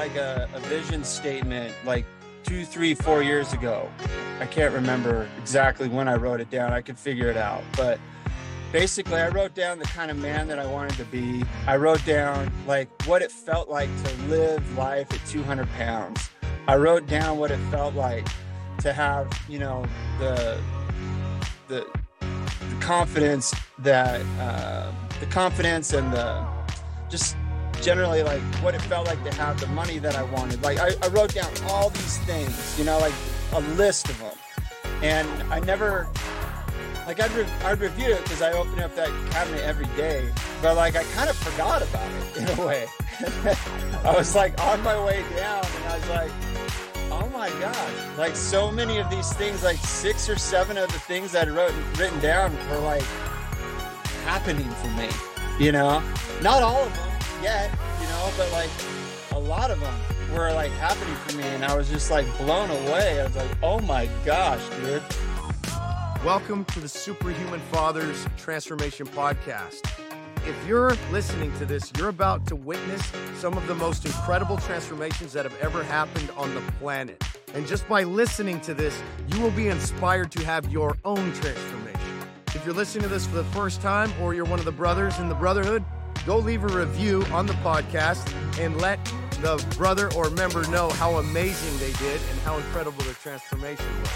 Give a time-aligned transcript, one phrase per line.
[0.00, 2.06] like a, a vision statement like
[2.42, 3.86] two, three, four years ago.
[4.40, 6.72] I can't remember exactly when I wrote it down.
[6.72, 7.62] I could figure it out.
[7.76, 8.00] But
[8.72, 11.44] basically, I wrote down the kind of man that I wanted to be.
[11.66, 16.30] I wrote down like what it felt like to live life at 200 pounds.
[16.66, 18.26] I wrote down what it felt like
[18.78, 19.84] to have, you know,
[20.18, 20.58] the
[21.68, 21.86] the,
[22.20, 24.90] the confidence that uh,
[25.20, 26.42] the confidence and the
[27.10, 27.36] just
[27.82, 30.62] generally like what it felt like to have the money that I wanted.
[30.62, 33.14] Like I, I wrote down all these things, you know, like
[33.52, 34.36] a list of them,
[35.02, 36.08] and I never
[37.06, 40.30] like I'd, re- I'd review it because I open up that cabinet every day,
[40.62, 42.86] but like I kind of forgot about it in a way.
[44.04, 46.30] I was like on my way down, and I was like,
[47.10, 50.98] oh my god, like so many of these things, like six or seven of the
[50.98, 53.02] things that I wrote written down were like
[54.24, 55.08] happening for me.
[55.58, 56.02] You know,
[56.42, 57.09] not all of them
[57.42, 58.70] yet, you know, but like
[59.32, 59.94] a lot of them
[60.32, 63.20] were like happening for me, and I was just like blown away.
[63.20, 65.02] I was like, oh my gosh, dude.
[66.22, 69.86] Welcome to the Superhuman Fathers Transformation Podcast.
[70.46, 75.32] If you're listening to this, you're about to witness some of the most incredible transformations
[75.32, 77.22] that have ever happened on the planet.
[77.54, 82.00] And just by listening to this, you will be inspired to have your own transformation.
[82.48, 85.18] If you're listening to this for the first time or you're one of the brothers
[85.18, 85.84] in the brotherhood,
[86.26, 89.04] go leave a review on the podcast and let
[89.40, 94.10] the brother or member know how amazing they did and how incredible their transformation was.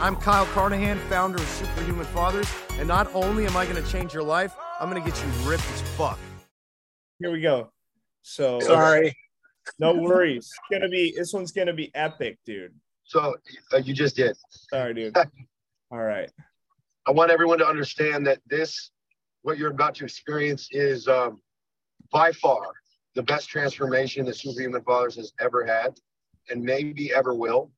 [0.00, 4.14] I'm Kyle Carnohan, founder of Superhuman Fathers, and not only am I going to change
[4.14, 6.18] your life, I'm going to get you ripped as fuck.
[7.18, 7.72] Here we go.
[8.22, 9.14] So Sorry.
[9.78, 10.46] no worries.
[10.46, 12.72] It's gonna be this one's gonna be epic, dude.
[13.04, 13.36] So
[13.72, 14.36] uh, you just did.
[14.48, 15.16] Sorry, dude.
[15.90, 16.30] All right.
[17.06, 18.91] I want everyone to understand that this,
[19.42, 21.40] what you're about to experience, is um,
[22.10, 22.62] by far
[23.14, 25.98] the best transformation that Superhuman Fathers has ever had,
[26.50, 27.70] and maybe ever will,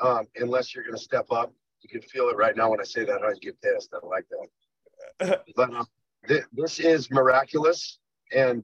[0.00, 1.52] um, unless you're going to step up.
[1.80, 3.22] You can feel it right now when I say that.
[3.22, 3.92] I get pissed.
[3.94, 5.42] I don't like that.
[5.56, 5.86] but um,
[6.28, 7.98] th- this is miraculous,
[8.34, 8.62] and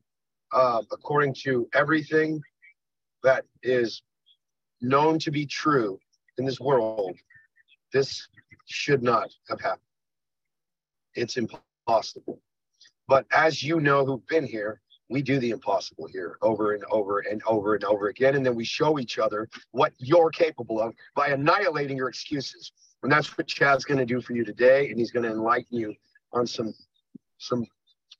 [0.52, 2.40] uh, according to everything
[3.22, 4.02] that is
[4.80, 5.98] known to be true
[6.38, 7.16] in this world,
[7.92, 8.28] this
[8.66, 9.82] should not have happened.
[11.14, 11.67] It's impossible.
[13.08, 17.20] But as you know who've been here, we do the impossible here over and over
[17.20, 18.34] and over and over again.
[18.34, 22.72] And then we show each other what you're capable of by annihilating your excuses.
[23.02, 24.90] And that's what Chad's going to do for you today.
[24.90, 25.94] And he's going to enlighten you
[26.32, 26.74] on some
[27.38, 27.64] some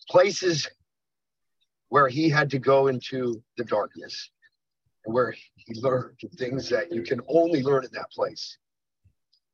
[0.08, 0.68] places
[1.88, 4.30] where he had to go into the darkness
[5.04, 8.56] and where he learned things that you can only learn in that place.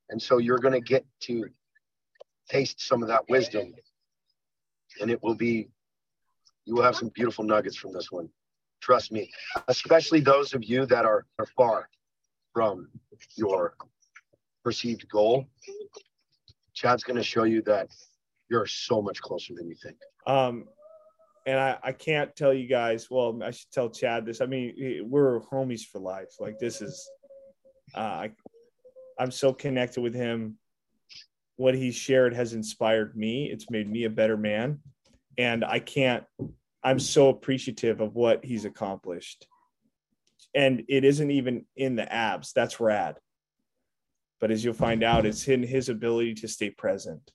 [0.09, 1.49] And so you're going to get to
[2.49, 3.73] taste some of that wisdom.
[5.01, 5.69] And it will be,
[6.65, 8.29] you will have some beautiful nuggets from this one.
[8.81, 9.31] Trust me,
[9.67, 11.89] especially those of you that are, are far
[12.53, 12.89] from
[13.35, 13.75] your
[14.63, 15.45] perceived goal.
[16.73, 17.89] Chad's going to show you that
[18.49, 19.97] you're so much closer than you think.
[20.27, 20.65] Um,
[21.47, 23.09] and I, I can't tell you guys.
[23.09, 24.41] Well, I should tell Chad this.
[24.41, 26.33] I mean, we're homies for life.
[26.39, 27.09] Like this is,
[27.95, 28.31] uh, I,
[29.19, 30.57] I'm so connected with him.
[31.57, 33.49] What he shared has inspired me.
[33.49, 34.79] It's made me a better man,
[35.37, 36.25] and I can't.
[36.83, 39.47] I'm so appreciative of what he's accomplished,
[40.53, 42.51] and it isn't even in the abs.
[42.53, 43.17] That's rad.
[44.41, 47.31] But as you'll find out, it's in his ability to stay present.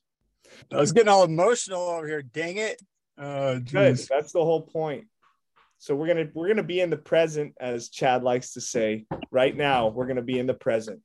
[0.71, 2.21] I was getting all emotional over here.
[2.21, 2.81] Dang it.
[3.17, 3.97] Oh, Good.
[4.09, 5.05] That's the whole point.
[5.77, 9.05] So we're gonna we're gonna be in the present, as Chad likes to say.
[9.31, 11.01] Right now, we're gonna be in the present.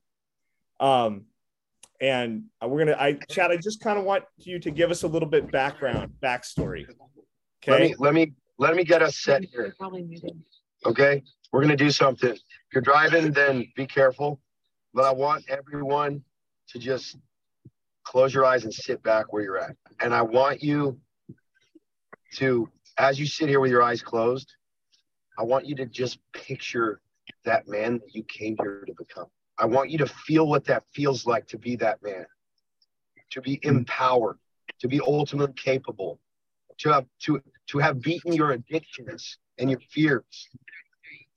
[0.79, 1.25] Um,
[2.01, 2.97] and we're gonna.
[2.99, 6.13] I Chad, I just kind of want you to give us a little bit background,
[6.21, 6.85] backstory.
[7.63, 9.73] okay Let me let me let me get us set here.
[10.85, 12.31] Okay, we're gonna do something.
[12.31, 12.39] If
[12.73, 14.39] you're driving, then be careful.
[14.93, 16.23] But I want everyone
[16.69, 17.17] to just
[18.03, 19.75] close your eyes and sit back where you're at.
[19.99, 20.99] And I want you
[22.35, 24.53] to, as you sit here with your eyes closed,
[25.37, 27.01] I want you to just picture
[27.45, 29.27] that man that you came here to become.
[29.59, 32.25] I want you to feel what that feels like to be that man,
[33.31, 33.69] to be hmm.
[33.69, 34.37] empowered,
[34.79, 36.19] to be ultimately capable,
[36.79, 40.49] to have to to have beaten your addictions and your fears,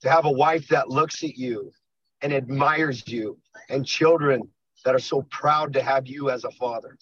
[0.01, 1.71] to have a wife that looks at you
[2.21, 3.39] and admires you,
[3.69, 4.41] and children
[4.85, 6.97] that are so proud to have you as a father.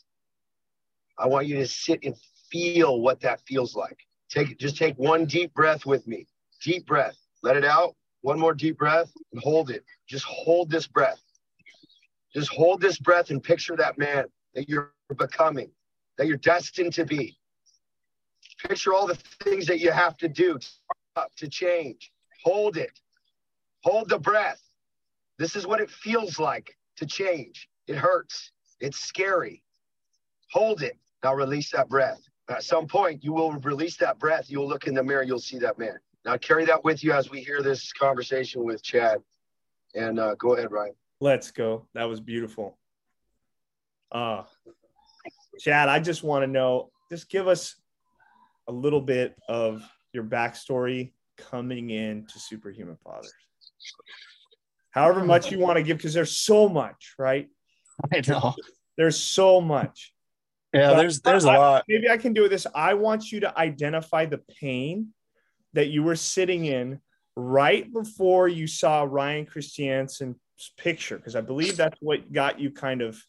[1.18, 2.16] I want you to sit and
[2.50, 3.98] feel what that feels like.
[4.30, 6.28] Take just take one deep breath with me.
[6.64, 7.18] Deep breath.
[7.44, 7.96] Let it out.
[8.22, 9.84] One more deep breath and hold it.
[10.08, 11.22] Just hold this breath.
[12.34, 15.72] Just hold this breath and picture that man that you're becoming,
[16.18, 17.38] that you're destined to be.
[18.68, 20.60] Picture all the things that you have to do
[21.38, 22.12] to change.
[22.44, 23.00] Hold it.
[23.84, 24.62] Hold the breath.
[25.38, 27.70] This is what it feels like to change.
[27.88, 28.52] It hurts.
[28.80, 29.64] It's scary.
[30.52, 30.98] Hold it.
[31.24, 32.22] Now release that breath.
[32.50, 34.50] At some point, you will release that breath.
[34.50, 35.24] You'll look in the mirror.
[35.24, 36.00] You'll see that man.
[36.26, 39.20] Now carry that with you as we hear this conversation with Chad.
[39.96, 40.94] And uh, go ahead, Ryan.
[41.22, 41.88] Let's go.
[41.94, 42.78] That was beautiful.
[44.12, 44.44] Uh,
[45.60, 47.76] Chad, I just want to know, just give us
[48.68, 49.84] a little bit of
[50.14, 53.34] your backstory coming into Superhuman Fathers.
[54.92, 57.48] However much you want to give, because there's so much, right?
[58.14, 58.56] I know.
[58.98, 60.14] There's so much.
[60.74, 61.86] Yeah, But there's there's a I- lot.
[61.88, 62.68] Maybe I can do this.
[62.76, 65.08] I want you to identify the pain
[65.74, 67.00] that you were sitting in
[67.36, 70.36] right before you saw Ryan Christiansen's
[70.78, 73.22] picture, because I believe that's what got you kind of,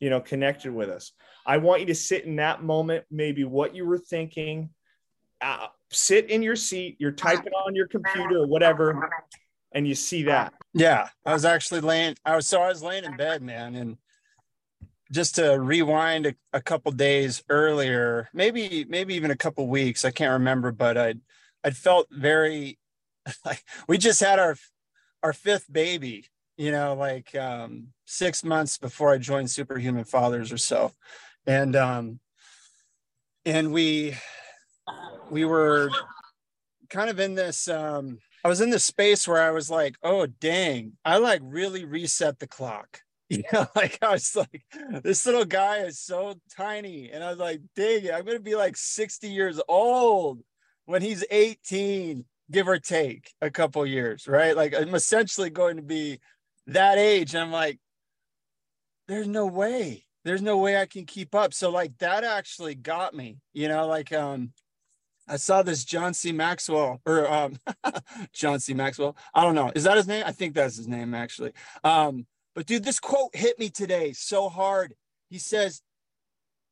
[0.00, 1.12] you know, connected with us.
[1.46, 4.70] I want you to sit in that moment, maybe what you were thinking.
[5.40, 6.96] Uh, sit in your seat.
[6.98, 9.08] You're typing on your computer or whatever,
[9.72, 10.52] and you see that.
[10.74, 12.16] Yeah, I was actually laying.
[12.24, 13.96] I was so I was laying in bed, man, and
[15.10, 20.10] just to rewind a, a couple days earlier, maybe maybe even a couple weeks, I
[20.10, 21.14] can't remember, but I
[21.64, 22.78] I felt very
[23.44, 24.56] like we just had our
[25.22, 26.26] our fifth baby,
[26.56, 30.92] you know, like um, six months before I joined Superhuman Fathers or so,
[31.46, 32.20] and um,
[33.44, 34.16] and we
[35.30, 35.90] we were
[36.88, 40.26] kind of in this um I was in this space where I was like, oh
[40.26, 43.00] dang, I like really reset the clock.
[43.30, 44.64] You know, like I was like,
[45.02, 47.10] this little guy is so tiny.
[47.10, 50.40] And I was like, dang I'm gonna be like 60 years old
[50.88, 54.56] when he's 18, give or take a couple years, right?
[54.56, 56.18] Like I'm essentially going to be
[56.68, 57.34] that age.
[57.34, 57.78] And I'm like,
[59.06, 60.06] there's no way.
[60.24, 61.52] There's no way I can keep up.
[61.52, 64.54] So like that actually got me, you know, like um
[65.28, 66.32] I saw this John C.
[66.32, 67.58] Maxwell or um,
[68.32, 68.72] John C.
[68.72, 69.14] Maxwell.
[69.34, 69.70] I don't know.
[69.74, 70.24] Is that his name?
[70.26, 71.52] I think that's his name actually.
[71.84, 74.94] Um, but dude, this quote hit me today so hard.
[75.28, 75.82] He says,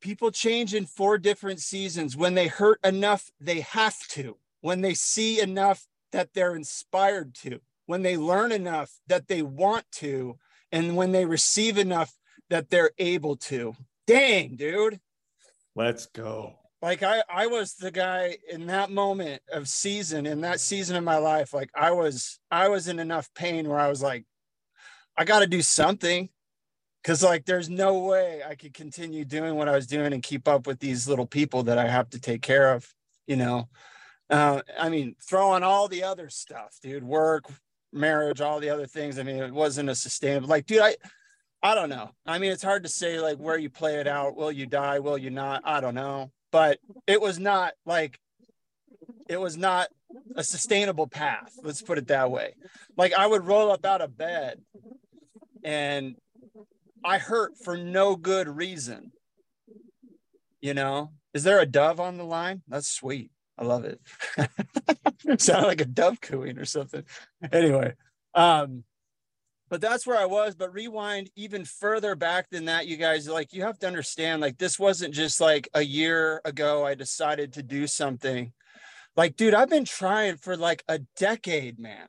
[0.01, 2.15] People change in four different seasons.
[2.15, 4.37] When they hurt enough, they have to.
[4.61, 7.59] When they see enough that they're inspired to.
[7.85, 10.37] When they learn enough that they want to.
[10.71, 12.13] And when they receive enough
[12.49, 13.75] that they're able to.
[14.05, 14.99] Dang, dude
[15.75, 16.55] Let's go.
[16.81, 21.03] like I I was the guy in that moment of season in that season of
[21.03, 24.25] my life like I was I was in enough pain where I was like
[25.17, 26.29] I got to do something
[27.03, 30.47] cuz like there's no way I could continue doing what I was doing and keep
[30.47, 32.93] up with these little people that I have to take care of
[33.25, 33.69] you know
[34.29, 37.45] uh I mean throwing all the other stuff dude work
[37.93, 40.95] marriage all the other things I mean it wasn't a sustainable like dude I
[41.63, 42.11] I don't know.
[42.25, 44.35] I mean, it's hard to say like where you play it out.
[44.35, 44.99] Will you die?
[44.99, 45.63] Will you not?
[45.65, 46.31] I don't know.
[46.51, 48.19] But it was not like
[49.27, 49.89] it was not
[50.35, 51.53] a sustainable path.
[51.63, 52.53] Let's put it that way.
[52.95, 54.61] Like I would roll up out of bed
[55.63, 56.15] and
[57.07, 59.13] I hurt for no good reason.
[60.59, 62.63] You know, is there a dove on the line?
[62.67, 63.31] That's sweet.
[63.57, 64.01] I love it.
[65.41, 67.03] Sound like a dove cooing or something.
[67.49, 67.93] Anyway,
[68.35, 68.83] um,
[69.69, 70.55] but that's where I was.
[70.55, 74.57] But rewind even further back than that, you guys, like you have to understand, like
[74.57, 78.51] this wasn't just like a year ago I decided to do something.
[79.15, 82.07] Like, dude, I've been trying for like a decade, man.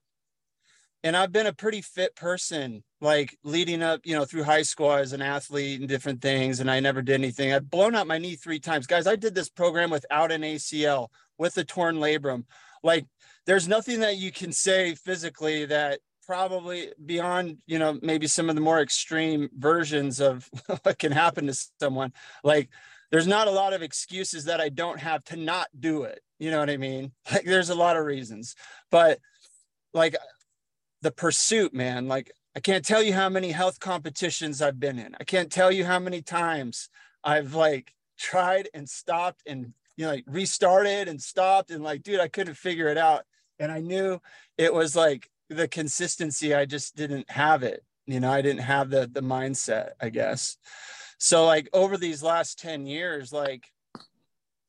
[1.05, 4.93] And I've been a pretty fit person, like leading up, you know, through high school
[4.93, 6.61] as an athlete and different things.
[6.61, 7.53] And I never did anything.
[7.53, 8.87] I've blown out my knee three times.
[8.87, 12.45] Guys, I did this program without an ACL, with a torn labrum.
[12.83, 13.07] Like,
[13.47, 18.55] there's nothing that you can say physically that probably beyond you know maybe some of
[18.55, 20.47] the more extreme versions of
[20.83, 22.13] what can happen to someone
[22.45, 22.69] like
[23.11, 26.51] there's not a lot of excuses that i don't have to not do it you
[26.51, 28.55] know what i mean like there's a lot of reasons
[28.91, 29.19] but
[29.95, 30.15] like
[31.01, 35.15] the pursuit man like i can't tell you how many health competitions i've been in.
[35.21, 36.89] I can't tell you how many times
[37.23, 42.19] i've like tried and stopped and you know like restarted and stopped and like dude
[42.19, 43.23] i couldn't figure it out.
[43.61, 44.21] And i knew
[44.57, 47.85] it was like the consistency i just didn't have it.
[48.07, 50.57] You know i didn't have the the mindset i guess.
[51.19, 53.71] So like over these last 10 years like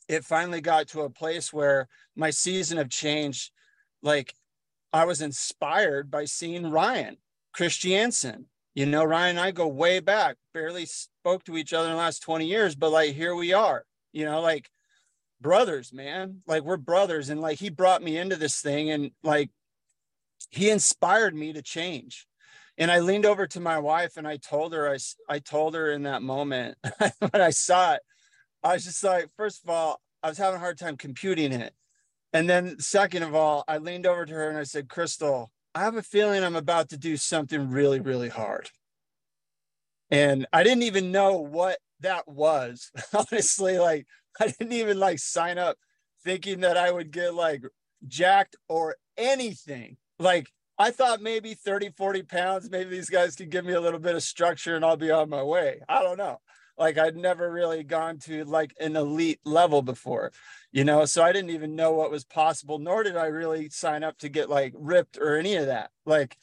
[0.07, 3.51] it finally got to a place where my season of change
[4.03, 4.35] like
[4.93, 7.17] i was inspired by seeing ryan
[7.59, 8.45] christiansen.
[8.73, 11.97] You know ryan and i go way back barely spoke to each other in the
[11.97, 14.69] last 20 years but like here we are you know like
[15.41, 16.41] brothers man.
[16.47, 19.49] Like we're brothers and like he brought me into this thing and like
[20.49, 22.27] he inspired me to change.
[22.77, 24.97] And i leaned over to my wife and i told her i,
[25.27, 26.77] I told her in that moment
[27.19, 28.01] when i saw it
[28.63, 31.73] i was just like first of all i was having a hard time computing it.
[32.31, 35.83] And then second of all i leaned over to her and i said crystal I
[35.83, 38.69] have a feeling I'm about to do something really, really hard.
[40.11, 42.91] And I didn't even know what that was.
[43.13, 44.05] Honestly, like
[44.41, 45.77] I didn't even like sign up
[46.21, 47.63] thinking that I would get like
[48.05, 49.95] jacked or anything.
[50.19, 54.01] Like I thought maybe 30, 40 pounds, maybe these guys could give me a little
[54.01, 55.79] bit of structure and I'll be on my way.
[55.87, 56.41] I don't know.
[56.79, 60.31] Like I'd never really gone to like an elite level before,
[60.71, 64.03] you know, so I didn't even know what was possible, nor did I really sign
[64.03, 65.91] up to get like ripped or any of that.
[66.05, 66.37] Like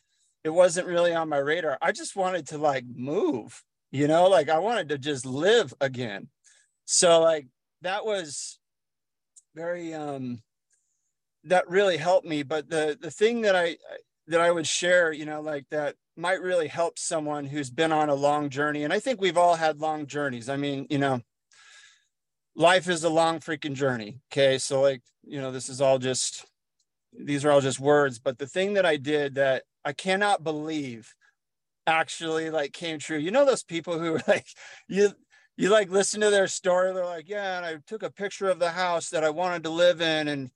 [0.45, 1.79] it wasn't really on my radar.
[1.81, 6.29] I just wanted to like move, you know, like I wanted to just live again.
[6.85, 7.47] So like
[7.81, 8.59] that was
[9.55, 10.43] very um
[11.45, 13.77] that really helped me but the the thing that i
[14.27, 18.09] that i would share you know like that might really help someone who's been on
[18.09, 20.49] a long journey and i think we've all had long journeys.
[20.49, 21.21] I mean you know
[22.55, 24.59] life is a long freaking journey okay?
[24.59, 26.47] So like you know this is all just
[27.19, 31.15] these are all just words but the thing that i did that i cannot believe
[31.87, 34.47] actually like came true you know those people who like
[34.89, 35.11] you
[35.57, 38.59] you like listen to their story they're like yeah and i took a picture of
[38.59, 40.51] the house that i wanted to live in and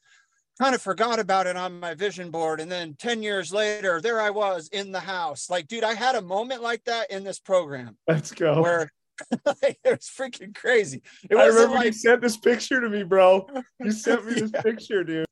[0.61, 4.21] kind of forgot about it on my vision board and then 10 years later there
[4.21, 5.49] i was in the house.
[5.49, 8.61] Like dude i had a moment like that in this program let's go.
[8.61, 8.93] where
[9.47, 11.03] like, it was freaking crazy.
[11.31, 13.47] It i remember like, you sent this picture to me bro.
[13.81, 14.61] You sent me this yeah.
[14.61, 15.25] picture dude.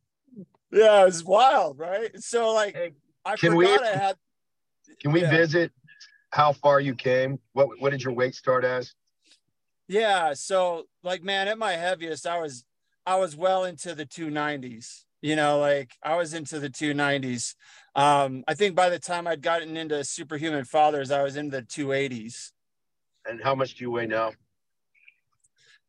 [0.73, 2.11] Yeah it was wild right?
[2.23, 2.93] So like hey,
[3.27, 4.17] i can forgot we, i had
[4.99, 5.31] can we yeah.
[5.31, 5.73] visit
[6.31, 7.39] how far you came?
[7.53, 8.95] What what did your weight start as?
[9.89, 12.65] Yeah so like man at my heaviest i was
[13.05, 17.55] i was well into the 290s you know like i was into the 290s
[17.95, 21.63] um i think by the time i'd gotten into superhuman fathers i was in the
[21.63, 22.53] 280s
[23.29, 24.33] and how much do you weigh now?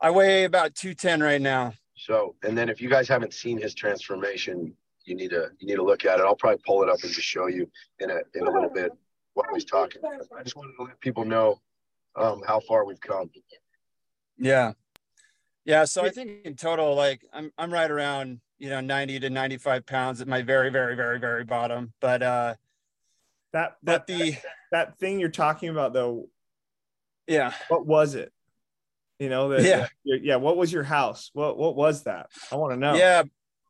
[0.02, 1.74] I weigh about 210 right now.
[1.96, 4.74] So and then if you guys haven't seen his transformation
[5.06, 6.26] you need to you need to look at it.
[6.26, 7.70] I'll probably pull it up and just show you
[8.00, 8.92] in a in a little bit
[9.34, 11.60] what he's talking i just wanted to let people know
[12.16, 13.30] um how far we've come.
[14.38, 14.74] Yeah.
[15.66, 19.30] Yeah so i think in total like i'm i'm right around you know 90 to
[19.30, 21.94] 95 pounds at my very very very very bottom.
[22.00, 22.56] But uh
[23.54, 24.38] that that the
[24.72, 26.28] that thing you're talking about though
[27.28, 27.54] yeah.
[27.70, 28.32] what was it?
[29.20, 29.88] You know the, yeah.
[30.06, 31.32] the, yeah what was your house?
[31.34, 32.28] What what was that?
[32.52, 32.96] I want to know.
[32.96, 33.24] Yeah.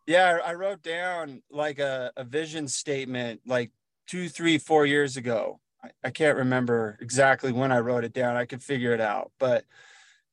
[0.08, 3.72] Yeah i wrote down like a, a vision statement like
[4.08, 5.60] two three four years ago.
[5.84, 8.36] I, I can't remember exactly when i wrote it down.
[8.36, 9.32] I could figure it out.
[9.40, 9.66] But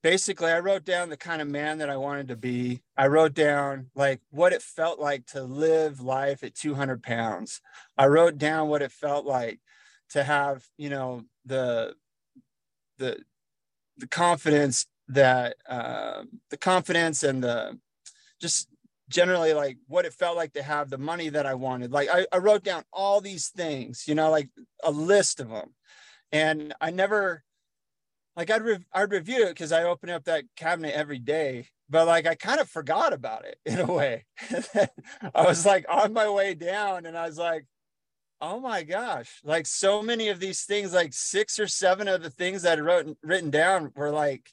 [0.06, 2.80] basically I wrote down the kind of man that I wanted to be.
[2.96, 7.60] I wrote down like what it felt like to live life at 200 pounds.
[7.98, 9.58] I wrote down what it felt like
[10.10, 11.96] to have, you know, the
[12.98, 13.18] the
[13.96, 17.76] the confidence that uh, the confidence and the
[18.40, 18.68] just
[19.08, 21.90] generally like what it felt like to have the money that I wanted.
[21.90, 24.50] Like I, I wrote down all these things, you know, like
[24.84, 25.74] a list of them.
[26.30, 27.42] And I never
[28.36, 32.06] like I'd re- I'd review it because I open up that cabinet every day, but
[32.06, 34.26] like I kind of forgot about it in a way.
[35.34, 37.66] I was like on my way down, and I was like,
[38.40, 42.30] oh my gosh, like so many of these things, like six or seven of the
[42.30, 44.50] things that I wrote written down were like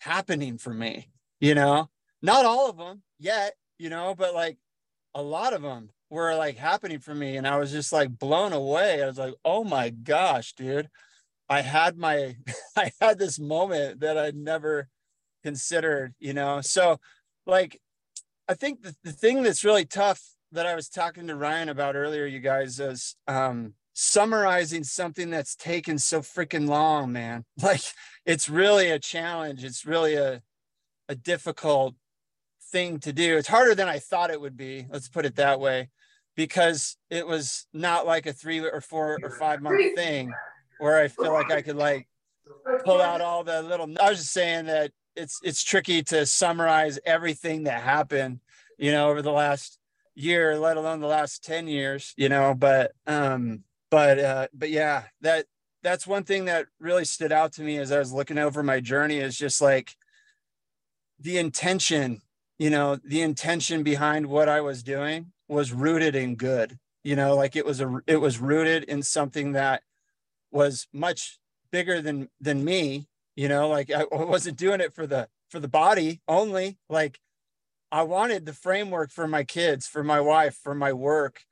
[0.00, 1.10] happening for me.
[1.40, 1.90] You know,
[2.22, 4.56] not all of them yet, you know, but like
[5.14, 8.54] a lot of them were like happening for me, and I was just like blown
[8.54, 9.02] away.
[9.02, 10.88] I was like, oh my gosh, dude
[11.48, 12.36] I had my
[12.76, 14.88] I had this moment that I'd never
[15.42, 16.60] considered, you know.
[16.60, 17.00] So
[17.46, 17.80] like
[18.48, 21.96] I think the, the thing that's really tough that I was talking to Ryan about
[21.96, 27.44] earlier, you guys, is um summarizing something that's taken so freaking long, man.
[27.62, 27.82] Like
[28.26, 29.64] it's really a challenge.
[29.64, 30.42] It's really a
[31.08, 31.94] a difficult
[32.70, 33.38] thing to do.
[33.38, 34.86] It's harder than I thought it would be.
[34.90, 35.88] Let's put it that way,
[36.36, 40.32] because it was not like a three or four or five month thing
[40.78, 42.08] where I feel like I could like
[42.84, 43.92] pull out all the little.
[44.00, 48.40] I was just saying that it's it's tricky to summarize everything that happened,
[48.78, 49.78] you know, over the last
[50.14, 52.54] year, let alone the last ten years, you know.
[52.54, 55.46] But um, but uh, but yeah, that
[55.82, 58.80] that's one thing that really stood out to me as I was looking over my
[58.80, 59.96] journey is just like
[61.20, 62.20] the intention,
[62.58, 66.78] you know, the intention behind what I was doing was rooted in good.
[67.04, 69.82] You know, like it was a it was rooted in something that
[70.50, 71.38] was much
[71.70, 75.68] bigger than than me you know like i wasn't doing it for the for the
[75.68, 76.78] body only.
[76.88, 77.18] Like
[77.90, 81.44] i wanted the framework for my kids for my wife for my work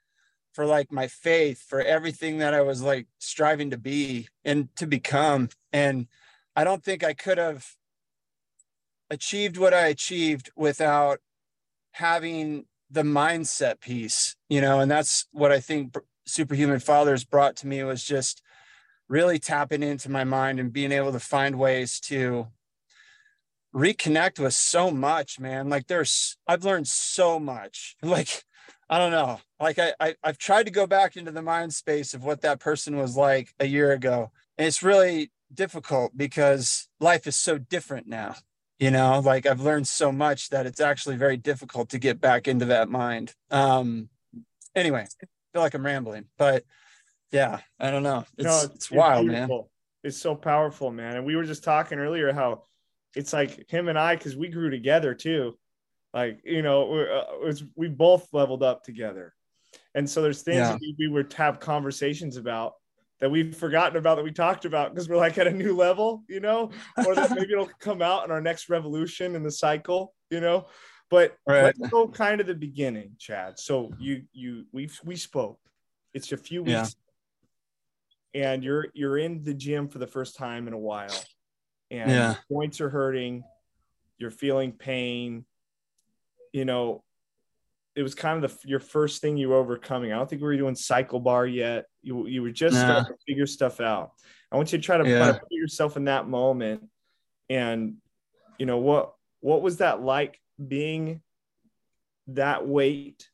[0.53, 4.87] for like my faith for everything that i was like striving to be and to
[4.87, 5.49] become.
[5.73, 6.09] And
[6.55, 7.67] i don't think i could have
[9.11, 11.21] achieved what i achieved without
[11.93, 17.67] having the mindset piece you know and that's what i think superhuman fathers brought to
[17.67, 18.43] me was just
[19.09, 22.49] really tapping into my mind and being able to find ways to
[23.75, 25.69] reconnect with so much man.
[25.69, 27.97] Like there's i've learned so much.
[28.03, 28.45] Like
[28.89, 29.41] i don't know.
[29.61, 32.61] Like I, I i've tried to go back into the mind space of what that
[32.61, 34.31] person was like a year ago.
[34.59, 38.37] And it's really difficult because life is so different now
[38.79, 39.21] you know?
[39.21, 42.89] Like i've learned so much that it's actually very difficult to get back into that
[42.89, 43.35] mind.
[43.51, 44.09] Um
[44.75, 46.65] anyway i feel like i'm rambling but
[47.33, 49.57] yeah i don't know it's, no, it's, it's wild beautiful.
[49.57, 49.67] man
[50.05, 52.63] it's so powerful man and we were just talking earlier how
[53.15, 55.57] it's like him and i because we grew together too
[56.15, 59.35] like you know uh, we both leveled up together
[59.95, 60.77] and so there's things yeah.
[60.81, 62.75] we, we would have conversations about
[63.21, 66.23] that we've forgotten about that we talked about because we're like at a new level,
[66.29, 66.71] you know,
[67.07, 70.67] or that maybe it'll come out in our next revolution in the cycle, you know.
[71.09, 71.65] But right.
[71.65, 73.59] let's go kind of the beginning, Chad.
[73.59, 75.59] So you you we we spoke.
[76.13, 77.06] It's a few weeks, yeah.
[78.37, 81.25] And you're you're in the gym for the first time in a while,
[81.91, 82.35] and yeah.
[82.53, 83.43] joints are hurting,
[84.19, 85.47] you're feeling pain,
[86.53, 87.03] you know,
[87.95, 90.13] it was kind of the your first thing you were overcoming.
[90.13, 91.87] I don't think we were doing cycle bar yet.
[92.03, 94.13] You you were just starting to figure stuff out.
[94.53, 95.33] I want you to try to yeah.
[95.33, 96.83] put yourself in that moment,
[97.49, 97.95] and
[98.59, 101.23] you know what what was that like being
[102.29, 103.31] that weight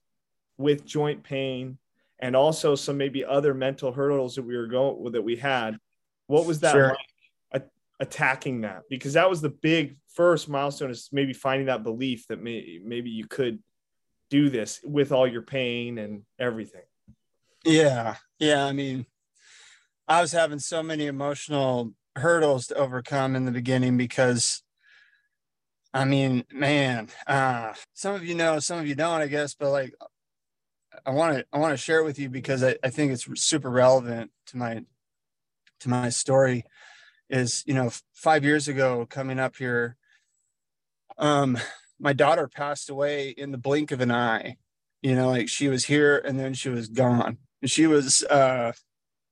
[0.59, 1.79] with joint pain
[2.23, 5.77] and also some maybe other mental hurdles that we were going that we had.
[6.29, 6.97] What was that sure.
[7.53, 8.85] like attacking that?
[8.89, 13.11] Because that was the big first milestone is maybe finding that belief that may, maybe
[13.11, 13.59] you could
[14.31, 16.83] do this with all your pain and everything.
[17.65, 18.17] Yeah.
[18.39, 18.65] Yeah.
[18.65, 19.05] I mean,
[20.07, 24.63] I was having so many emotional hurdles to overcome in the beginning because
[25.95, 29.71] I mean, man, uh, some of you know, some of you don't, I guess, but
[29.71, 29.93] like
[31.05, 33.27] I want to I want to share it with you because I, I think it's
[33.41, 34.85] super relevant to my
[35.81, 36.65] to my story
[37.29, 39.97] is, you know, five years ago coming up here,
[41.19, 41.59] um,
[41.99, 44.57] my daughter passed away in the blink of an eye.
[45.03, 47.39] You know, like she was here and then she was gone.
[47.61, 48.73] And she was uh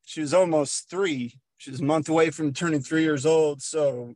[0.05, 1.39] she was almost three.
[1.59, 3.63] She was a month away from turning three years old.
[3.63, 4.15] So,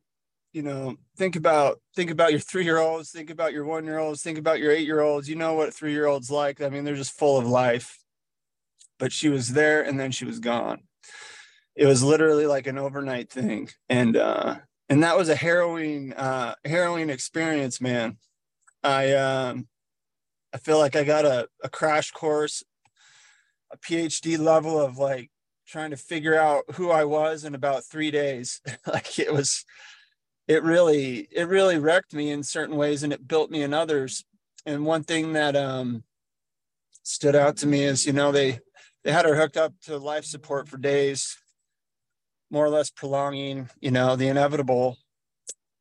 [0.54, 4.72] you know, think about think about your three-year-olds, think about your one-year-olds, think about your
[4.72, 5.28] eight-year-olds.
[5.28, 6.62] You know what three-year-olds like.
[6.62, 7.98] I mean, they're just full of life.
[8.98, 10.84] But she was there and then she was gone.
[11.74, 13.68] It was literally like an overnight thing.
[13.88, 14.56] And uh
[14.88, 18.16] and that was a harrowing uh harrowing experience, man.
[18.84, 19.66] I um,
[20.52, 22.62] I feel like I got a, a crash course,
[23.72, 25.30] a PhD level of like
[25.66, 28.60] trying to figure out who I was in about three days.
[28.86, 29.64] like it was,
[30.46, 34.24] it really, it really wrecked me in certain ways and it built me in others.
[34.66, 36.04] And one thing that um,
[37.02, 38.60] stood out to me is, you know, they,
[39.02, 41.36] they had her hooked up to life support for days,
[42.50, 44.98] more or less prolonging, you know, the inevitable.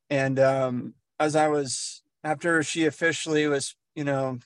[0.09, 4.39] And um, as I was after she officially was, you know,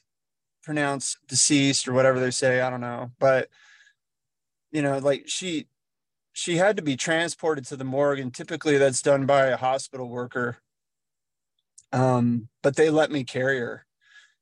[0.63, 3.49] pronounced deceased or whatever they say, I don't know, but
[4.71, 5.67] you know, like she
[6.38, 10.08] she had to be transported to the morgue and typically that's done by a hospital
[10.08, 10.60] worker.
[11.91, 13.88] Um, but they let me carry her.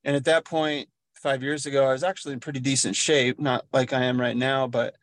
[0.03, 0.89] And at that point,
[1.23, 4.35] 5 years ago, I was actually in pretty decent shape, not like I am right
[4.35, 4.95] now, but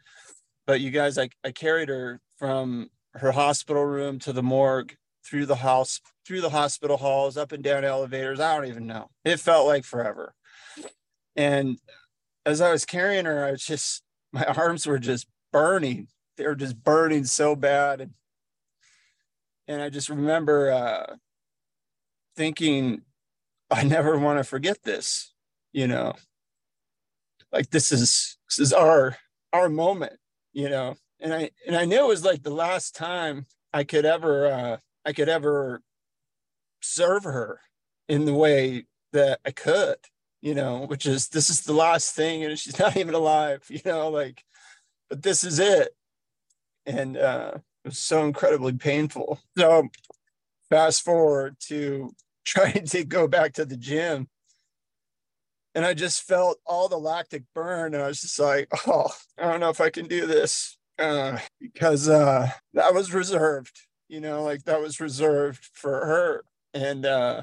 [0.66, 5.46] but you guys I I carried her from her hospital room to the morgue through
[5.46, 8.38] the house, through the hospital halls, up and down elevators.
[8.38, 9.08] I don't even know.
[9.24, 10.34] It felt like forever.
[11.36, 11.78] And
[12.44, 16.08] as I was carrying her, I was just, my arms were just burning.
[16.36, 18.00] They were just burning so bad.
[18.00, 18.10] And,
[19.68, 21.16] and I just remember uh,
[22.36, 23.02] thinking,
[23.70, 25.32] I never want to forget this,
[25.72, 26.14] you know,
[27.52, 29.16] like this is, this is our,
[29.52, 30.14] our moment,
[30.52, 34.04] you know, and I, and I knew it was like the last time I could
[34.04, 35.80] ever, uh, I could ever
[36.82, 37.60] serve her
[38.08, 39.96] in the way that I could,
[40.40, 43.80] you know, which is this is the last thing and she's not even alive, you
[43.84, 44.44] know, like,
[45.08, 45.94] but this is it.
[46.86, 47.52] And uh,
[47.84, 49.40] it was so incredibly painful.
[49.56, 49.88] So
[50.70, 52.14] fast forward to
[52.44, 54.28] trying to go back to the gym.
[55.74, 57.94] And I just felt all the lactic burn.
[57.94, 61.38] And I was just like, oh, I don't know if I can do this uh,
[61.60, 63.80] because uh, that was reserved
[64.12, 66.44] you know, like that was reserved for her.
[66.74, 67.42] And uh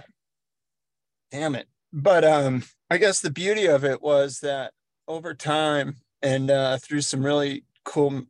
[1.31, 1.67] damn it.
[1.91, 4.71] But um I guess the beauty of it was that
[5.07, 8.23] over time and uh through some really cool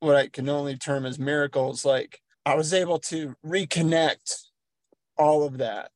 [0.00, 4.44] what I can only term as miracles, like I was able to reconnect
[5.16, 5.90] all of that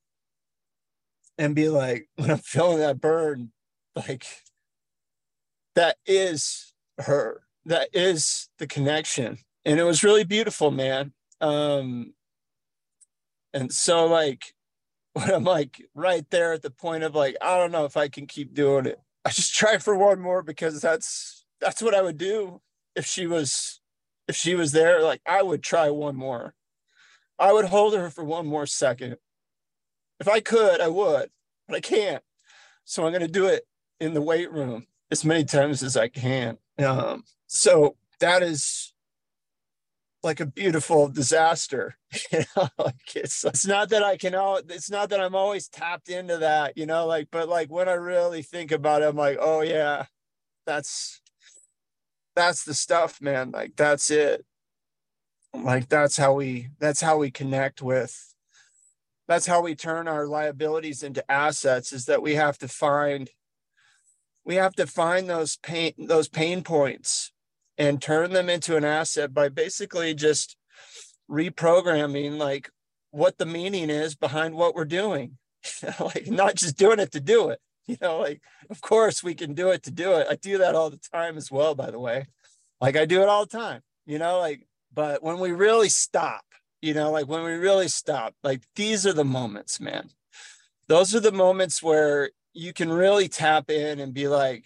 [1.37, 3.53] and be like, when I'm feeling that burn,
[3.95, 4.27] like
[5.75, 7.43] that is her.
[7.65, 9.39] That is the connection.
[9.65, 11.13] And it was really beautiful, man.
[11.41, 12.15] Um,
[13.53, 14.55] and so like
[15.13, 18.09] when I'm like right there at the point of like, I don't know if I
[18.09, 19.01] can keep doing it.
[19.25, 22.61] I just try for one more because that's that's what I would do
[22.95, 23.78] if she was
[24.29, 25.03] if she was there.
[25.03, 26.55] Like I would try one more.
[27.39, 29.17] I would hold her for one more second.
[30.21, 31.31] If I could, I would,
[31.67, 32.23] but I can't.
[32.85, 33.67] So I'm gonna do it
[34.01, 36.59] in the weight room as many times as I can.
[36.79, 38.93] Um, so that is
[40.23, 41.95] like a beautiful disaster.
[42.33, 45.69] You know, like it's it's not that I can all it's not that I'm always
[45.69, 49.17] tapped into that, you know, like but like when I really think about it, I'm
[49.17, 50.07] like, oh yeah,
[50.65, 51.21] that's
[52.39, 53.51] that's the stuff, man.
[53.51, 54.45] Like that's it.
[55.53, 58.29] Like that's how we that's how we connect with
[59.27, 63.29] that's how we turn our liabilities into assets is that we have to find
[64.45, 67.33] we have to find those pain those pain points
[67.77, 70.57] and turn them into an asset by basically just
[71.31, 72.71] reprogramming like
[73.11, 75.39] what the meaning is behind what we're doing
[76.01, 77.61] like not just doing it to do it
[77.93, 80.75] you know like of course we can do it to do it i do that
[80.75, 82.27] all the time as well by the way
[82.81, 86.45] like i do it all the time you know like but when we really stop
[86.81, 90.11] you know like when we really stop like these are the moments man
[90.87, 94.65] those are the moments where you can really tap in and be like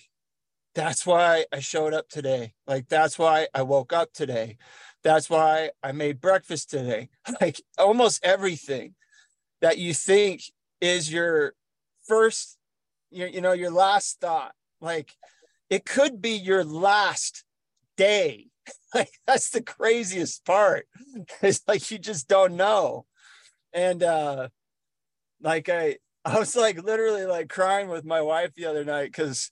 [0.74, 2.54] that's why I showed up today.
[2.66, 4.56] Like, that's why I woke up today.
[5.02, 7.08] That's why I made breakfast today.
[7.40, 8.94] Like, almost everything
[9.60, 10.42] that you think
[10.80, 11.54] is your
[12.06, 12.58] first,
[13.12, 14.52] your, you know, your last thought.
[14.80, 15.12] Like,
[15.70, 17.44] it could be your last
[17.96, 18.48] day.
[18.94, 20.86] Like, that's the craziest part.
[21.42, 23.06] It's like you just don't know.
[23.72, 24.48] And, uh,
[25.40, 29.50] like, I, I was like literally like crying with my wife the other night because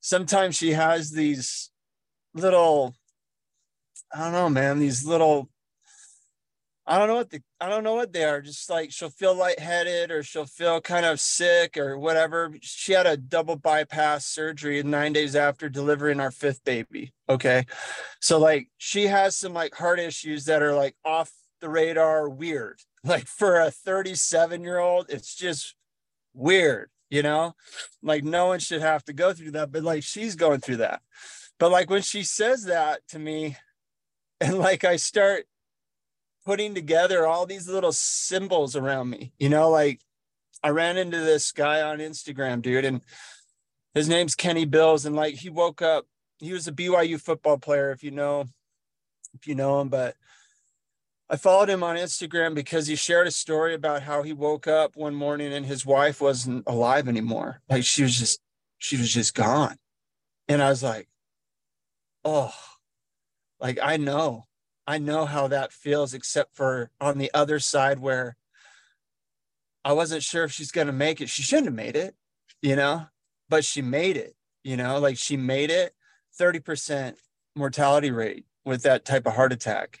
[0.00, 1.70] sometimes she has these
[2.34, 2.94] little
[4.12, 5.48] I don't know, man, these little
[6.90, 8.40] I don't know what the I don't know what they are.
[8.40, 12.52] Just like she'll feel lightheaded or she'll feel kind of sick or whatever.
[12.62, 17.12] She had a double bypass surgery nine days after delivering our fifth baby.
[17.28, 17.64] Okay.
[18.20, 22.80] So like she has some like heart issues that are like off the radar weird.
[23.02, 25.74] Like for a 37 year old, it's just
[26.34, 27.54] weird you know
[28.02, 31.02] like no one should have to go through that but like she's going through that
[31.58, 33.56] but like when she says that to me
[34.40, 35.46] and like i start
[36.50, 40.00] putting together all these little symbols around me you know like
[40.64, 43.02] i ran into this guy on instagram dude and
[43.94, 46.06] his name's kenny bills and like he woke up
[46.40, 48.44] he was a byu football player if you know
[49.32, 50.16] if you know him but
[51.32, 54.96] I followed him on Instagram because he shared a story about how he woke up
[54.96, 57.60] one morning and his wife wasn't alive anymore.
[57.70, 58.40] Like she was just,
[58.78, 59.76] she was just gone.
[60.48, 61.06] And I was like,
[62.24, 62.52] oh,
[63.60, 64.48] like I know,
[64.90, 68.36] I know how that feels, except for on the other side where
[69.84, 71.30] I wasn't sure if she's going to make it.
[71.30, 72.16] She shouldn't have made it,
[72.60, 73.06] you know,
[73.48, 75.94] but she made it, you know, like she made it.
[76.40, 77.14] 30%
[77.54, 80.00] mortality rate with that type of heart attack.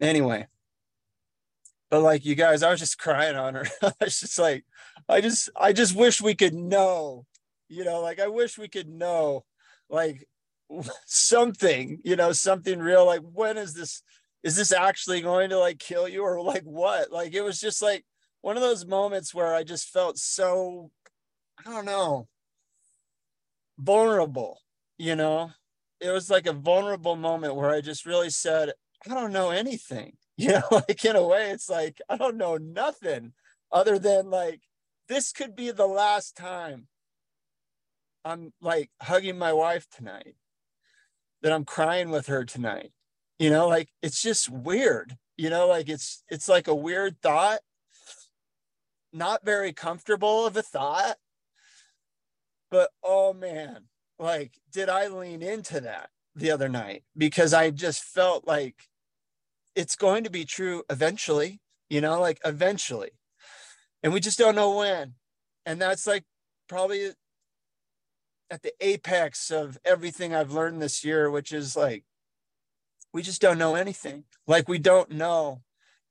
[0.00, 0.46] Anyway
[1.90, 3.64] but like you guys i was just crying on her.
[3.82, 4.64] I was just like
[5.08, 7.26] i just i just wish we could know
[7.68, 9.44] you know like i wish we could know
[9.88, 10.26] like
[11.06, 14.02] something you know something real like when is this
[14.42, 17.10] is this actually going to like kill you or like what?
[17.10, 18.04] Like it was just like
[18.42, 20.90] one of those moments where i just felt so
[21.58, 22.28] i don't know
[23.78, 24.60] vulnerable
[24.98, 25.50] you know?
[26.00, 28.72] It was like a vulnerable moment where i just really said
[29.08, 30.16] I don't know anything.
[30.38, 33.32] You know, like in a way, it's like I don't know nothing
[33.72, 34.60] other than like
[35.08, 36.88] this could be the last time
[38.22, 40.36] I'm like hugging my wife tonight,
[41.42, 42.92] that I'm crying with her tonight.
[43.38, 45.16] You know, like it's just weird.
[45.36, 47.60] You know, like it's it's like a weird thought,
[49.12, 51.16] not very comfortable of a thought.
[52.70, 53.84] But oh man,
[54.18, 58.76] like did I lean into that the other night because I just felt like
[59.74, 63.10] it's going to be true eventually, you know, like eventually.
[64.02, 65.14] And we just don't know when.
[65.66, 66.24] And that's like
[66.68, 67.10] probably
[68.50, 72.04] at the apex of everything I've learned this year, which is like,
[73.12, 74.24] we just don't know anything.
[74.46, 75.62] Like, we don't know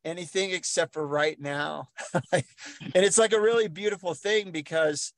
[0.03, 1.89] anything except for right now.
[2.31, 2.43] and
[2.93, 5.13] it's like a really beautiful thing because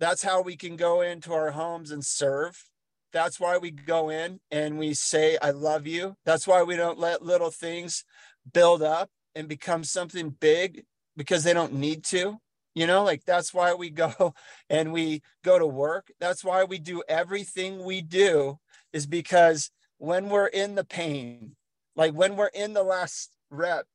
[0.00, 2.68] that's how we can go into our homes and serve
[3.14, 6.16] that's why we go in and we say, I love you.
[6.26, 8.04] That's why we don't let little things
[8.52, 10.84] build up and become something big
[11.16, 12.38] because they don't need to.
[12.74, 14.34] You know, like that's why we go
[14.70, 16.10] and we go to work.
[16.20, 18.58] That's why we do everything we do
[18.92, 21.56] is because when we're in the pain,
[21.96, 23.86] like when we're in the last rep,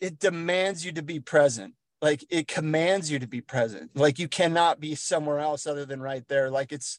[0.00, 1.74] it demands you to be present.
[2.00, 3.90] Like it commands you to be present.
[3.94, 6.50] Like you cannot be somewhere else other than right there.
[6.50, 6.98] Like it's,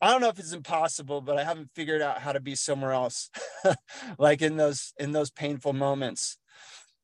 [0.00, 2.92] I don't know if it's impossible, but I haven't figured out how to be somewhere
[2.92, 3.30] else.
[4.18, 6.36] like in those in those painful moments.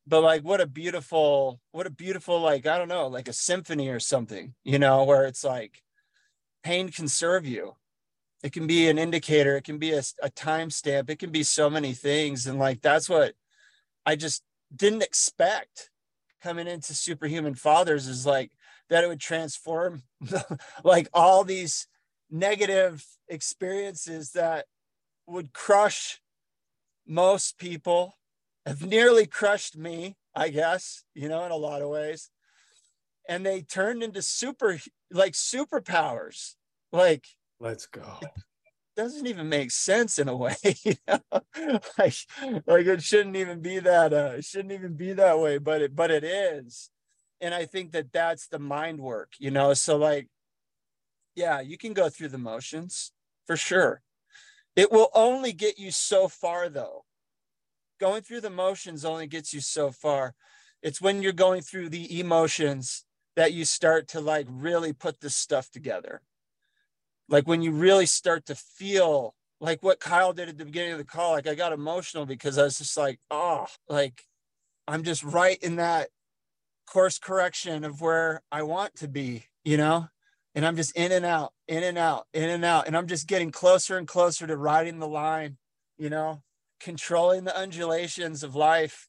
[0.06, 3.88] But like what a beautiful, what a beautiful, like, I don't know, like a symphony
[3.88, 5.82] or something, you know, where it's like
[6.62, 7.76] pain can serve you.
[8.42, 9.56] It can be an indicator.
[9.56, 12.46] It can be a, a timestamp it can be so many things.
[12.46, 13.34] And like that's what
[14.04, 14.42] i just
[14.74, 15.90] didn't expect
[16.42, 18.50] coming into superhuman fathers is like
[18.90, 20.02] that it would transform
[20.84, 21.86] like all these
[22.30, 24.66] negative experiences that
[25.26, 26.20] would crush
[27.06, 28.14] most people
[28.66, 32.30] have nearly crushed me i guess you know in a lot of ways
[33.28, 34.78] and they turned into super
[35.10, 36.54] like superpowers
[36.92, 37.26] like
[37.62, 38.18] Let's go.
[38.96, 40.56] Doesn't even make sense in a way.
[40.84, 41.20] You know?
[41.96, 42.14] like,
[42.66, 44.12] like it shouldn't even be that.
[44.12, 46.90] Uh, it shouldn't even be that way, but it but it is.
[47.40, 49.74] And I think that that's the mind work, you know.
[49.74, 50.28] So like,
[51.36, 53.12] yeah, you can go through the motions
[53.46, 54.02] for sure.
[54.74, 57.04] It will only get you so far, though.
[58.02, 60.34] Going through the motions only gets you so far.
[60.82, 65.34] It's when you're going through the emotions that you start to like really put this
[65.34, 66.20] stuff together
[67.32, 70.98] like when you really start to feel like what Kyle did at the beginning of
[70.98, 74.26] the call, like I got emotional because I was just like, oh, like
[74.86, 76.08] I'm just right in that
[76.86, 80.08] course correction of where I want to be, you know?
[80.54, 82.86] And I'm just in and out, in and out, in and out.
[82.86, 85.56] And I'm just getting closer and closer to riding the line,
[85.96, 86.42] you know,
[86.82, 89.08] controlling the undulations of life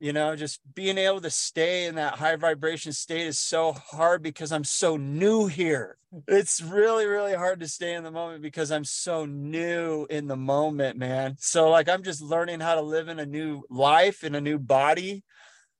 [0.00, 4.22] you know just being able to stay in that high vibration state is so hard
[4.22, 5.96] because i'm so new here.
[6.28, 10.36] It's really really hard to stay in the moment because i'm so new in the
[10.36, 11.36] moment man.
[11.38, 14.58] So like i'm just learning how to live in a new life in a new
[14.58, 15.24] body.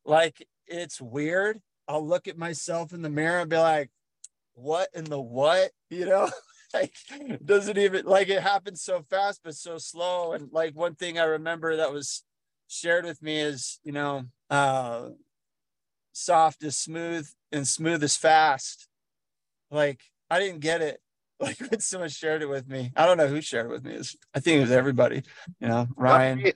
[0.04, 1.60] Like it's weird.
[1.86, 3.90] I'll look at myself in the mirror and be like
[4.54, 5.70] what in the what?
[5.90, 6.30] You know
[6.74, 6.94] like
[7.44, 11.24] doesn't even like it happens so fast but so slow and like one thing i
[11.24, 12.24] remember that was
[12.68, 15.10] shared with me is, you know, uh,
[16.12, 18.88] soft is smooth and smooth is fast.
[19.70, 21.00] Like I didn't get it.
[21.40, 24.00] Like when someone shared it with me, I don't know who shared it with me.
[24.34, 25.24] I think it was everybody.
[25.60, 26.52] You know, Ryan.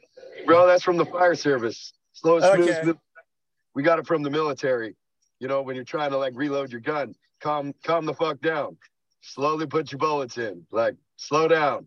[0.47, 1.93] Bro, that's from the fire service.
[2.13, 2.71] Slow, smooth.
[2.71, 2.93] Okay.
[3.75, 4.95] We got it from the military.
[5.41, 8.77] You know, when you're trying to like reload your gun, calm, calm the fuck down.
[9.21, 10.67] Slowly put your bullets in.
[10.71, 11.87] Like slow down.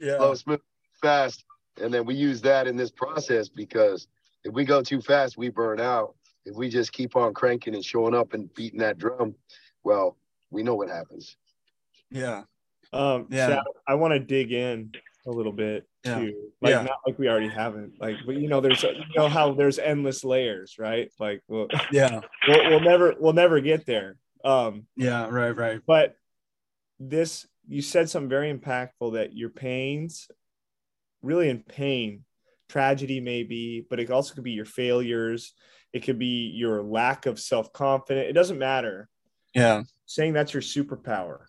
[0.00, 0.16] Yeah.
[0.16, 0.60] Slow, smooth,
[1.00, 1.44] fast.
[1.80, 4.08] And then we use that in this process because
[4.44, 6.14] if we go too fast, we burn out.
[6.44, 9.34] If we just keep on cranking and showing up and beating that drum,
[9.82, 10.16] well,
[10.50, 11.36] we know what happens.
[12.10, 12.42] Yeah.
[12.92, 13.62] Um, yeah.
[13.86, 14.92] I want to dig in
[15.26, 16.18] a little bit yeah.
[16.18, 16.34] too.
[16.62, 16.82] Like yeah.
[16.82, 18.00] not like we already haven't.
[18.00, 21.10] Like, but you know, there's you know how there's endless layers, right?
[21.18, 24.16] Like, well, yeah, we'll, we'll never we'll never get there.
[24.44, 25.80] Um, yeah, right, right.
[25.86, 26.16] But
[26.98, 30.28] this, you said something very impactful that your pains
[31.22, 32.24] really in pain
[32.68, 35.52] tragedy maybe but it also could be your failures.
[35.92, 38.28] It could be your lack of self-confidence.
[38.28, 39.08] It doesn't matter.
[39.54, 39.84] Yeah.
[40.04, 41.44] Saying that's your superpower.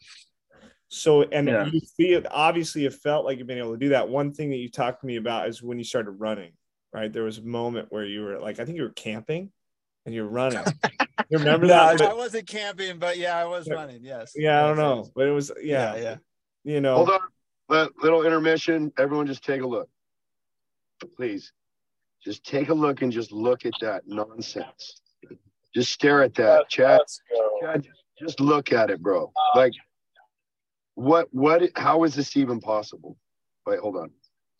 [0.89, 1.65] So and yeah.
[1.65, 4.07] you feel obviously it felt like you've been able to do that.
[4.07, 6.51] One thing that you talked to me about is when you started running
[6.93, 7.11] right?
[7.11, 9.51] There was a moment where you were like i think you were camping
[10.05, 10.63] and you're running
[11.29, 14.67] you remember no, that i wasn't camping but yeah i was running yes yeah i
[14.67, 16.15] don't know but it was yeah yeah, yeah.
[16.63, 17.19] you know hold on
[17.69, 18.91] little intermission.
[18.97, 19.89] Everyone just take a look.
[21.15, 21.51] Please.
[22.23, 25.01] Just take a look and just look at that nonsense.
[25.73, 26.69] Just stare at that.
[26.69, 27.01] Chad,
[27.61, 27.87] Chad
[28.19, 29.25] just look at it, bro.
[29.25, 29.73] Uh, like
[30.95, 33.15] what what how is this even possible?
[33.65, 34.09] Wait, hold on.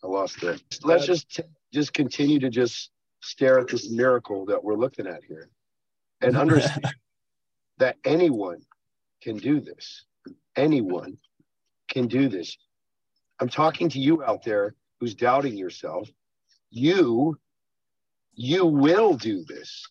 [0.03, 0.61] I lost it.
[0.83, 1.41] Let's just
[1.73, 2.91] just continue to just
[3.23, 5.49] stare at this miracle that we're looking at here
[6.21, 6.93] and understand
[7.77, 8.59] that anyone
[9.21, 10.05] can do this.
[10.55, 11.17] Anyone
[11.89, 12.57] can do this.
[13.39, 16.09] I'm talking to you out there who's doubting yourself.
[16.69, 17.37] You,
[18.33, 19.85] you will do this.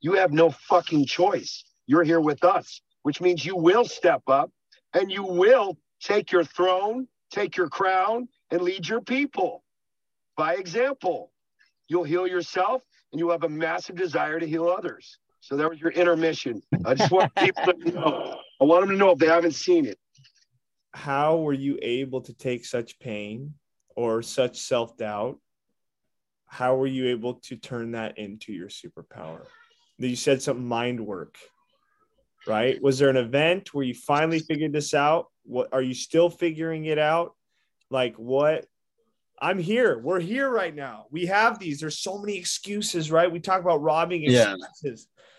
[0.00, 1.64] You have no fucking choice.
[1.86, 4.50] You're here with us, which means you will step up
[4.94, 9.62] and you will take your throne, take your crown, and lead your people
[10.36, 11.32] by example.
[11.88, 15.18] You'll heal yourself and you have a massive desire to heal others.
[15.46, 16.60] So that was your intermission.
[16.84, 18.38] I just want people to know.
[18.60, 19.98] I want them to know if they haven't seen it
[20.92, 23.52] how were you able to take such pain
[23.96, 25.38] or such self-doubt
[26.46, 29.42] how were you able to turn that into your superpower
[29.98, 31.36] you said some mind work
[32.46, 32.80] right?
[32.80, 35.26] Was there an event where you finally figured this out?
[35.44, 37.34] What are you still figuring it out?
[37.90, 38.66] Like what?
[39.38, 39.98] I'm here.
[39.98, 41.06] We're here right now.
[41.10, 41.80] We have these.
[41.80, 43.30] There's so many excuses, right?
[43.30, 44.72] We talk about robbing excuses.
[44.82, 44.92] Yeah.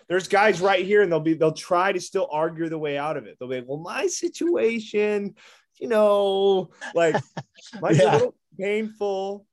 [0.09, 3.17] There's guys right here, and they'll be they'll try to still argue the way out
[3.17, 3.37] of it.
[3.39, 5.35] They'll be like, well, my situation,
[5.79, 7.15] you know, like
[7.81, 8.11] mine's yeah.
[8.11, 9.45] a little painful.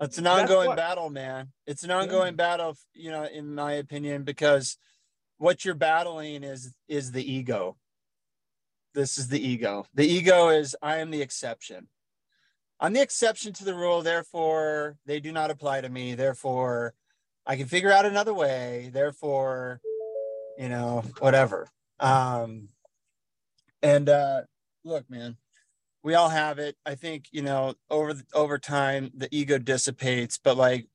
[0.00, 1.48] It's an ongoing battle, man.
[1.66, 2.36] It's an ongoing yeah.
[2.36, 4.76] battle, you know, in my opinion, because
[5.38, 7.76] what you're battling is is the ego.
[8.94, 9.86] This is the ego.
[9.94, 11.88] The ego is I am the exception.
[12.80, 16.14] I'm the exception to the rule, therefore they do not apply to me.
[16.14, 16.94] Therefore,
[17.44, 18.90] I can figure out another way.
[18.92, 19.80] Therefore,
[20.58, 21.68] you know, whatever.
[22.00, 22.68] Um,
[23.82, 24.42] and uh,
[24.84, 25.36] look, man,
[26.02, 26.76] we all have it.
[26.84, 30.88] I think you know over over time the ego dissipates, but like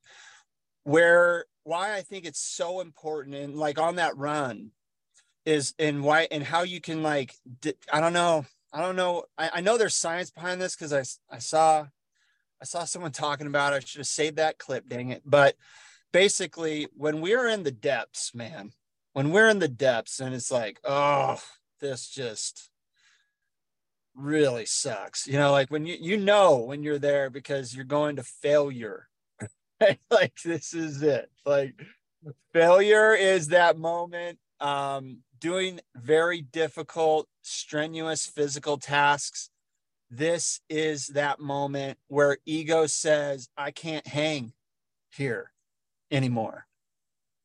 [0.84, 4.70] where why I think it's so important and like on that run
[5.46, 7.34] is and why and how you can like
[7.92, 11.34] I don't know I don't know I, I know there's science behind this because I
[11.34, 11.86] I saw
[12.60, 13.76] I saw someone talking about it.
[13.76, 15.22] I should have saved that clip, dang it.
[15.24, 15.56] But
[16.12, 18.72] basically, when we're in the depths, man,
[19.14, 21.40] when we're in the depths and it's like, oh,
[21.80, 22.68] this just
[24.14, 25.26] really sucks.
[25.26, 29.08] You know, like when you you know when you're there because you're going to failure.
[30.10, 31.30] like this is it.
[31.46, 31.80] Like
[32.52, 39.50] failure is that moment um doing very difficult strenuous physical tasks.
[40.10, 44.52] This is that moment where ego says, I can't hang
[45.14, 45.52] here
[46.10, 46.66] anymore.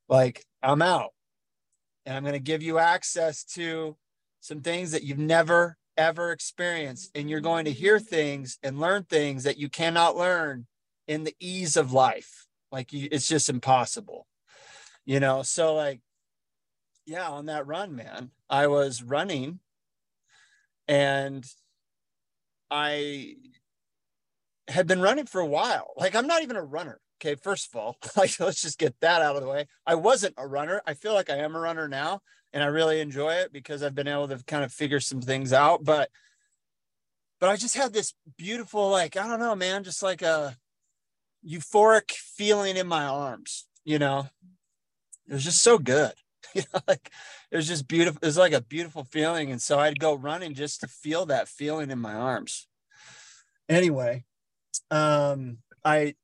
[0.08, 1.14] Like I'm out.
[2.10, 3.96] And I'm going to give you access to
[4.40, 7.12] some things that you've never ever experienced.
[7.14, 10.66] And you're going to hear things and learn things that you cannot learn
[11.08, 12.48] in the ease of life.
[12.72, 14.26] Like you, it's just impossible,
[15.06, 15.44] you know?
[15.44, 16.02] So, like,
[17.06, 19.60] yeah, on that run, man, I was running
[20.88, 21.46] and
[22.72, 23.36] I
[24.68, 25.94] had been running for a while.
[25.96, 27.00] Like, I'm not even a runner.
[27.22, 29.68] Okay, first of all, like let's just get that out of the way.
[29.86, 30.82] I wasn't a runner.
[30.88, 32.22] I feel like I am a runner now,
[32.54, 35.52] and I really enjoy it because I've been able to kind of figure some things
[35.52, 35.84] out.
[35.84, 36.10] But
[37.40, 40.58] but I just had this beautiful, like, I don't know, man, just like a
[41.48, 44.28] euphoric feeling in my arms, you know.
[45.28, 46.14] It was just so good.
[46.56, 47.12] You know, like
[47.52, 48.18] it was just beautiful.
[48.24, 49.52] It was like a beautiful feeling.
[49.52, 52.68] And so I'd go running just to feel that feeling in my arms.
[53.68, 54.26] Anyway,
[54.90, 56.16] um, I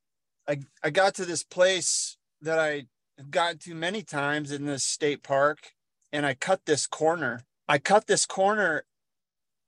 [0.47, 2.85] I I got to this place that I
[3.17, 5.71] have gotten to many times in this state park,
[6.11, 7.41] and I cut this corner.
[7.67, 8.85] I cut this corner,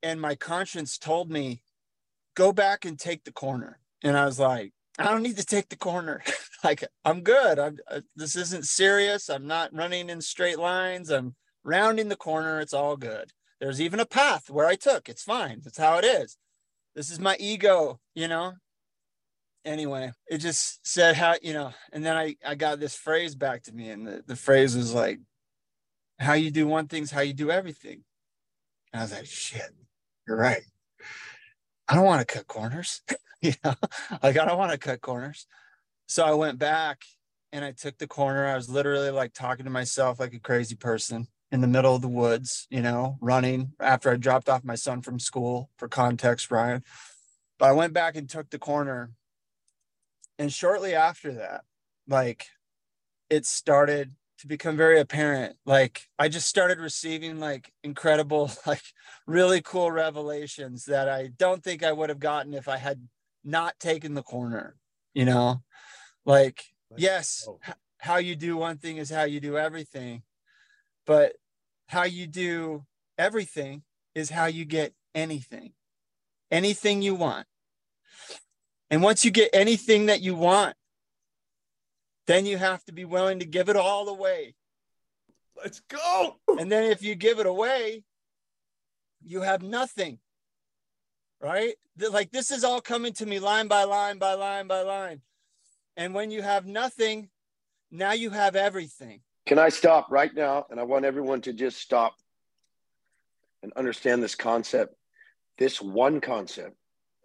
[0.03, 1.61] and my conscience told me,
[2.35, 5.69] "Go back and take the corner." And I was like, "I don't need to take
[5.69, 6.23] the corner.
[6.63, 7.59] like I'm good.
[7.59, 9.29] I'm uh, this isn't serious.
[9.29, 11.09] I'm not running in straight lines.
[11.09, 12.59] I'm rounding the corner.
[12.59, 13.31] It's all good.
[13.59, 15.09] There's even a path where I took.
[15.09, 15.61] It's fine.
[15.63, 16.37] That's how it is.
[16.95, 18.53] This is my ego, you know
[19.67, 23.63] anyway, it just said how, you know, and then I, I got this phrase back
[23.63, 25.19] to me, and the, the phrase was like,
[26.19, 28.03] how you do one thing's how you do everything.
[28.91, 29.69] And I was like, shit,
[30.27, 30.63] you're right.
[31.87, 33.01] I don't want to cut corners.
[33.41, 33.75] you know,
[34.23, 35.45] like I don't want to cut corners.
[36.07, 37.03] So I went back
[37.51, 38.47] and I took the corner.
[38.47, 42.01] I was literally like talking to myself like a crazy person in the middle of
[42.01, 46.49] the woods, you know, running after I dropped off my son from school for context,
[46.51, 46.83] Ryan.
[47.59, 49.11] But I went back and took the corner
[50.39, 51.61] and shortly after that
[52.07, 52.47] like
[53.29, 55.57] it started to become very apparent.
[55.65, 58.83] Like i just started receiving like incredible like
[59.25, 63.07] really cool revelations that i don't think i would have gotten if i had
[63.43, 64.75] not taken the corner
[65.17, 65.63] you know?
[66.25, 66.63] Like
[66.95, 67.59] yes oh.
[67.97, 70.21] how you do one thing is how you do everything
[71.05, 71.33] but
[71.87, 72.85] how you do
[73.17, 75.73] everything is how you get anything
[76.51, 77.47] anything you want
[78.89, 80.75] and once you get anything that you want,
[82.25, 84.55] then you have to be willing to give it all away.
[85.55, 86.35] Let's go.
[86.59, 88.03] And then if you give it away,
[89.23, 90.19] you have nothing.
[91.41, 91.75] Right?
[91.97, 95.21] Like this is all coming to me line by line by line by line.
[95.95, 97.29] And when you have nothing,
[97.91, 99.21] now you have everything.
[99.45, 100.65] Can I stop right now?
[100.69, 102.15] And I want everyone to just stop
[103.63, 104.95] and understand this concept.
[105.57, 106.75] This one concept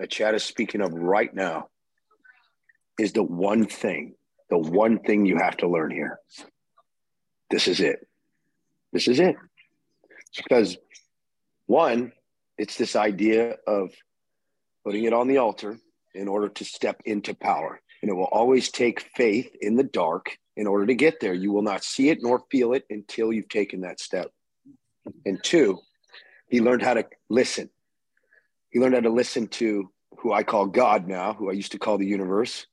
[0.03, 1.69] that Chad is speaking of right now
[2.99, 4.17] is the one thing,
[4.51, 6.19] the one thing you have to learn here.
[7.51, 8.05] This is it.
[8.93, 9.37] This is it.
[10.37, 10.77] Because
[11.67, 12.11] one,
[12.59, 13.91] it's this idea of
[14.85, 15.79] putting it on the altar
[16.17, 17.81] in order to step into power.
[18.03, 21.33] And it will always take faith in the dark in order to get there.
[21.33, 24.33] You will not see it nor feel it until you've taken that step.
[25.25, 25.79] And two,
[26.49, 27.71] he learned how to listen.
[28.73, 31.79] He learned how to listen to who I call God now, who I used to
[31.79, 32.67] call the universe,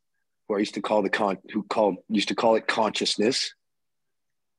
[0.47, 3.53] who I used to call the con, who called used to call it consciousness,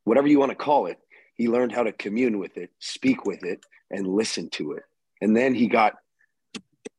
[0.05, 0.99] whatever you want to call it.
[1.34, 4.82] He learned how to commune with it, speak with it, and listen to it.
[5.22, 5.95] And then he got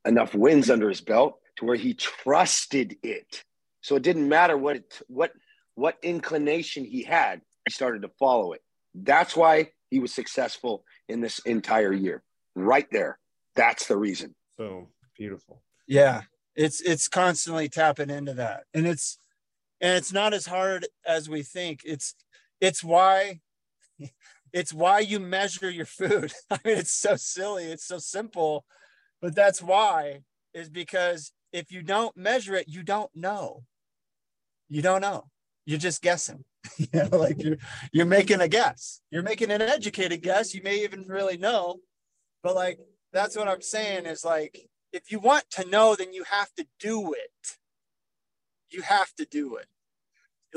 [0.06, 3.44] enough wins under his belt to where he trusted it.
[3.82, 5.34] So it didn't matter what it, what
[5.76, 8.62] what inclination he had, he started to follow it.
[8.96, 12.24] That's why he was successful in this entire year.
[12.56, 13.20] Right there.
[13.56, 14.36] That's the reason.
[14.58, 15.62] So beautiful.
[15.88, 16.22] Yeah.
[16.56, 18.64] It's it's constantly tapping into that.
[18.74, 19.18] And it's
[19.80, 21.82] and it's not as hard as we think.
[21.86, 22.16] It's
[22.60, 23.40] it's why
[24.54, 26.34] it's why you measure your food.
[26.52, 28.66] I mean, it's so silly, it's so simple,
[29.22, 30.22] but that's why
[30.54, 33.64] is because if you don't measure it, you don't know.
[34.70, 35.26] You don't know.
[35.66, 36.44] You're just guessing.
[36.78, 37.58] you know, like you're
[37.92, 39.02] you're making a guess.
[39.10, 40.54] You're making an educated guess.
[40.54, 41.78] You may even really know,
[42.44, 42.80] but like
[43.12, 46.66] that's what I'm saying is like if you want to know, then you have to
[46.80, 47.58] do it.
[48.70, 49.68] You have to do it.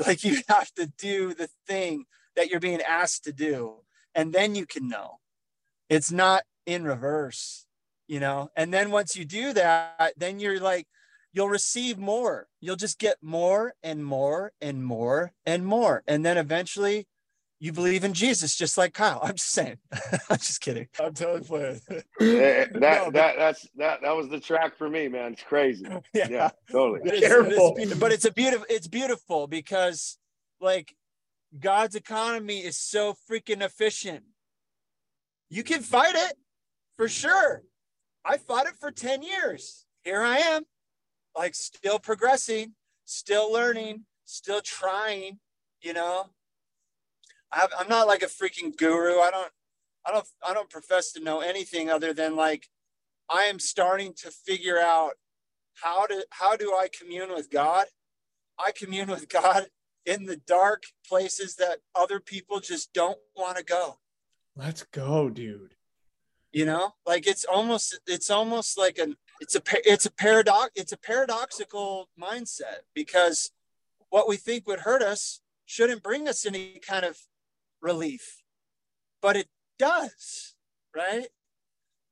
[0.05, 3.75] Like you have to do the thing that you're being asked to do,
[4.13, 5.19] and then you can know.
[5.89, 7.65] It's not in reverse,
[8.07, 8.49] you know.
[8.55, 10.87] And then once you do that, then you're like,
[11.31, 12.47] you'll receive more.
[12.59, 16.03] You'll just get more and more and more and more.
[16.07, 17.07] And then eventually
[17.59, 19.19] you believe in Jesus, just like Kyle.
[19.23, 19.77] I'm just saying.
[20.29, 20.87] I'm just kidding.
[20.99, 21.81] I'm totally playing.
[21.89, 25.33] Eh, that, no, that that's that that was the track for me, man.
[25.33, 25.85] It's crazy.
[26.13, 27.01] Yeah, yeah totally.
[27.03, 27.75] But it's, Careful.
[27.77, 28.65] It's, but it's a beautiful.
[28.69, 30.17] It's beautiful because,
[30.59, 30.95] like,
[31.59, 34.23] God's economy is so freaking efficient.
[35.49, 35.83] You can mm-hmm.
[35.83, 36.33] fight it
[36.95, 37.63] for sure.
[38.23, 39.85] I fought it for 10 years.
[40.03, 40.63] Here I am,
[41.37, 42.73] like still progressing,
[43.05, 45.39] still learning, still trying,
[45.81, 46.29] you know.
[47.55, 49.19] I am not like a freaking guru.
[49.19, 49.51] I don't
[50.05, 52.67] I don't I don't profess to know anything other than like
[53.29, 55.13] I am starting to figure out
[55.81, 57.85] how to how do I commune with God?
[58.59, 59.67] I commune with God
[60.05, 63.97] in the dark places that other people just don't want to go.
[64.55, 65.75] Let's go, dude.
[66.51, 70.93] You know, like it's almost it's almost like an it's a it's a paradox it's
[70.93, 73.51] a paradoxical mindset because
[74.09, 77.17] what we think would hurt us shouldn't bring us any kind of
[77.85, 78.41] relief,
[79.21, 79.47] but it
[79.79, 80.55] does,
[80.93, 81.27] right?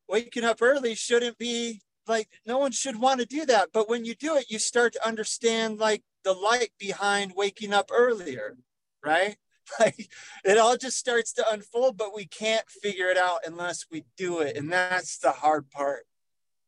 [0.07, 4.05] Waking up early shouldn't be like no one should want to do that, but when
[4.05, 8.57] you do it, you start to understand like the light behind waking up earlier,
[9.03, 9.35] right?
[9.79, 10.09] Like
[10.43, 14.39] it all just starts to unfold, but we can't figure it out unless we do
[14.39, 14.57] it.
[14.57, 16.05] And that's the hard part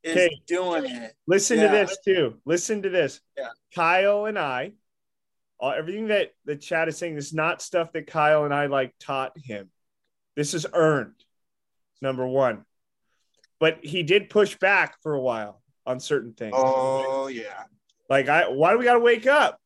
[0.02, 0.42] is okay.
[0.48, 1.14] doing it.
[1.28, 1.68] Listen yeah.
[1.68, 2.36] to this too.
[2.46, 3.20] Listen to this.
[3.38, 3.50] Yeah.
[3.76, 4.72] Kyle and I,
[5.66, 8.94] all, everything that the chat is saying is not stuff that Kyle and I like
[9.00, 9.70] taught him.
[10.36, 11.16] This is earned,
[12.02, 12.66] number one.
[13.60, 16.54] But he did push back for a while on certain things.
[16.56, 17.64] Oh yeah.
[18.10, 19.60] Like I why do we gotta wake up?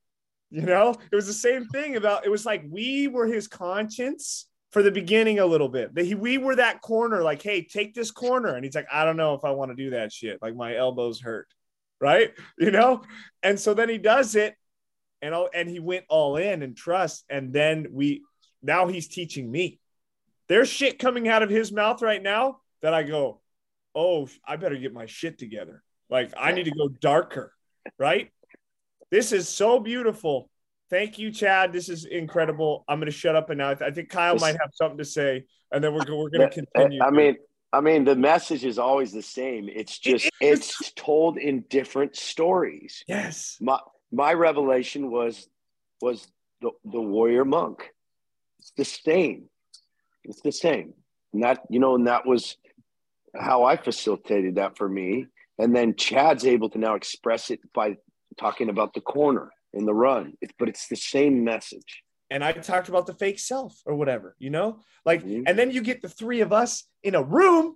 [0.52, 4.48] You know, it was the same thing about it was like we were his conscience
[4.72, 5.94] for the beginning a little bit.
[5.96, 8.56] That he we were that corner, like, hey, take this corner.
[8.56, 10.42] And he's like, I don't know if I want to do that shit.
[10.42, 11.48] Like my elbows hurt.
[12.00, 12.32] Right.
[12.58, 13.04] You know?
[13.44, 14.56] And so then he does it
[15.22, 17.26] and all and he went all in and trust.
[17.30, 18.24] And then we
[18.62, 19.80] now he's teaching me.
[20.48, 23.42] There's shit coming out of his mouth right now that I go,
[23.94, 25.84] oh, I better get my shit together.
[26.10, 27.54] Like I need to go darker,
[27.98, 28.32] right?
[29.12, 30.50] This is so beautiful.
[30.90, 31.72] Thank you, Chad.
[31.72, 32.84] This is incredible.
[32.88, 33.70] I'm going to shut up and now.
[33.70, 37.00] I think Kyle might have something to say, and then we're we're going to continue.
[37.04, 37.36] I mean,
[37.72, 39.70] I mean, the message is always the same.
[39.70, 43.04] It's just it it's told in different stories.
[43.08, 43.58] Yes.
[43.62, 43.80] My
[44.12, 45.48] my revelation was
[46.02, 46.28] was
[46.62, 47.92] the the warrior monk.
[48.60, 49.46] It's the same.
[50.24, 50.94] It's the same.
[51.34, 52.58] And that you know, and that was
[53.36, 55.28] how I facilitated that for me.
[55.58, 57.98] And then Chad's able to now express it by
[58.38, 62.04] talking about the corner in the run, it, but it's the same message.
[62.32, 65.44] And I talked about the fake self or whatever, you know, like, mm-hmm.
[65.48, 67.76] and then you get the three of us in a room.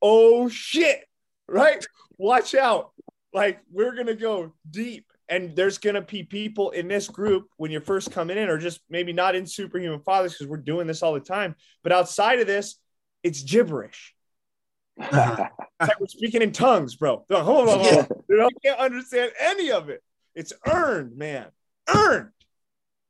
[0.00, 1.04] Oh shit,
[1.46, 1.86] right?
[2.16, 2.92] Watch out.
[3.32, 5.07] Like, we're going to go deep.
[5.28, 8.56] And there's going to be people in this group when you're first coming in, or
[8.56, 11.54] just maybe not in Superhuman Fathers because we're doing this all the time.
[11.82, 12.76] But outside of this,
[13.22, 14.14] it's gibberish.
[14.98, 17.24] it's like we're speaking in tongues, bro.
[17.30, 18.06] Hold on, hold on.
[18.28, 20.02] You know, can't understand any of it.
[20.34, 21.46] It's earned, man.
[21.94, 22.30] Earned.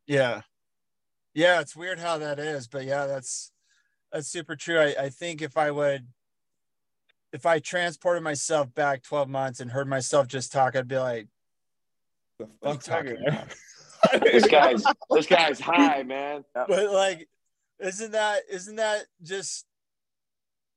[0.07, 0.43] Yeah.
[1.35, 3.53] Yeah, it's weird how that is, but yeah, that's
[4.13, 4.81] that's super true.
[4.81, 6.07] I, I think if I would
[7.33, 11.29] if I transported myself back 12 months and heard myself just talk, I'd be like,
[12.39, 13.49] the fuck talking about?
[14.23, 16.45] this guy's this guy's high, man.
[16.55, 17.29] But like,
[17.81, 19.67] isn't that isn't that just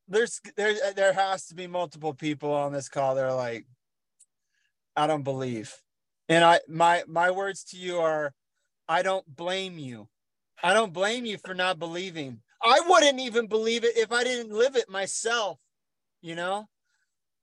[0.07, 3.65] there's there there has to be multiple people on this call that are like,
[4.95, 5.73] I don't believe.
[6.29, 8.33] And I my my words to you are
[8.87, 10.07] I don't blame you.
[10.63, 12.41] I don't blame you for not believing.
[12.63, 15.59] I wouldn't even believe it if I didn't live it myself,
[16.21, 16.67] you know?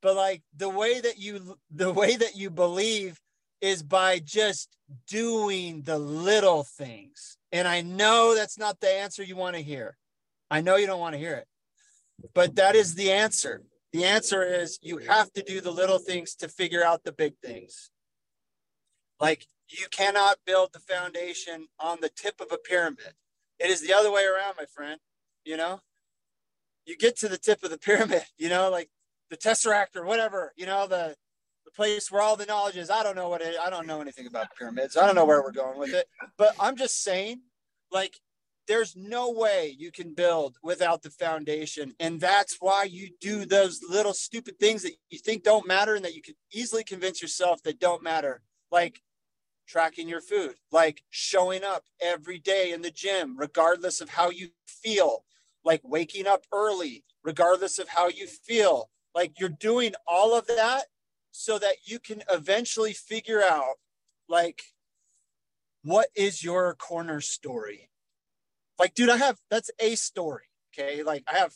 [0.01, 3.19] But like the way that you the way that you believe
[3.61, 7.39] is by just doing the little things.
[7.53, 9.97] And I know that's not the answer you want to hear.
[10.51, 11.47] I know you don't want to hear it.
[12.35, 13.63] But that is the answer.
[13.93, 17.35] The answer is you have to do the little things to figure out the big
[17.43, 17.91] things.
[19.21, 23.15] Like you cannot build the foundation on the tip of a pyramid.
[23.59, 25.01] It is the other way around, my friend.
[25.45, 25.81] You know,
[26.85, 28.91] you get to the tip of the pyramid, you know, like
[29.31, 31.17] the tesseract or whatever, you know, the
[31.69, 32.91] the place where all the knowledge is.
[32.91, 34.97] I don't know what it I don't know anything about pyramids.
[34.97, 36.07] I don't know where we're going with it.
[36.37, 37.43] But I'm just saying,
[37.93, 38.19] like,
[38.66, 41.95] there's no way you can build without the foundation.
[42.01, 46.05] And that's why you do those little stupid things that you think don't matter and
[46.05, 48.43] that you can easily convince yourself that don't matter.
[48.71, 49.01] Like
[49.66, 54.49] tracking your food, like showing up every day in the gym, regardless of how you
[54.66, 55.25] feel,
[55.64, 58.91] like waking up early, regardless of how you feel.
[59.14, 60.85] Like you're doing all of that
[61.39, 63.76] so that you can eventually figure out,
[64.28, 64.61] like,
[65.84, 67.91] what is your corner story?
[68.76, 70.47] Like, dude, I have that's a story.
[70.74, 71.05] Okay.
[71.05, 71.55] Like, I have,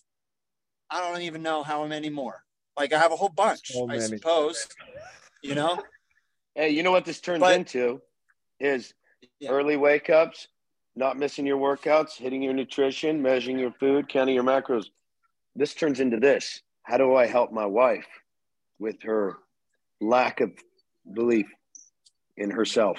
[0.89, 2.45] I don't even know how many more.
[2.79, 4.69] Like, I have a whole bunch, so I suppose,
[5.43, 5.83] you know?
[6.55, 8.01] Hey, you know what this turns but, into
[8.61, 8.95] is
[9.41, 9.51] yeah.
[9.51, 10.47] early wake ups,
[10.95, 14.87] not missing your workouts, hitting your nutrition, measuring your food, counting your macros.
[15.57, 16.63] This turns into this.
[16.85, 18.07] How do I help my wife
[18.79, 19.39] with her
[20.03, 20.51] lack of
[21.13, 21.47] belief
[22.37, 22.99] in herself?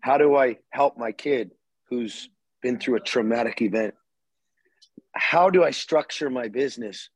[0.00, 1.52] How do I help my kid
[1.90, 2.28] who's
[2.62, 3.94] been through a traumatic event?
[5.14, 7.10] How do I structure my business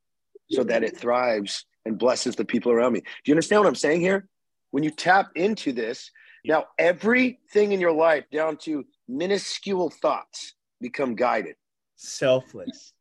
[0.51, 3.01] so that it thrives and blesses the people around me?
[3.01, 4.29] Do you understand what I'm saying here?
[4.71, 6.11] When you tap into this,
[6.45, 11.57] now everything in your life, down to minuscule thoughts, become guided.
[11.97, 12.93] Selfless.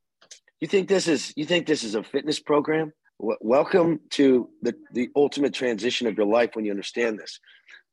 [0.59, 2.91] You think this is you think this is a fitness program?
[3.19, 7.39] Welcome to the, the ultimate transition of your life when you understand this.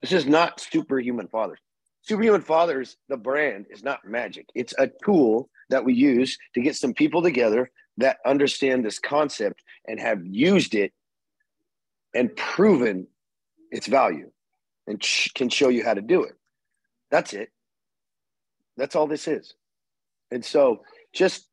[0.01, 1.59] This is not superhuman fathers.
[2.03, 4.49] Superhuman Fathers, the brand, is not magic.
[4.55, 9.61] It's a tool that we use to get some people together that understand this concept
[9.89, 10.93] and have used it
[12.14, 13.09] and proven
[13.72, 14.31] its value
[14.87, 15.05] and
[15.35, 16.35] can show you how to do it.
[17.11, 17.49] That's it.
[18.77, 19.55] That's all this is.
[20.31, 21.49] And so just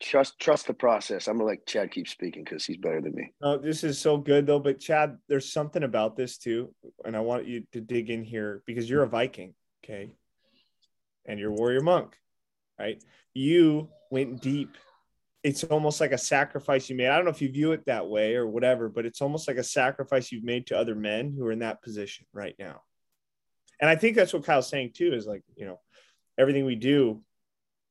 [0.00, 1.28] trust trust the process.
[1.28, 3.32] I'm gonna let Chad keep speaking because he's better than me.
[3.42, 4.58] Oh, this is so good though.
[4.58, 6.74] But Chad, there's something about this too,
[7.04, 10.10] and I want you to dig in here because you're a Viking, okay,
[11.26, 12.16] and you're warrior monk,
[12.78, 13.02] right?
[13.34, 14.76] You went deep.
[15.42, 17.08] It's almost like a sacrifice you made.
[17.08, 19.56] I don't know if you view it that way or whatever, but it's almost like
[19.56, 22.82] a sacrifice you've made to other men who are in that position right now.
[23.80, 25.14] And I think that's what Kyle's saying too.
[25.14, 25.80] Is like you know,
[26.38, 27.22] everything we do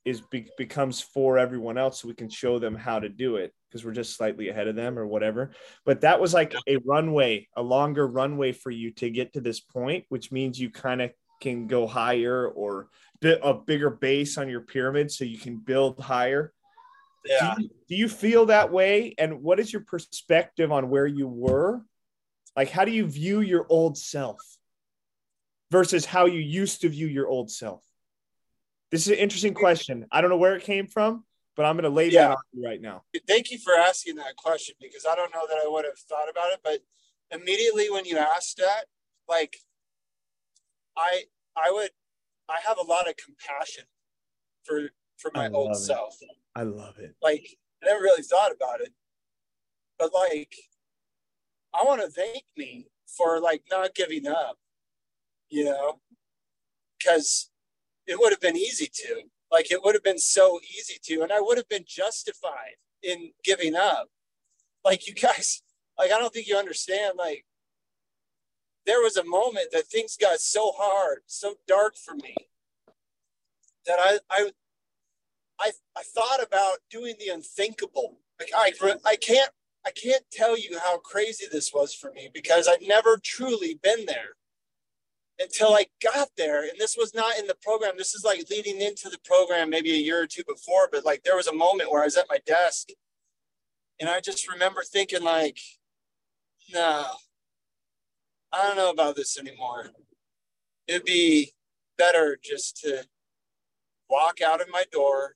[0.10, 3.53] is be- becomes for everyone else so we can show them how to do it
[3.70, 5.51] because we're just slightly ahead of them or whatever.
[5.86, 9.60] But that was like a runway a longer runway for you to get to this
[9.60, 12.89] point which means you kind of can go higher or
[13.22, 16.51] bit a bigger base on your pyramid so you can build higher.
[17.26, 17.55] Yeah.
[17.55, 19.14] do you, do you feel that way?
[19.18, 21.82] And what is your perspective on where you were?
[22.55, 24.39] Like how do you view your old self
[25.72, 27.84] versus how you used to view your old self
[28.92, 30.06] this is an interesting question.
[30.12, 31.24] I don't know where it came from,
[31.56, 32.30] but I'm going to lay yeah.
[32.30, 33.04] that on you right now.
[33.28, 36.30] Thank you for asking that question because I don't know that I would have thought
[36.30, 36.80] about it, but
[37.32, 38.86] immediately when you asked that,
[39.28, 39.58] like
[40.98, 41.24] I
[41.56, 41.92] I would
[42.50, 43.84] I have a lot of compassion
[44.64, 45.76] for for my old it.
[45.76, 46.18] self.
[46.56, 47.16] I love it.
[47.22, 48.94] Like I never really thought about it.
[49.98, 50.56] But like
[51.74, 54.58] I want to thank me for like not giving up,
[55.50, 56.00] you know?
[57.06, 57.52] Cuz
[58.10, 59.22] it would have been easy to.
[59.51, 63.32] Like it would have been so easy to, and I would have been justified in
[63.43, 64.10] giving up.
[64.84, 65.62] Like you guys,
[65.97, 67.18] like I don't think you understand.
[67.18, 67.45] Like
[68.86, 72.36] there was a moment that things got so hard, so dark for me
[73.86, 74.51] that I I
[75.60, 78.20] I, I thought about doing the unthinkable.
[78.39, 78.72] Like I
[79.05, 79.51] I can't
[79.86, 84.05] I can't tell you how crazy this was for me because I've never truly been
[84.05, 84.36] there
[85.40, 86.64] until I got there.
[86.64, 87.94] And this was not in the program.
[87.98, 90.90] This is like leading into the program maybe a year or two before.
[90.92, 92.90] But like there was a moment where I was at my desk
[94.00, 95.60] and I just remember thinking like,
[96.74, 97.06] no,
[98.52, 99.90] I don't know about this anymore.
[100.88, 101.54] It'd be
[101.98, 103.06] better just to
[104.10, 105.36] walk out of my door,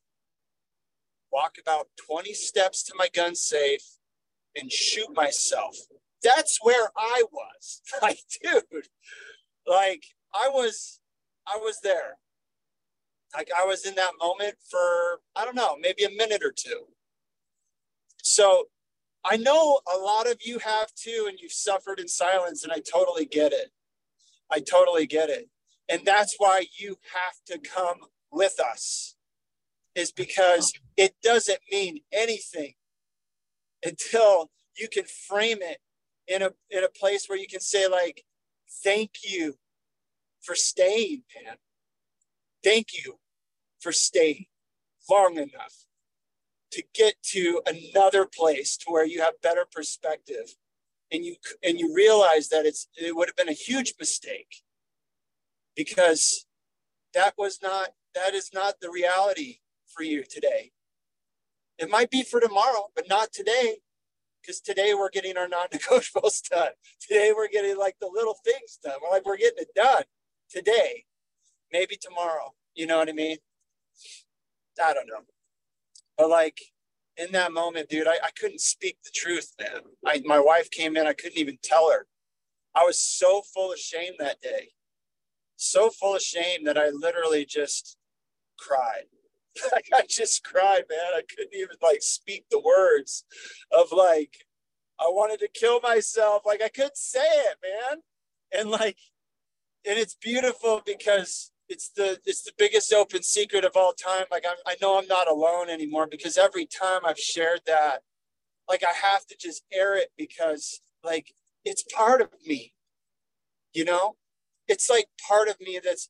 [1.32, 3.98] walk about 20 steps to my gun safe
[4.56, 5.76] and shoot myself.
[6.24, 7.82] That's where I was.
[8.02, 8.88] Like, dude,
[9.68, 10.04] like
[10.34, 11.00] I was,
[11.48, 12.18] I was there.
[13.36, 16.86] Like I was in that moment for, I don't know, maybe a minute or two.
[18.22, 18.66] So
[19.26, 22.80] I know a lot of you have too, and you've suffered in silence, and I
[22.80, 23.72] totally get it.
[24.52, 25.50] I totally get it.
[25.90, 29.16] And that's why you have to come with us,
[29.96, 32.74] is because it doesn't mean anything
[33.84, 35.80] until you can frame it
[36.28, 38.24] in a in a place where you can say, like,
[38.84, 39.56] thank you
[40.42, 41.56] for staying, man.
[42.64, 43.20] Thank you
[43.80, 44.46] for staying
[45.10, 45.86] long enough
[46.72, 50.56] to get to another place to where you have better perspective
[51.12, 54.64] and you and you realize that it's it would have been a huge mistake
[55.76, 56.46] because
[57.14, 60.72] that was not that is not the reality for you today
[61.78, 63.78] it might be for tomorrow but not today
[64.44, 68.96] because today we're getting our non-negotiables done today we're getting like the little things done
[69.02, 70.04] we're like we're getting it done
[70.50, 71.06] today
[71.72, 73.38] maybe tomorrow you know what i mean
[74.84, 75.22] i don't know
[76.18, 76.60] but like
[77.18, 79.82] in that moment, dude, I, I couldn't speak the truth, man.
[80.06, 82.08] I, my wife came in, I couldn't even tell her.
[82.76, 84.70] I was so full of shame that day.
[85.56, 87.98] So full of shame that I literally just
[88.58, 89.06] cried.
[89.74, 91.14] like I just cried, man.
[91.16, 93.26] I couldn't even like speak the words
[93.72, 94.46] of like
[95.00, 96.44] I wanted to kill myself.
[96.46, 98.00] Like I couldn't say it, man.
[98.52, 98.98] And like,
[99.88, 104.26] and it's beautiful because it's the it's the biggest open secret of all time.
[104.32, 108.02] Like I'm, I know I'm not alone anymore because every time I've shared that,
[108.70, 111.34] like I have to just air it because like
[111.66, 112.74] it's part of me.
[113.74, 114.16] You know,
[114.68, 116.10] it's like part of me that's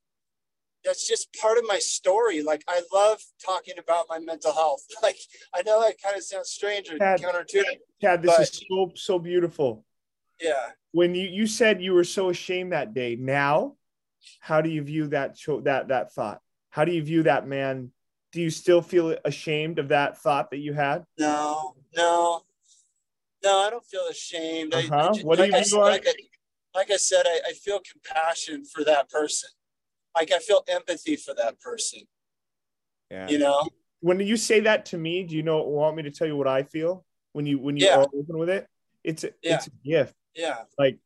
[0.84, 2.42] that's just part of my story.
[2.42, 4.86] Like I love talking about my mental health.
[5.02, 5.18] Like
[5.54, 7.80] I know that kind of sounds strange or counterintuitive.
[8.02, 9.84] Chad, this but, is so so beautiful.
[10.42, 10.70] Yeah.
[10.92, 13.76] When you you said you were so ashamed that day, now
[14.40, 16.40] how do you view that that that thought?
[16.70, 17.92] How do you view that man?
[18.32, 21.04] Do you still feel ashamed of that thought that you had?
[21.20, 22.42] No, no,
[23.44, 23.60] no.
[23.60, 24.74] I don't feel ashamed.
[24.74, 24.96] Uh-huh.
[24.96, 26.14] I, I just, what do you like view I, like, I,
[26.74, 29.50] like I said, I, I feel compassion for that person.
[30.16, 32.02] Like I feel empathy for that person.
[33.10, 33.30] Yeah.
[33.30, 33.68] You know.
[34.02, 36.48] When you say that to me, do you know want me to tell you what
[36.48, 37.98] I feel when you when you yeah.
[37.98, 38.68] are open with it?
[39.04, 39.56] It's a, yeah.
[39.56, 40.14] it's a gift.
[40.36, 40.58] Yeah.
[40.78, 41.00] Like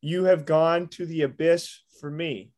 [0.00, 2.50] you have gone to the abyss for me.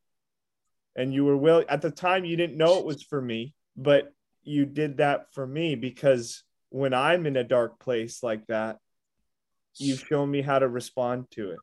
[0.95, 4.13] And you were willing at the time you didn't know it was for me, but
[4.43, 8.77] you did that for me because when I'm in a dark place like that,
[9.77, 11.59] you've shown me how to respond to it.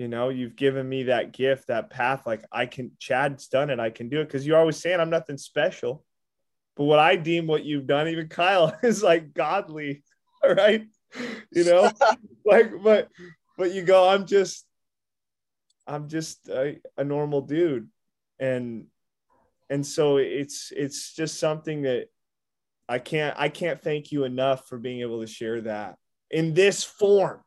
[0.00, 2.26] You know, you've given me that gift, that path.
[2.26, 3.78] Like I can, Chad's done it.
[3.78, 6.06] I can do it because you're always saying I'm nothing special.
[6.74, 10.02] But what I deem what you've done, even Kyle, is like godly.
[10.42, 10.86] All right.
[11.52, 11.92] You know,
[12.46, 13.08] like, but,
[13.58, 14.64] but you go, I'm just,
[15.86, 17.90] I'm just a, a normal dude.
[18.38, 18.86] And
[19.68, 22.06] and so it's it's just something that
[22.88, 25.96] I can't I can't thank you enough for being able to share that
[26.30, 27.42] in this form.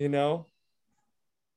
[0.00, 0.46] You know?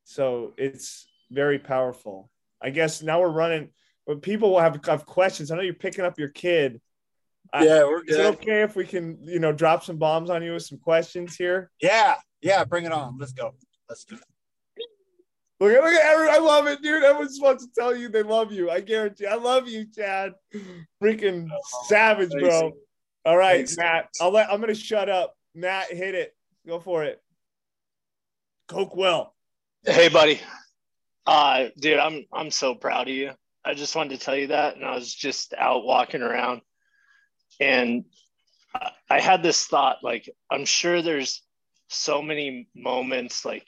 [0.07, 2.31] So it's very powerful.
[2.61, 3.69] I guess now we're running
[4.07, 5.51] but people will have, have questions.
[5.51, 6.79] I know you're picking up your kid.
[7.53, 8.09] Yeah, we're good.
[8.09, 10.79] Is it okay if we can, you know, drop some bombs on you with some
[10.79, 11.69] questions here?
[11.81, 13.17] Yeah, yeah, bring it on.
[13.19, 13.53] Let's go.
[13.89, 14.21] Let's do it.
[15.59, 16.35] Look at look at everyone.
[16.35, 17.03] I love it, dude.
[17.03, 18.69] Everyone just wants to tell you they love you.
[18.69, 19.25] I guarantee.
[19.25, 20.33] I love you, Chad.
[21.01, 22.71] Freaking oh, savage, bro.
[23.25, 23.67] All right.
[23.77, 24.09] Matt.
[24.21, 24.51] I'll let.
[24.51, 25.33] I'm gonna shut up.
[25.55, 26.35] Matt, hit it.
[26.67, 27.21] Go for it.
[28.69, 29.29] Cokewell.
[29.89, 30.41] Hey, buddy.
[31.25, 33.31] Uh, dude, I'm I'm so proud of you.
[33.63, 36.59] I just wanted to tell you that, and I was just out walking around,
[37.61, 38.03] and
[39.09, 40.03] I had this thought.
[40.03, 41.41] Like, I'm sure there's
[41.87, 43.65] so many moments like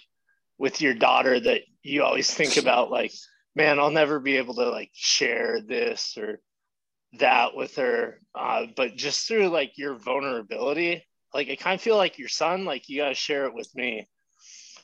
[0.58, 3.14] with your daughter that you always think about like
[3.56, 6.42] man i'll never be able to like share this or
[7.14, 11.02] that with her uh, but just through like your vulnerability
[11.34, 13.74] like i kind of feel like your son like you got to share it with
[13.74, 14.06] me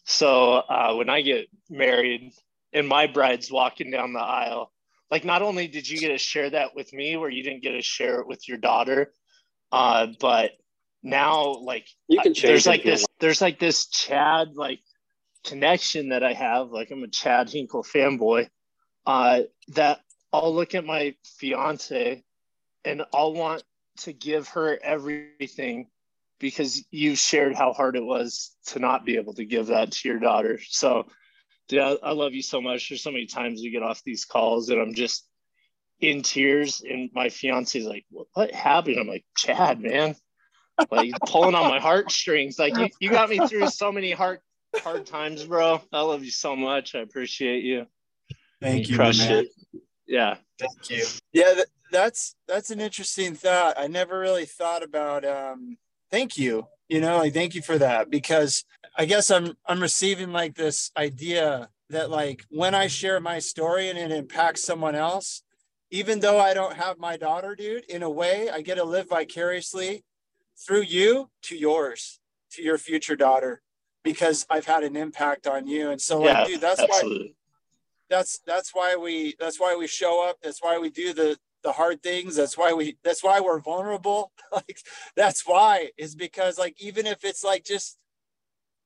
[0.06, 2.32] so uh, when i get married
[2.74, 4.72] and my bride's walking down the aisle
[5.12, 7.72] like not only did you get to share that with me where you didn't get
[7.72, 9.12] to share it with your daughter
[9.72, 10.52] uh, but
[11.04, 14.80] now like you can change there's like this there's like this chad like
[15.46, 18.50] connection that I have, like I'm a Chad Henkel fanboy,
[19.06, 20.02] uh, that
[20.34, 22.24] I'll look at my fiance
[22.84, 23.64] and I'll want
[24.00, 25.88] to give her everything
[26.40, 30.10] because you shared how hard it was to not be able to give that to
[30.10, 30.60] your daughter.
[30.68, 31.08] So,
[31.70, 32.90] yeah, I love you so much.
[32.90, 35.28] There's so many times we get off these calls and I'm just,
[36.00, 36.82] in tears.
[36.88, 38.98] And my fiance's like, what, what happened?
[39.00, 40.16] I'm like, Chad, man,
[40.92, 42.60] like pulling on my heartstrings.
[42.60, 44.40] Like you, you got me through so many hard,
[44.78, 45.82] hard times, bro.
[45.92, 46.96] I love you so much.
[46.96, 47.86] I appreciate you.
[48.62, 49.46] Thank you, you, crushed man.
[49.46, 49.82] it.
[50.08, 50.36] Yeah.
[50.60, 51.06] Thank you.
[51.34, 53.76] Yeah, th- that's that's an interesting thought.
[53.78, 55.26] I never really thought about.
[55.26, 55.78] Um,
[56.12, 56.68] thank you.
[56.88, 58.64] You know, like thank you for that because
[58.98, 63.90] I guess I'm I'm receiving like this idea that like when I share my story
[63.90, 65.44] and it impacts someone else,
[65.92, 69.10] even though I don't have my daughter, dude, in a way I get to live
[69.10, 70.04] vicariously
[70.66, 72.20] through you to yours,
[72.52, 73.62] to your future daughter,
[74.04, 75.90] because I've had an impact on you.
[75.90, 77.28] And so, yeah, like, dude, that's absolutely.
[77.28, 77.34] why
[78.10, 80.38] that's that's why we that's why we show up.
[80.42, 82.36] That's why we do the the hard things.
[82.36, 84.32] That's why we that's why we're vulnerable.
[84.54, 84.80] like
[85.16, 87.98] that's why is because like even if it's like just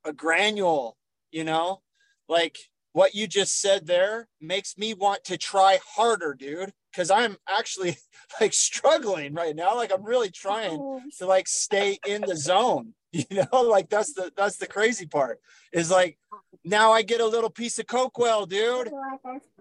[0.06, 0.98] a granule,
[1.30, 1.82] you know,
[2.28, 2.58] like
[2.94, 6.72] what you just said there makes me want to try harder, dude.
[6.96, 7.98] Cause I'm actually
[8.42, 9.76] like struggling right now.
[9.76, 12.94] Like I'm really trying to like stay in the zone.
[13.12, 15.40] You know, like that's the that's the crazy part.
[15.74, 16.20] Is like
[16.64, 18.92] now I get a little piece of Cokewell, dude.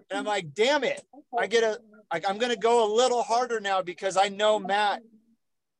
[0.09, 1.01] And I'm like, damn it.
[1.37, 1.79] I get a
[2.11, 5.01] like I'm gonna go a little harder now because I know Matt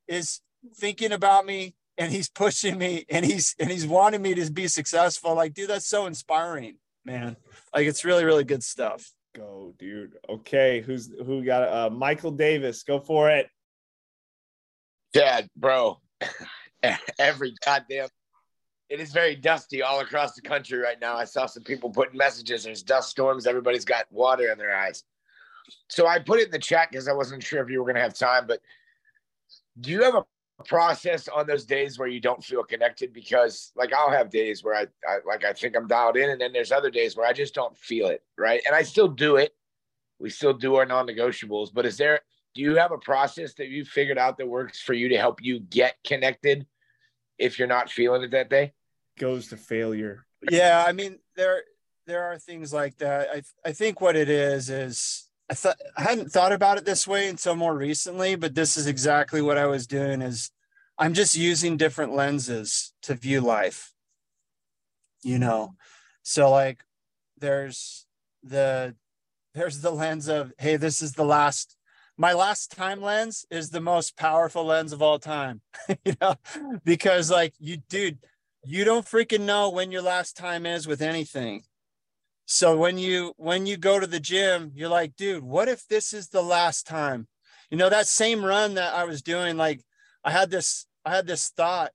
[0.06, 0.40] is
[0.76, 4.68] thinking about me and he's pushing me and he's and he's wanting me to be
[4.68, 5.34] successful.
[5.34, 7.36] Like, dude, that's so inspiring, man.
[7.74, 9.12] Like it's really, really good stuff.
[9.34, 10.16] Go, dude.
[10.28, 12.82] Okay, who's who got uh Michael Davis?
[12.84, 13.48] Go for it.
[15.12, 16.00] Dad, bro,
[17.18, 18.08] every goddamn.
[18.90, 21.16] It is very dusty all across the country right now.
[21.16, 22.64] I saw some people putting messages.
[22.64, 23.46] There's dust storms.
[23.46, 25.04] Everybody's got water in their eyes.
[25.88, 27.94] So I put it in the chat because I wasn't sure if you were going
[27.94, 28.48] to have time.
[28.48, 28.60] But
[29.78, 30.24] do you have a
[30.64, 33.12] process on those days where you don't feel connected?
[33.12, 36.40] Because like I'll have days where I, I like I think I'm dialed in, and
[36.40, 38.24] then there's other days where I just don't feel it.
[38.36, 39.54] Right, and I still do it.
[40.18, 41.72] We still do our non-negotiables.
[41.72, 42.20] But is there?
[42.56, 45.40] Do you have a process that you figured out that works for you to help
[45.40, 46.66] you get connected
[47.38, 48.72] if you're not feeling it that day?
[49.20, 50.24] Goes to failure.
[50.50, 51.62] Yeah, I mean there
[52.06, 53.28] there are things like that.
[53.28, 57.06] I I think what it is is I thought I hadn't thought about it this
[57.06, 60.50] way until more recently, but this is exactly what I was doing is
[60.96, 63.92] I'm just using different lenses to view life.
[65.22, 65.74] You know.
[66.22, 66.82] So like
[67.38, 68.06] there's
[68.42, 68.94] the
[69.52, 71.76] there's the lens of hey, this is the last
[72.16, 75.60] my last time lens is the most powerful lens of all time.
[76.04, 76.36] you know,
[76.84, 78.18] because like you dude,
[78.64, 81.62] you don't freaking know when your last time is with anything.
[82.46, 86.12] So when you when you go to the gym, you're like, dude, what if this
[86.12, 87.28] is the last time?
[87.70, 89.82] You know, that same run that I was doing, like
[90.24, 91.92] I had this, I had this thought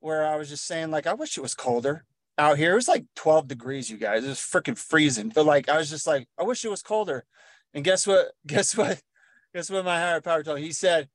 [0.00, 2.04] where I was just saying, like, I wish it was colder
[2.38, 2.72] out here.
[2.72, 4.24] It was like 12 degrees, you guys.
[4.24, 5.28] It was freaking freezing.
[5.28, 7.24] But like I was just like, I wish it was colder.
[7.74, 8.32] And guess what?
[8.46, 9.00] Guess what?
[9.54, 10.58] Guess what my higher power told?
[10.58, 10.64] me?
[10.64, 11.08] He said,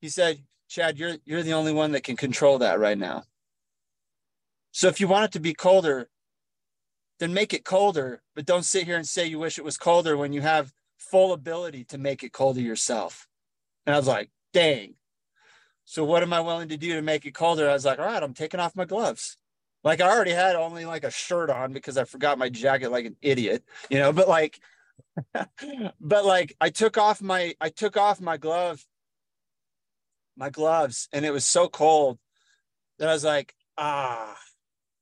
[0.00, 0.38] he said,
[0.68, 3.24] Chad, you're you're the only one that can control that right now.
[4.72, 6.08] So if you want it to be colder,
[7.18, 10.16] then make it colder, but don't sit here and say you wish it was colder
[10.16, 13.28] when you have full ability to make it colder yourself.
[13.86, 14.94] And I was like, dang.
[15.84, 17.68] So what am I willing to do to make it colder?
[17.68, 19.36] I was like, all right, I'm taking off my gloves.
[19.82, 23.06] Like I already had only like a shirt on because I forgot my jacket like
[23.06, 24.60] an idiot, you know, but like
[26.00, 28.84] but like I took off my I took off my glove
[30.36, 32.18] my gloves and it was so cold
[32.98, 34.36] that I was like, ah,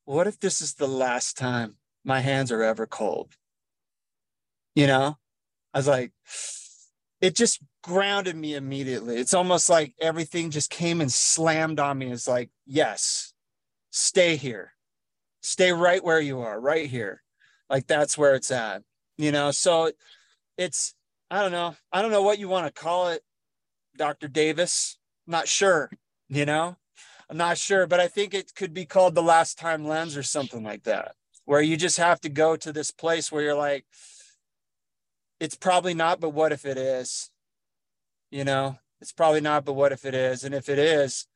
[0.09, 3.35] what if this is the last time my hands are ever cold?
[4.73, 5.19] You know,
[5.71, 6.13] I was like,
[7.21, 9.17] it just grounded me immediately.
[9.17, 12.11] It's almost like everything just came and slammed on me.
[12.11, 13.35] It's like, yes,
[13.91, 14.73] stay here,
[15.43, 17.21] stay right where you are, right here.
[17.69, 18.81] Like that's where it's at,
[19.19, 19.51] you know?
[19.51, 19.91] So
[20.57, 20.95] it's,
[21.29, 21.75] I don't know.
[21.91, 23.21] I don't know what you want to call it,
[23.95, 24.27] Dr.
[24.27, 24.97] Davis.
[25.27, 25.91] Not sure,
[26.29, 26.78] you know?
[27.29, 30.23] I'm not sure, but I think it could be called the last time lens or
[30.23, 31.13] something like that,
[31.45, 33.85] where you just have to go to this place where you're like,
[35.39, 37.29] it's probably not, but what if it is?
[38.31, 40.43] You know, it's probably not, but what if it is?
[40.43, 41.27] And if it is,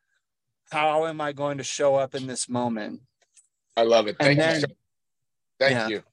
[0.72, 3.02] how am I going to show up in this moment?
[3.78, 4.18] I love it.
[4.20, 4.62] Thank then- you.
[4.62, 4.68] So,
[5.60, 5.88] thank Yeah.
[5.90, 6.04] you.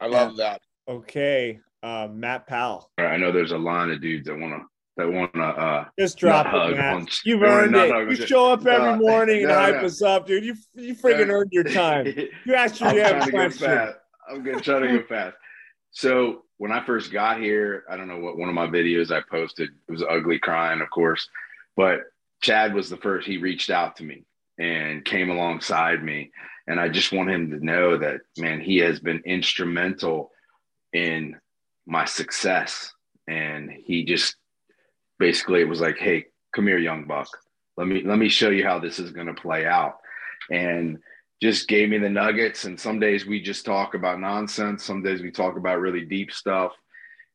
[0.00, 0.62] I love that.
[0.88, 2.90] Okay, uh, Matt Powell.
[2.98, 4.66] I know there's a line of dudes that want to
[4.96, 5.40] that want to.
[5.40, 7.22] uh Just drop it, once.
[7.24, 7.90] You've earned it.
[7.92, 9.86] hug You show up every No, morning and hype no.
[9.86, 10.44] us up, dude.
[10.44, 12.06] You you freaking earned your time.
[12.46, 13.66] You asked your I'm damn trying to go question.
[13.66, 13.94] fast.
[14.30, 15.36] I'm gonna try to go fast.
[15.90, 19.20] So when I first got here, I don't know what one of my videos I
[19.30, 19.70] posted.
[19.88, 21.28] It was ugly crying, of course,
[21.76, 22.00] but
[22.42, 23.26] Chad was the first.
[23.26, 24.24] He reached out to me
[24.58, 26.30] and came alongside me,
[26.66, 30.30] and I just want him to know that man, he has been instrumental
[30.92, 31.36] in
[31.86, 32.92] my success
[33.28, 34.36] and he just
[35.18, 37.28] basically it was like, "Hey, come here, young buck.
[37.76, 39.98] Let me let me show you how this is going to play out."
[40.50, 40.98] And
[41.42, 42.64] just gave me the nuggets.
[42.64, 44.84] And some days we just talk about nonsense.
[44.84, 46.72] Some days we talk about really deep stuff.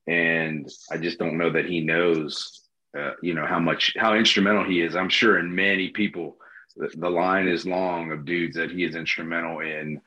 [0.07, 2.61] And I just don't know that he knows,
[2.97, 4.95] uh, you know, how much how instrumental he is.
[4.95, 6.37] I'm sure in many people,
[6.75, 10.01] the, the line is long of dudes that he is instrumental in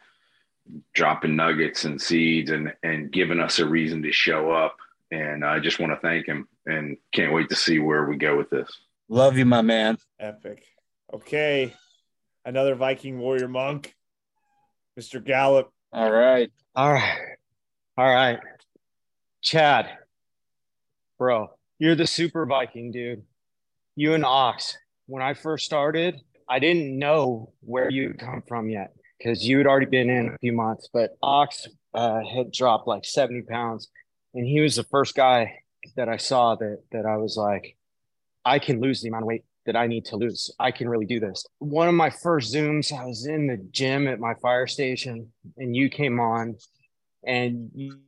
[0.94, 4.76] dropping nuggets and seeds and and giving us a reason to show up.
[5.14, 8.36] And I just want to thank him and can't wait to see where we go
[8.36, 8.68] with this.
[9.08, 9.96] Love you, my man.
[10.18, 10.64] Epic.
[11.12, 11.72] Okay.
[12.44, 13.94] Another Viking warrior monk,
[14.98, 15.24] Mr.
[15.24, 15.70] Gallup.
[15.92, 16.50] All right.
[16.74, 17.36] All right.
[17.96, 18.40] All right.
[19.40, 19.88] Chad,
[21.16, 23.22] bro, you're the super Viking, dude.
[23.94, 24.76] You and Ox.
[25.06, 29.68] When I first started, I didn't know where you'd come from yet because you had
[29.68, 33.90] already been in a few months, but Ox uh, had dropped like 70 pounds.
[34.35, 35.61] And he was the first guy
[35.97, 37.76] that I saw that that I was like,
[38.45, 40.51] I can lose the amount of weight that I need to lose.
[40.59, 41.47] I can really do this.
[41.59, 45.74] One of my first Zooms, I was in the gym at my fire station and
[45.74, 46.57] you came on
[47.26, 47.99] and you,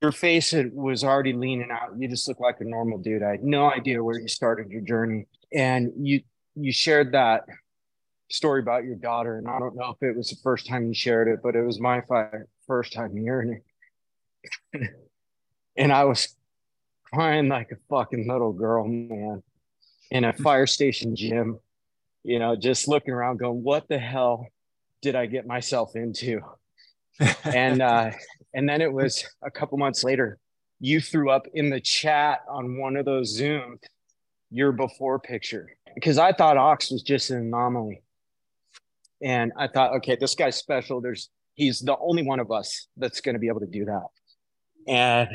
[0.00, 1.90] your face was already leaning out.
[1.98, 3.22] You just looked like a normal dude.
[3.22, 5.26] I had no idea where you started your journey.
[5.52, 6.22] And you
[6.54, 7.44] you shared that
[8.30, 9.38] story about your daughter.
[9.38, 11.62] And I don't know if it was the first time you shared it, but it
[11.62, 13.62] was my fire, first time hearing
[14.74, 14.90] it.
[15.76, 16.34] and I was
[17.04, 19.42] crying like a fucking little girl, man
[20.10, 21.58] in a fire station gym,
[22.24, 24.46] you know, just looking around going, what the hell
[25.02, 26.40] did I get myself into?
[27.44, 28.10] and uh,
[28.52, 30.38] and then it was a couple months later,
[30.80, 33.78] you threw up in the chat on one of those Zoom
[34.50, 38.02] your before picture because I thought Ox was just an anomaly.
[39.22, 41.00] And I thought, okay, this guy's special.
[41.00, 44.06] There's he's the only one of us that's going to be able to do that.
[44.88, 45.28] And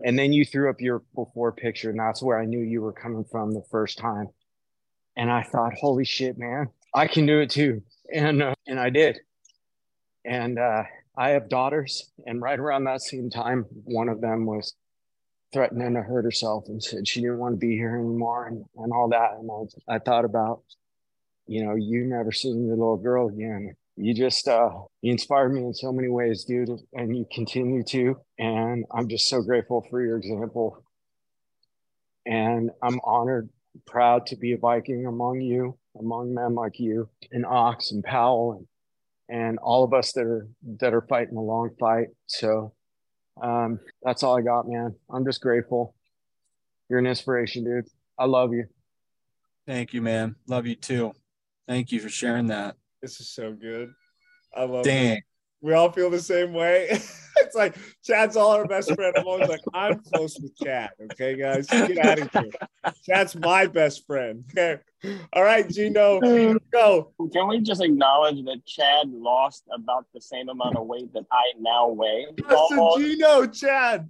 [0.00, 2.92] and then you threw up your before picture, and that's where I knew you were
[2.92, 4.28] coming from the first time.
[5.16, 7.82] And I thought, holy shit, man, I can do it too.
[8.12, 9.18] And uh, and I did.
[10.24, 10.84] And uh,
[11.16, 14.74] I have daughters, and right around that same time, one of them was
[15.52, 18.92] threatening to hurt herself and said she didn't want to be here anymore and, and
[18.92, 19.32] all that.
[19.38, 19.50] And
[19.88, 20.62] I, I thought about,
[21.46, 24.70] you know, you never seeing your little girl again you just uh
[25.02, 29.28] you inspired me in so many ways dude and you continue to and i'm just
[29.28, 30.84] so grateful for your example.
[32.24, 33.48] And i'm honored
[33.86, 38.52] proud to be a viking among you among men like you and ox and powell
[38.58, 38.66] and
[39.30, 40.48] and all of us that are
[40.80, 42.08] that are fighting a long fight.
[42.26, 42.72] So
[43.42, 44.94] um that's all i got man.
[45.10, 45.94] I'm just grateful.
[46.88, 47.88] You're an inspiration dude.
[48.18, 48.66] I love you.
[49.66, 50.36] Thank you man.
[50.46, 51.12] Love you too.
[51.66, 53.92] Thank you for sharing that this is so good.
[54.54, 55.18] I love Dang.
[55.18, 55.24] it.
[55.60, 56.88] We all feel the same way.
[57.38, 59.12] it's like Chad's all our best friend.
[59.16, 60.90] I'm always like, I'm close with Chad.
[61.12, 62.92] Okay, guys, get out of here.
[63.04, 64.44] Chad's my best friend.
[64.50, 64.80] Okay.
[65.32, 66.20] All right, Gino,
[66.72, 67.12] go.
[67.32, 71.42] Can we just acknowledge that Chad lost about the same amount of weight that I
[71.58, 72.26] now weigh?
[72.48, 74.08] Lost to Gino, Chad.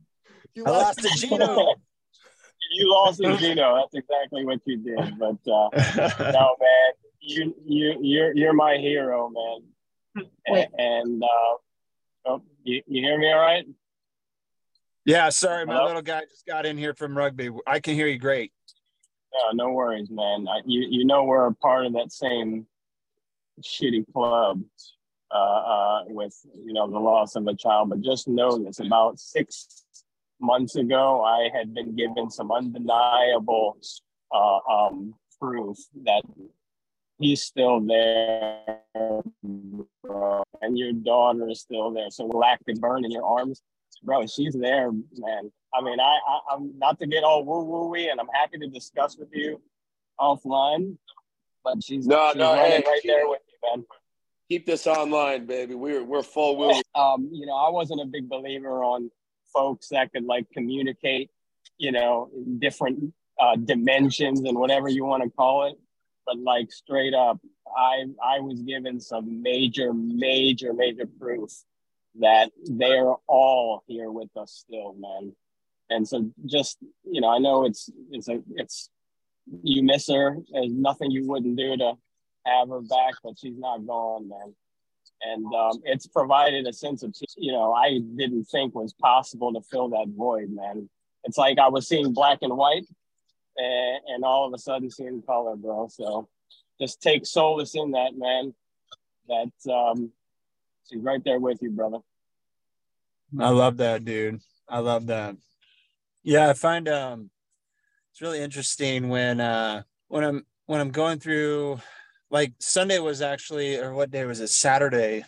[0.55, 1.75] You I lost to Gino.
[2.73, 3.77] you lost to Gino.
[3.77, 5.19] That's exactly what you did.
[5.19, 5.69] But uh,
[6.33, 6.93] no, man,
[7.29, 10.25] you you you're you're my hero, man.
[10.47, 13.65] And, and uh, oh, you, you hear me all right?
[15.05, 15.87] Yeah, sorry, my Hello?
[15.87, 17.51] little guy just got in here from rugby.
[17.67, 18.51] I can hear you great.
[19.33, 20.47] No, no worries, man.
[20.49, 22.67] I, you you know we're a part of that same
[23.63, 24.63] shitty club
[25.31, 27.91] uh, uh, with you know the loss of a child.
[27.91, 29.85] But just know this: about six
[30.41, 33.79] months ago, I had been given some undeniable
[34.33, 36.23] uh, um, proof that
[37.19, 38.81] he's still there,
[40.03, 42.11] bro, and your daughter is still there.
[42.11, 43.63] So galactic burn in your arms,
[44.03, 44.27] bro.
[44.27, 45.53] She's there, man.
[45.75, 46.19] I mean, I,
[46.51, 49.61] I am not to get all woo wooey, and I'm happy to discuss with you
[50.19, 50.97] offline.
[51.65, 53.85] But she's no, she's no, hey, right there with you, man.
[54.49, 55.75] Keep this online, baby.
[55.75, 56.81] We're we're full woo.
[56.95, 59.11] Um, you know, I wasn't a big believer on
[59.53, 61.31] folks that could like communicate,
[61.77, 65.79] you know, different uh, dimensions and whatever you want to call it
[66.29, 67.41] but like straight up,
[67.75, 71.51] I I was given some major, major, major proof
[72.21, 75.35] that they're all here with us still, man.
[75.89, 78.91] And so just you know, I know it's it's a it's
[79.63, 80.37] you miss her.
[80.53, 81.95] There's nothing you wouldn't do to
[82.45, 84.55] have her back, but she's not gone, man.
[85.23, 89.63] And um, it's provided a sense of you know I didn't think was possible to
[89.63, 90.91] fill that void, man.
[91.25, 92.85] It's like I was seeing black and white,
[93.59, 95.89] and, and all of a sudden seeing color, bro.
[95.89, 96.29] So
[96.81, 98.55] just take solace in that, man.
[99.29, 100.11] That um,
[100.89, 101.99] she's right there with you, brother.
[103.39, 104.41] I love that, dude.
[104.69, 105.37] I love that.
[106.23, 107.31] Yeah, I find um
[108.13, 111.81] it's really interesting when uh when I'm when I'm going through
[112.31, 114.49] like Sunday was actually or what day was it?
[114.49, 115.25] Saturday.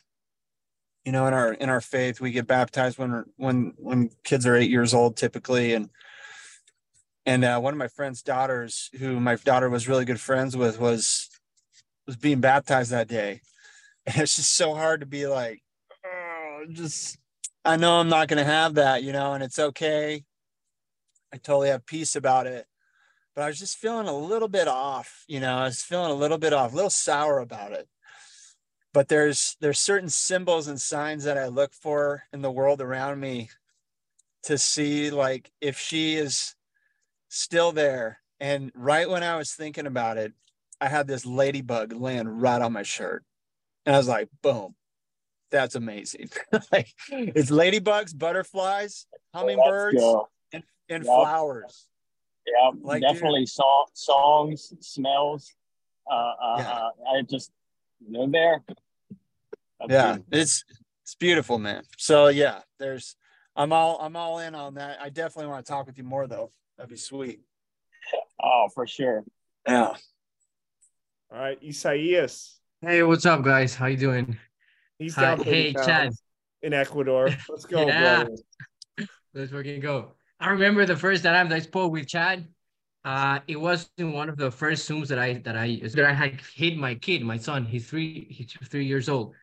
[1.04, 4.56] You know, in our in our faith, we get baptized when when when kids are
[4.56, 5.88] eight years old typically, and
[7.30, 10.80] and uh, one of my friend's daughters, who my daughter was really good friends with,
[10.80, 11.30] was
[12.04, 13.40] was being baptized that day,
[14.06, 15.62] and it's just so hard to be like,
[16.04, 17.18] oh, just
[17.64, 20.24] I know I'm not going to have that, you know, and it's okay.
[21.32, 22.66] I totally have peace about it.
[23.36, 26.14] But I was just feeling a little bit off, you know, I was feeling a
[26.14, 27.88] little bit off, a little sour about it.
[28.92, 33.20] But there's there's certain symbols and signs that I look for in the world around
[33.20, 33.50] me
[34.42, 36.56] to see like if she is
[37.30, 38.20] still there.
[38.40, 40.34] And right when I was thinking about it,
[40.80, 43.24] I had this ladybug land right on my shirt.
[43.86, 44.74] And I was like, boom,
[45.50, 46.30] that's amazing.
[46.72, 50.28] like it's ladybugs, butterflies, hummingbirds, go.
[50.52, 51.14] and, and Yep.
[51.14, 51.86] flowers.
[52.46, 55.52] Yeah, Like, definitely song, songs, smells.
[56.10, 56.70] Uh, uh, Yeah.
[56.70, 57.52] uh, I just
[58.08, 58.62] live there.
[59.78, 60.24] That's Yeah, good.
[60.32, 60.64] it's
[61.02, 61.84] it's beautiful, man.
[61.96, 63.16] So yeah, there's
[63.54, 65.00] I'm all I'm all in on that.
[65.00, 66.50] I definitely want to talk with you more though.
[66.80, 67.40] That'd be sweet.
[68.42, 69.22] Oh, for sure.
[69.68, 69.88] Yeah.
[69.88, 69.98] All
[71.30, 72.58] right, Isaias.
[72.80, 73.74] Hey, what's up, guys?
[73.74, 74.38] How you doing?
[74.98, 76.12] He's Hi- down 30 hey, Chad.
[76.62, 77.28] in Ecuador.
[77.50, 78.24] Let's go, Yeah.
[78.24, 79.08] brother.
[79.34, 80.12] Let's fucking go.
[80.40, 82.48] I remember the first time that I spoke with Chad.
[83.04, 86.14] Uh, it was in one of the first Zooms that I that I that I
[86.14, 87.66] had hit my kid, my son.
[87.66, 89.34] He's three, he's three years old,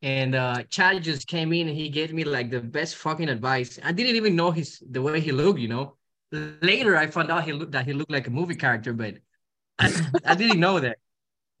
[0.00, 3.78] and uh, Chad just came in and he gave me like the best fucking advice.
[3.84, 5.96] I didn't even know his the way he looked, you know.
[6.62, 9.16] Later, I found out he looked that he looked like a movie character, but
[9.78, 9.92] I,
[10.24, 10.98] I didn't know that.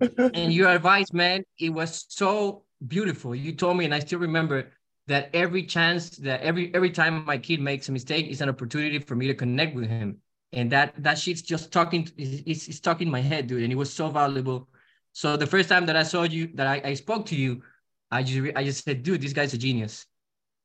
[0.34, 3.34] and your advice, man, it was so beautiful.
[3.34, 4.72] You told me, and I still remember
[5.06, 8.98] that every chance that every every time my kid makes a mistake is an opportunity
[8.98, 10.18] for me to connect with him.
[10.52, 13.62] And that that shit's just talking, it's, it's stuck in my head, dude.
[13.62, 14.68] And it was so valuable.
[15.12, 17.62] So the first time that I saw you, that I, I spoke to you,
[18.10, 20.06] I just I just said, dude, this guy's a genius.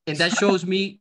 [0.08, 1.00] And that shows me,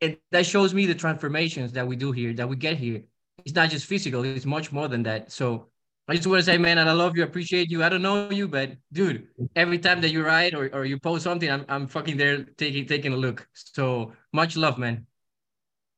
[0.00, 3.02] and that shows me the transformations that we do here, that we get here.
[3.44, 5.32] It's not just physical, it's much more than that.
[5.32, 5.68] So
[6.08, 7.84] I just want to say, man, and I love you, appreciate you.
[7.84, 11.24] I don't know you, but dude, every time that you write or, or you post
[11.24, 13.46] something, I'm, I'm fucking there taking taking a look.
[13.54, 15.06] So much love, man.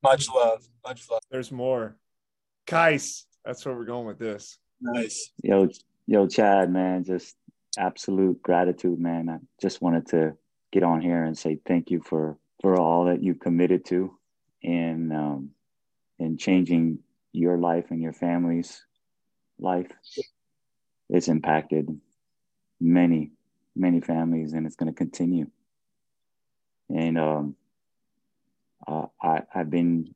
[0.03, 0.67] Much love.
[0.85, 1.23] Much love.
[1.31, 1.97] There's more.
[2.67, 3.25] Kais.
[3.45, 4.59] That's where we're going with this.
[4.81, 5.31] Nice.
[5.43, 5.69] Yo,
[6.07, 7.35] yo, Chad, man, just
[7.79, 9.29] absolute gratitude, man.
[9.29, 10.37] I just wanted to
[10.73, 14.17] get on here and say thank you for for all that you've committed to
[14.63, 15.51] in um,
[16.19, 17.01] in changing
[17.33, 18.85] your life and your family's
[19.59, 19.91] life.
[21.11, 21.89] It's impacted
[22.81, 23.33] many,
[23.75, 25.51] many families, and it's going to continue.
[26.89, 27.57] And um,
[28.87, 30.15] uh, I, I've been,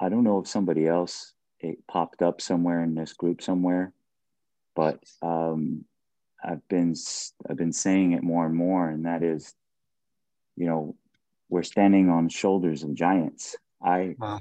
[0.00, 3.92] I don't know if somebody else it popped up somewhere in this group somewhere,
[4.74, 5.84] but um,
[6.42, 6.94] I've been
[7.48, 9.54] I've been saying it more and more, and that is,
[10.56, 10.96] you know,
[11.52, 13.56] we're standing on shoulders of giants.
[13.84, 14.40] I Wow.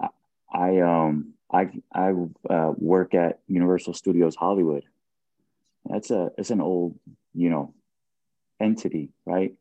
[0.00, 0.08] I,
[0.52, 2.14] I um I I
[2.48, 4.84] uh, work at Universal Studios Hollywood.
[5.84, 6.96] That's a it's an old
[7.34, 7.74] you know
[8.60, 9.54] entity, right?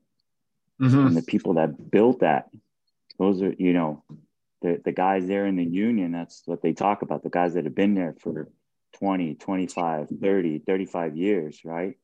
[1.08, 2.50] And the people that built that,
[3.18, 4.04] those are you know
[4.62, 6.12] the the guys there in the union.
[6.12, 7.24] That's what they talk about.
[7.24, 8.50] The guys that have been there for
[9.00, 11.98] 20, 25, 30, 35 years, right?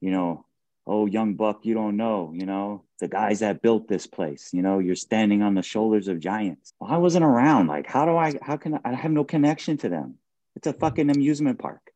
[0.00, 0.45] You know,
[0.86, 2.32] oh young buck, you don't know.
[2.34, 4.50] You know the guys that built this place.
[4.52, 6.72] You know, you're standing on the shoulders of giants.
[6.80, 7.66] Well, I wasn't around.
[7.66, 8.34] Like, how do I?
[8.42, 10.16] How can I, I have no connection to them?
[10.54, 11.92] It's a fucking amusement park.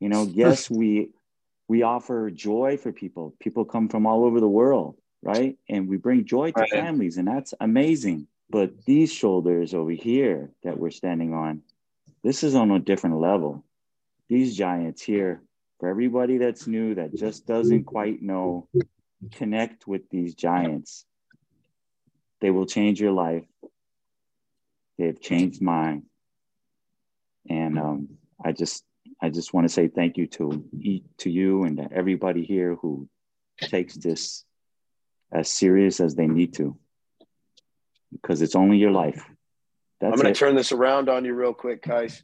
[0.00, 1.10] You know, yes, we
[1.68, 3.34] we offer joy for people.
[3.40, 5.56] People come from all over the world, right?
[5.68, 6.70] And we bring joy to Right.
[6.70, 8.26] families, and that's amazing.
[8.50, 11.62] But these shoulders over here that we're standing on,
[12.22, 13.64] this is on a different level.
[14.28, 15.42] These giants here,
[15.84, 18.66] for everybody that's new that just doesn't quite know,
[19.32, 21.04] connect with these giants.
[22.40, 23.44] They will change your life.
[24.96, 26.04] They've changed mine.
[27.50, 28.08] And um,
[28.42, 28.82] I just
[29.20, 30.64] I just want to say thank you to
[31.18, 33.06] to you and to everybody here who
[33.60, 34.42] takes this
[35.30, 36.78] as serious as they need to,
[38.10, 39.22] because it's only your life.
[40.00, 42.22] That's I'm going to turn this around on you real quick, Kais.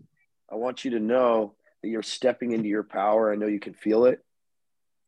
[0.50, 3.32] I want you to know you're stepping into your power.
[3.32, 4.20] I know you can feel it,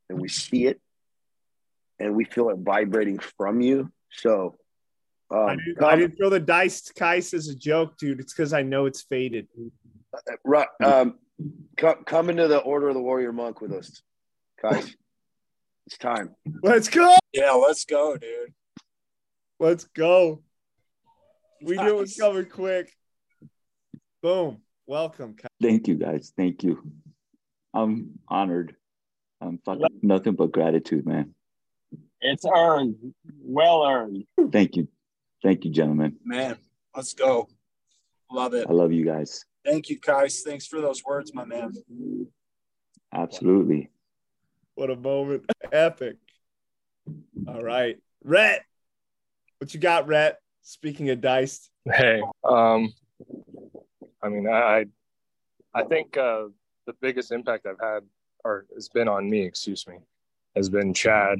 [0.08, 0.80] and we see it,
[1.98, 3.90] and we feel it vibrating from you.
[4.10, 4.56] So,
[5.30, 8.20] um, I, didn't, I didn't throw the dice to Kais as a joke, dude.
[8.20, 9.48] It's because I know it's faded.
[10.44, 11.18] right, um,
[11.76, 14.02] come, come into the Order of the Warrior Monk with us,
[14.60, 14.96] Kais.
[15.86, 16.34] It's time.
[16.62, 17.16] Let's go.
[17.32, 18.54] Yeah, let's go, dude.
[19.58, 20.42] Let's go.
[21.62, 22.92] We knew it was coming quick.
[24.22, 24.60] Boom.
[24.86, 25.36] Welcome.
[25.60, 26.32] Thank you, guys.
[26.36, 26.82] Thank you.
[27.74, 28.76] I'm honored.
[29.40, 31.34] I'm fucking nothing but gratitude, man.
[32.20, 34.24] It's earned, well earned.
[34.52, 34.88] Thank you.
[35.42, 36.16] Thank you, gentlemen.
[36.24, 36.56] Man,
[36.94, 37.48] let's go.
[38.30, 38.66] Love it.
[38.68, 39.44] I love you guys.
[39.64, 40.42] Thank you, guys.
[40.44, 41.72] Thanks for those words, my man.
[43.12, 43.90] Absolutely.
[44.74, 45.44] What a moment.
[45.70, 46.16] Epic.
[47.46, 47.96] All right.
[48.24, 48.62] Rhett.
[49.58, 50.38] What you got, Rhett?
[50.62, 51.70] Speaking of diced.
[51.84, 52.92] Hey, um,
[54.22, 54.86] I mean, I,
[55.74, 56.44] I think uh,
[56.86, 58.04] the biggest impact I've had,
[58.44, 59.96] or has been on me, excuse me,
[60.56, 61.38] has been Chad.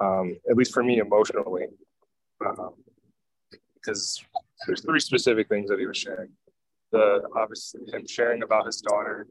[0.00, 1.66] Um, at least for me emotionally,
[2.46, 2.72] um,
[3.74, 4.24] because
[4.66, 6.30] there's three specific things that he was sharing.
[6.90, 9.26] The obviously him sharing about his daughter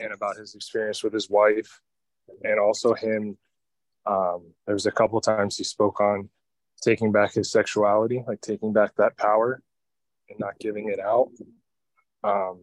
[0.00, 1.80] and about his experience with his wife,
[2.42, 3.38] and also him.
[4.06, 6.28] Um, there was a couple times he spoke on
[6.80, 9.62] taking back his sexuality, like taking back that power
[10.28, 11.28] and not giving it out.
[12.22, 12.60] Um,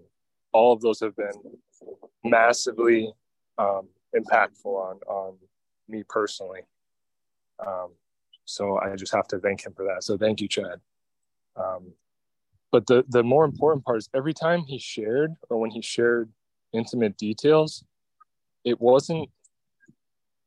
[0.53, 1.32] all of those have been
[2.24, 3.12] massively
[3.58, 5.38] um, impactful on on
[5.88, 6.62] me personally.
[7.66, 7.89] Um,
[8.45, 10.03] so I just have to thank him for that.
[10.03, 10.80] So thank you, Chad.
[11.55, 11.93] Um,
[12.72, 16.30] but the the more important part is every time he shared or when he shared
[16.74, 17.84] intimate details,
[18.64, 19.30] it wasn't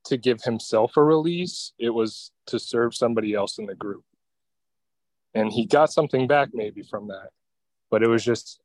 [0.05, 1.73] to give himself a release.
[1.79, 4.05] It was to serve somebody else in the group.
[5.35, 7.31] And he got something back maybe from that,
[7.91, 8.61] but it was just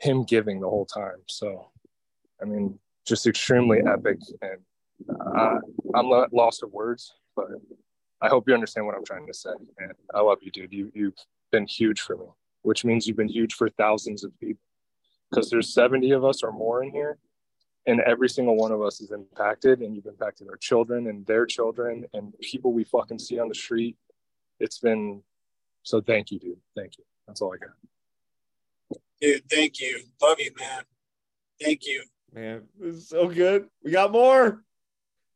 [0.00, 1.22] him giving the whole time.
[1.28, 1.70] So,
[2.40, 4.18] I mean, just extremely epic.
[4.42, 4.60] And
[5.36, 5.58] uh,
[5.94, 7.46] I'm lost of words, but
[8.20, 9.50] I hope you understand what I'm trying to say.
[9.78, 10.72] And I love you, dude.
[10.72, 11.14] You, you've
[11.52, 12.26] been huge for me,
[12.62, 14.62] which means you've been huge for thousands of people
[15.30, 17.18] because there's 70 of us or more in here.
[17.86, 21.46] And every single one of us is impacted, and you've impacted our children and their
[21.46, 23.96] children and people we fucking see on the street.
[24.60, 25.22] It's been
[25.82, 26.02] so.
[26.02, 26.58] Thank you, dude.
[26.76, 27.04] Thank you.
[27.26, 27.74] That's all I got.
[29.20, 30.00] Dude, thank you.
[30.22, 30.82] Love you, man.
[31.60, 32.02] Thank you.
[32.32, 33.66] Man, this is so good.
[33.84, 34.64] We got more.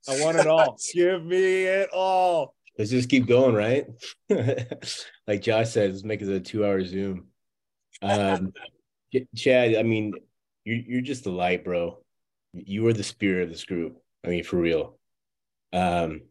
[0.08, 0.78] I want it all.
[0.94, 2.54] Give me it all.
[2.78, 3.86] Let's just keep going, right?
[5.28, 7.26] like Josh said, let's make it a two-hour Zoom.
[8.02, 8.52] Um,
[9.36, 10.14] Chad, I mean,
[10.64, 11.98] you're you're just the light, bro.
[12.52, 13.98] You are the spirit of this group.
[14.24, 14.98] I mean, for real.
[15.72, 16.22] Um,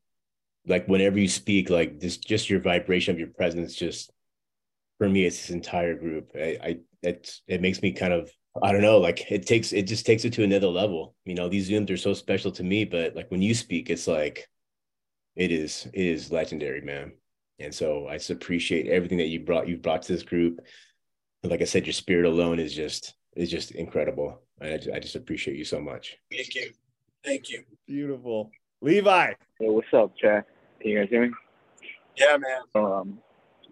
[0.66, 4.12] like whenever you speak, like this, just your vibration of your presence, just
[5.04, 6.32] for me, it's this entire group.
[6.34, 8.32] I, I it it makes me kind of
[8.64, 11.14] I don't know, like it takes it just takes it to another level.
[11.26, 14.08] You know, these zooms are so special to me, but like when you speak, it's
[14.08, 14.48] like
[15.36, 17.12] it is it is legendary, man.
[17.60, 20.62] And so I just appreciate everything that you brought you've brought to this group.
[21.42, 24.42] And like I said, your spirit alone is just is just incredible.
[24.62, 26.18] I just, I just appreciate you so much.
[26.32, 26.72] Thank you.
[27.26, 27.64] Thank you.
[27.88, 28.52] Beautiful.
[28.82, 29.34] Levi.
[29.60, 30.46] Hey, what's up, Chad?
[30.80, 31.34] Can you guys hear me?
[32.16, 32.62] Yeah, man.
[32.74, 33.20] Um,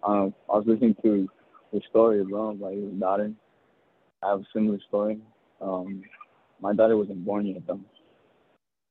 [0.04, 1.28] um, I was listening to
[1.72, 3.32] the story, bro, about your daughter.
[4.22, 5.18] I have a similar story.
[5.60, 6.02] Um,
[6.60, 7.80] my daughter wasn't born yet, though.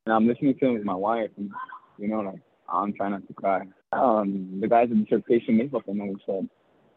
[0.06, 1.50] And I'm listening to it with my wife, and,
[1.98, 3.62] you know, like, I'm trying not to cry.
[3.92, 6.48] Um, the guys at the certification makeup and all said,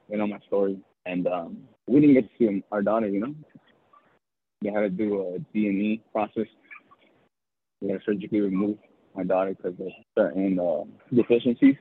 [0.09, 0.79] you know, my story.
[1.05, 1.57] And um,
[1.87, 3.35] we didn't get to see our daughter, you know.
[4.61, 6.47] They had to do a D&E process.
[7.81, 8.77] They had to surgically remove
[9.15, 9.87] my daughter because of
[10.17, 11.75] certain uh, deficiencies.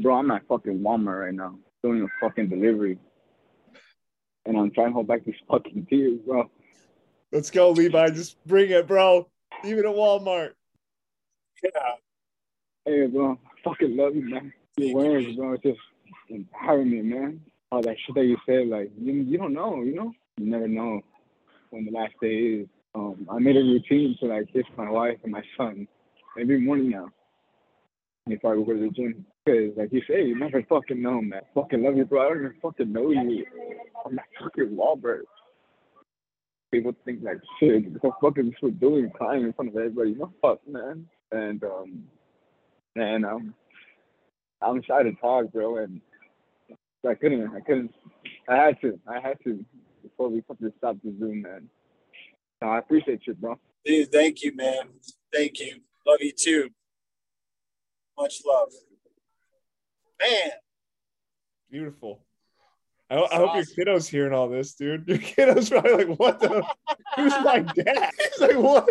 [0.00, 2.98] Bro, I'm at fucking Walmart right now doing a fucking delivery.
[4.44, 6.50] And I'm trying to hold back these fucking tears, bro.
[7.32, 8.10] Let's go, Levi.
[8.10, 9.28] Just bring it, bro.
[9.64, 10.52] Even at Walmart.
[11.62, 11.70] Yeah.
[12.84, 13.32] Hey, bro.
[13.32, 14.52] I fucking love you, man.
[14.76, 15.54] Your words, bro.
[15.54, 15.78] It's just
[16.28, 17.40] empowering me, man.
[17.72, 20.12] All that shit that you said, like, you, you don't know, you know?
[20.36, 21.00] You never know
[21.70, 22.68] when the last day is.
[22.94, 25.86] Um, I made a routine to like kiss my wife and my son
[26.40, 27.08] every morning now.
[28.26, 29.26] Before I go to the gym.
[29.46, 31.42] Because, like you say, you never fucking know, man.
[31.54, 32.26] Fucking love you, bro.
[32.26, 33.46] I don't even fucking know you.
[34.04, 35.22] I'm not fucking Wahlberg.
[36.72, 40.14] People think like, shit, what the fuck is this doing crying in front of everybody?
[40.14, 41.06] No fuck, man.
[41.30, 42.04] And, um,
[42.96, 43.54] man, um,
[44.60, 45.76] I'm shy to talk, bro.
[45.76, 46.00] And
[47.08, 47.94] I couldn't, I couldn't,
[48.48, 49.64] I had to, I had to
[50.02, 51.68] before we fucking stop the Zoom, man.
[52.60, 53.60] No, I appreciate you, bro.
[53.84, 54.88] Dude, thank you, man.
[55.32, 55.76] Thank you.
[56.04, 56.70] Love you too.
[58.18, 58.72] Much love.
[60.20, 60.50] Man.
[61.70, 62.24] Beautiful.
[63.10, 65.06] I, I hope your kiddo's hearing all this, dude.
[65.06, 66.64] Your kiddo's probably like, "What the?
[67.16, 68.88] Who's my dad?" He's like, "What?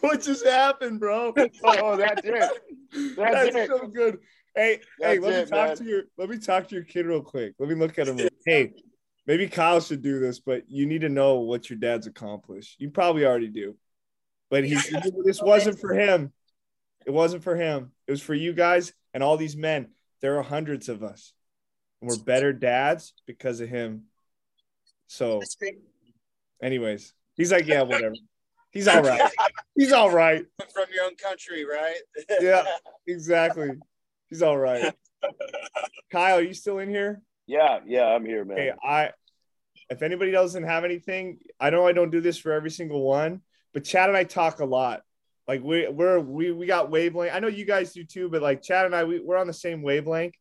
[0.00, 1.34] What just happened, bro?"
[1.64, 2.32] Oh, that's it.
[2.32, 3.68] That's, That's it.
[3.68, 4.18] so good.
[4.56, 5.76] Hey, hey, That's let me talk man.
[5.76, 7.54] to your let me talk to your kid real quick.
[7.58, 8.16] Let me look at him.
[8.16, 8.72] real- hey,
[9.26, 12.80] maybe Kyle should do this, but you need to know what your dad's accomplished.
[12.80, 13.76] You probably already do,
[14.50, 14.74] but he
[15.24, 16.32] this wasn't for him.
[17.06, 17.92] It wasn't for him.
[18.06, 19.88] It was for you guys and all these men.
[20.20, 21.32] There are hundreds of us,
[22.00, 24.04] and we're better dads because of him.
[25.06, 25.40] So
[26.62, 28.14] Anyways, he's like, yeah, whatever.
[28.72, 29.32] He's all right.
[29.74, 30.44] He's all right.
[30.72, 31.96] From your own country, right?
[32.40, 32.64] Yeah,
[33.04, 33.70] exactly.
[34.28, 34.94] He's all right.
[36.12, 37.20] Kyle, are you still in here?
[37.48, 38.58] Yeah, yeah, I'm here, man.
[38.58, 39.10] Okay, I
[39.88, 43.40] if anybody doesn't have anything, I know I don't do this for every single one,
[43.74, 45.02] but Chad and I talk a lot.
[45.48, 47.32] Like we we're we we got wavelength.
[47.34, 49.52] I know you guys do too, but like Chad and I, we, we're on the
[49.52, 50.34] same wavelength.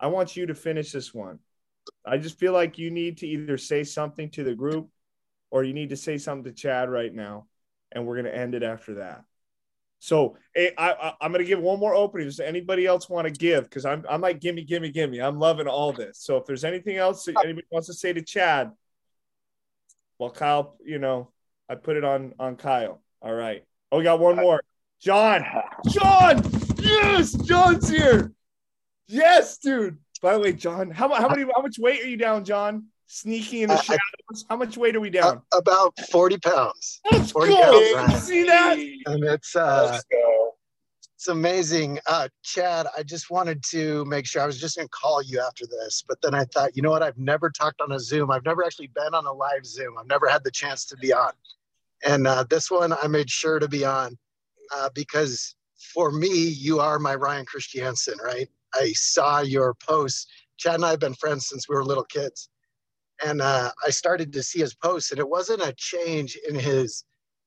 [0.00, 1.38] I want you to finish this one.
[2.04, 4.88] I just feel like you need to either say something to the group
[5.50, 7.46] or you need to say something to Chad right now,
[7.92, 9.22] and we're gonna end it after that.
[10.00, 12.26] So hey, I, I am gonna give one more opening.
[12.26, 13.64] Does anybody else want to give?
[13.64, 15.20] Because I'm I'm like gimme gimme gimme.
[15.20, 16.18] I'm loving all this.
[16.18, 18.70] So if there's anything else that anybody wants to say to Chad,
[20.18, 21.30] well, Kyle, you know,
[21.68, 23.02] I put it on on Kyle.
[23.20, 23.64] All right.
[23.90, 24.62] Oh, we got one more.
[25.00, 25.44] John.
[25.88, 26.42] John.
[26.78, 28.32] Yes, John's here.
[29.06, 29.98] Yes, dude.
[30.20, 32.86] By the way, John, how, how many how much weight are you down, John?
[33.06, 34.44] Sneaking in the Uh, shadows.
[34.50, 35.40] How much weight are we down?
[35.54, 37.00] about 40 pounds.
[37.10, 37.94] Let's 40 go.
[37.94, 38.76] pounds, see that?
[39.06, 39.98] And it's uh
[41.14, 42.00] it's amazing.
[42.06, 45.64] Uh Chad, I just wanted to make sure I was just gonna call you after
[45.66, 47.02] this, but then I thought, you know what?
[47.02, 48.30] I've never talked on a Zoom.
[48.30, 49.96] I've never actually been on a live Zoom.
[49.98, 51.32] I've never had the chance to be on.
[52.04, 54.16] And uh, this one I made sure to be on
[54.74, 55.54] uh, because
[55.94, 58.48] for me, you are my Ryan Christiansen, right?
[58.74, 60.26] I saw your posts.
[60.58, 62.48] Chad and I have been friends since we were little kids.
[63.24, 67.04] And uh, I started to see his posts, and it wasn't a change in his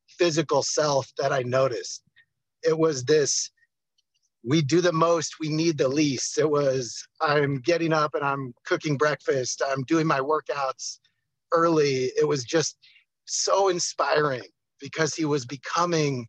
[0.07, 2.03] physical self that I noticed.
[2.64, 3.52] It was this
[4.44, 6.38] we do the most, we need the least.
[6.38, 10.99] It was I'm getting up and I'm cooking breakfast, I'm doing my workouts
[11.52, 12.11] early.
[12.18, 12.78] It was just
[13.31, 14.43] so inspiring
[14.79, 16.27] because he was becoming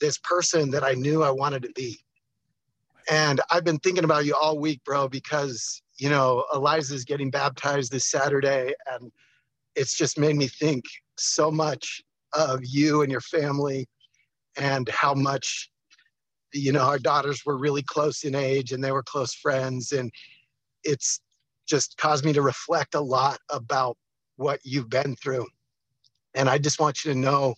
[0.00, 1.98] this person that I knew I wanted to be.
[3.10, 7.90] And I've been thinking about you all week, bro, because you know Eliza's getting baptized
[7.92, 9.10] this Saturday, and
[9.74, 10.84] it's just made me think
[11.18, 12.02] so much
[12.32, 13.88] of you and your family,
[14.56, 15.70] and how much
[16.52, 20.10] you know our daughters were really close in age and they were close friends, and
[20.84, 21.20] it's
[21.66, 23.96] just caused me to reflect a lot about
[24.36, 25.46] what you've been through.
[26.34, 27.54] And I just want you to know,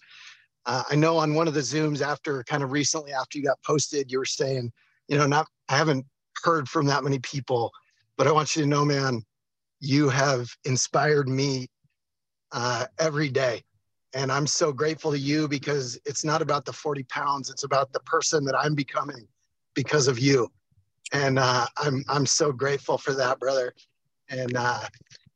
[0.66, 3.62] uh, I know on one of the Zooms after kind of recently after you got
[3.62, 4.72] posted, you were saying,
[5.09, 6.06] you know, not, I haven't
[6.42, 7.70] heard from that many people,
[8.16, 9.22] but I want you to know, man,
[9.80, 11.68] you have inspired me
[12.52, 13.62] uh, every day.
[14.14, 17.92] And I'm so grateful to you because it's not about the 40 pounds, it's about
[17.92, 19.26] the person that I'm becoming
[19.74, 20.51] because of you.
[21.12, 23.74] And uh, I'm, I'm so grateful for that, brother.
[24.30, 24.80] And uh,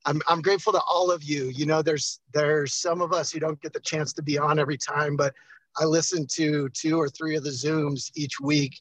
[0.09, 1.51] I'm, I'm grateful to all of you.
[1.55, 4.59] You know, there's there's some of us who don't get the chance to be on
[4.59, 5.35] every time, but
[5.77, 8.81] I listen to two or three of the Zooms each week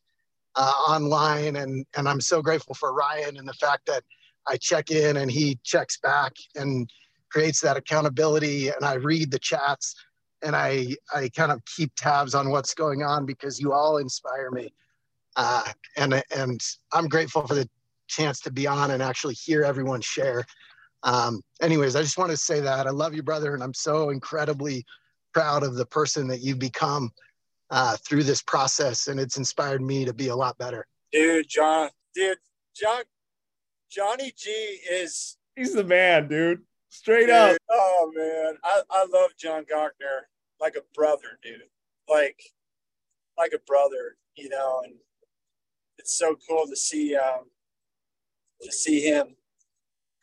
[0.55, 4.03] uh, online, and and I'm so grateful for Ryan and the fact that
[4.47, 6.89] I check in and he checks back and
[7.29, 9.95] creates that accountability, and I read the chats
[10.43, 14.49] and I I kind of keep tabs on what's going on because you all inspire
[14.49, 14.71] me,
[15.35, 15.65] uh,
[15.97, 16.61] and and
[16.93, 17.69] I'm grateful for the
[18.07, 20.45] chance to be on and actually hear everyone share.
[21.07, 24.09] Um, anyways, I just want to say that I love you, brother, and I'm so
[24.09, 24.85] incredibly
[25.33, 27.11] proud of the person that you've become
[27.69, 30.85] uh, through this process, and it's inspired me to be a lot better.
[31.13, 32.37] Dude, John, dude,
[32.75, 33.03] John,
[33.89, 36.61] Johnny G is He's the man, dude.
[36.89, 37.57] Straight dude, up.
[37.71, 40.25] Oh man, I, I love John Gochner
[40.61, 41.61] like a brother, dude.
[42.07, 42.39] Like
[43.37, 44.93] like a brother, you know, and
[45.97, 47.45] it's so cool to see um
[48.61, 49.36] to see him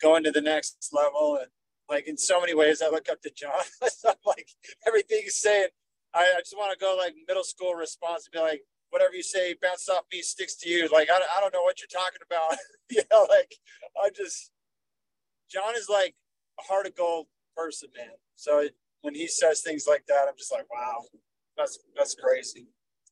[0.01, 1.49] going to the next level and
[1.89, 3.51] like in so many ways I look up to John.
[4.07, 4.47] I'm like
[4.87, 5.67] everything he's saying,
[6.13, 9.23] I, I just want to go like middle school response and be like, whatever you
[9.23, 10.87] say, bounce off me, sticks to you.
[10.91, 12.57] Like I, don't- I don't know what you're talking about.
[12.89, 13.53] you know, like
[14.03, 14.51] I just
[15.49, 16.15] John is like
[16.59, 18.09] a heart of gold person, man.
[18.35, 21.03] So it, when he says things like that, I'm just like, wow,
[21.57, 22.67] that's that's crazy.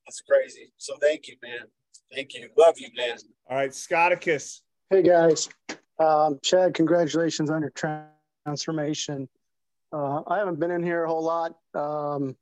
[0.07, 0.71] That's crazy.
[0.77, 1.67] So thank you, man.
[2.13, 2.49] Thank you.
[2.57, 3.17] Love you, man.
[3.49, 4.61] All right, Scotticus.
[4.89, 5.49] Hey guys,
[5.99, 7.73] um, Chad, congratulations on your
[8.45, 9.27] transformation.
[9.91, 11.55] Uh, I haven't been in here a whole lot.
[11.73, 12.35] Um,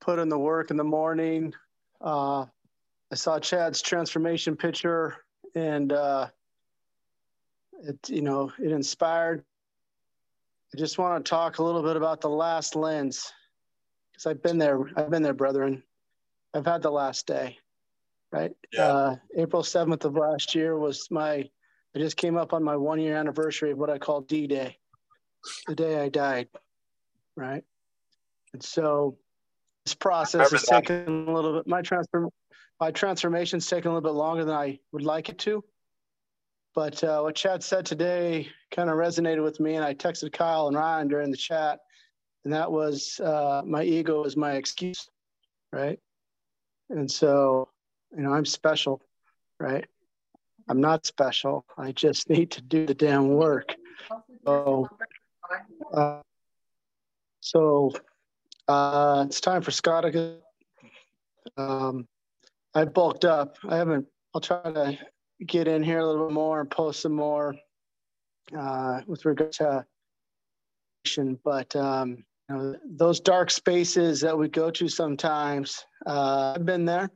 [0.00, 1.54] put in the work in the morning.
[2.00, 2.46] Uh,
[3.10, 5.16] I saw Chad's transformation picture,
[5.54, 6.28] and uh,
[7.82, 9.44] it you know it inspired.
[10.74, 13.32] I just want to talk a little bit about the last lens
[14.12, 14.80] because I've been there.
[14.96, 15.82] I've been there, brethren.
[16.52, 17.58] I've had the last day
[18.32, 18.52] right?
[18.78, 21.48] Uh, April 7th of last year was my,
[21.98, 24.78] I just came up on my one year anniversary of what I call D Day,
[25.66, 26.46] the day I died,
[27.36, 27.64] right?
[28.52, 29.18] And so
[29.84, 32.30] this process has taken a little bit, my transform,
[32.78, 35.64] my transformation's taken a little bit longer than I would like it to.
[36.72, 40.68] But uh, what Chad said today kind of resonated with me, and I texted Kyle
[40.68, 41.80] and Ryan during the chat.
[42.44, 45.08] and that was uh, my ego was my excuse,
[45.72, 45.98] right?
[46.90, 47.70] And so,
[48.16, 49.02] you know, I'm special,
[49.58, 49.84] right?
[50.68, 51.64] I'm not special.
[51.76, 53.74] I just need to do the damn work.
[54.46, 54.88] So,
[55.92, 56.20] uh,
[57.40, 57.92] so
[58.68, 60.04] uh, it's time for Scott.
[61.56, 62.06] Um,
[62.74, 63.56] I bulked up.
[63.68, 64.06] I haven't.
[64.34, 64.98] I'll try to
[65.46, 67.54] get in here a little bit more and post some more
[68.56, 69.84] uh, with regard to.
[71.42, 75.84] But um, you know, those dark spaces that we go to sometimes.
[76.06, 77.10] Uh, I've been there.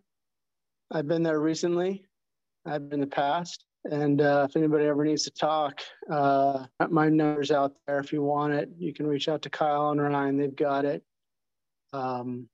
[0.91, 2.05] I've been there recently.
[2.66, 3.64] I've been in the past.
[3.90, 7.98] And uh, if anybody ever needs to talk, uh, my number's out there.
[7.98, 10.36] If you want it, you can reach out to Kyle and Ryan.
[10.36, 11.02] They've got it.
[11.93, 12.48] Um,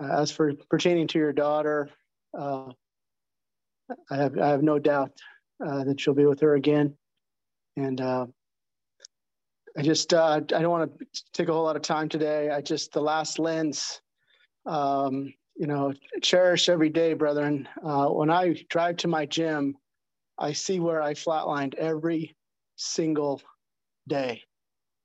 [0.00, 1.90] as for pertaining to your daughter,
[2.36, 2.72] uh,
[4.10, 5.12] I have I have no doubt
[5.64, 6.96] uh, that she'll be with her again.
[7.76, 8.26] And uh,
[9.76, 12.50] I just uh, I don't want to take a whole lot of time today.
[12.50, 14.00] I just the last lens.
[14.66, 15.92] Um, you know,
[16.22, 17.68] cherish every day, brethren.
[17.84, 19.76] Uh, when I drive to my gym,
[20.38, 22.34] I see where I flatlined every
[22.76, 23.42] single
[24.08, 24.42] day.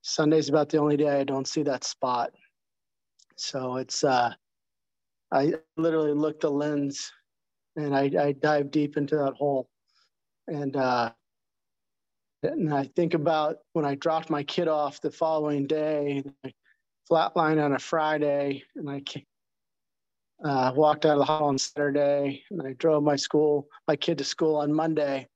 [0.02, 2.32] Sunday's about the only day I don't see that spot.
[3.36, 4.34] So it's uh,
[5.30, 7.12] I literally look the lens
[7.76, 9.68] and I, I dive deep into that hole.
[10.48, 11.12] And uh,
[12.44, 16.24] and I think about when I dropped my kid off the following day,
[17.12, 19.02] flatline on a Friday, and I
[20.46, 24.20] uh, walked out of the hall on Saturday, and I drove my school, my kid
[24.20, 25.28] to school on Monday.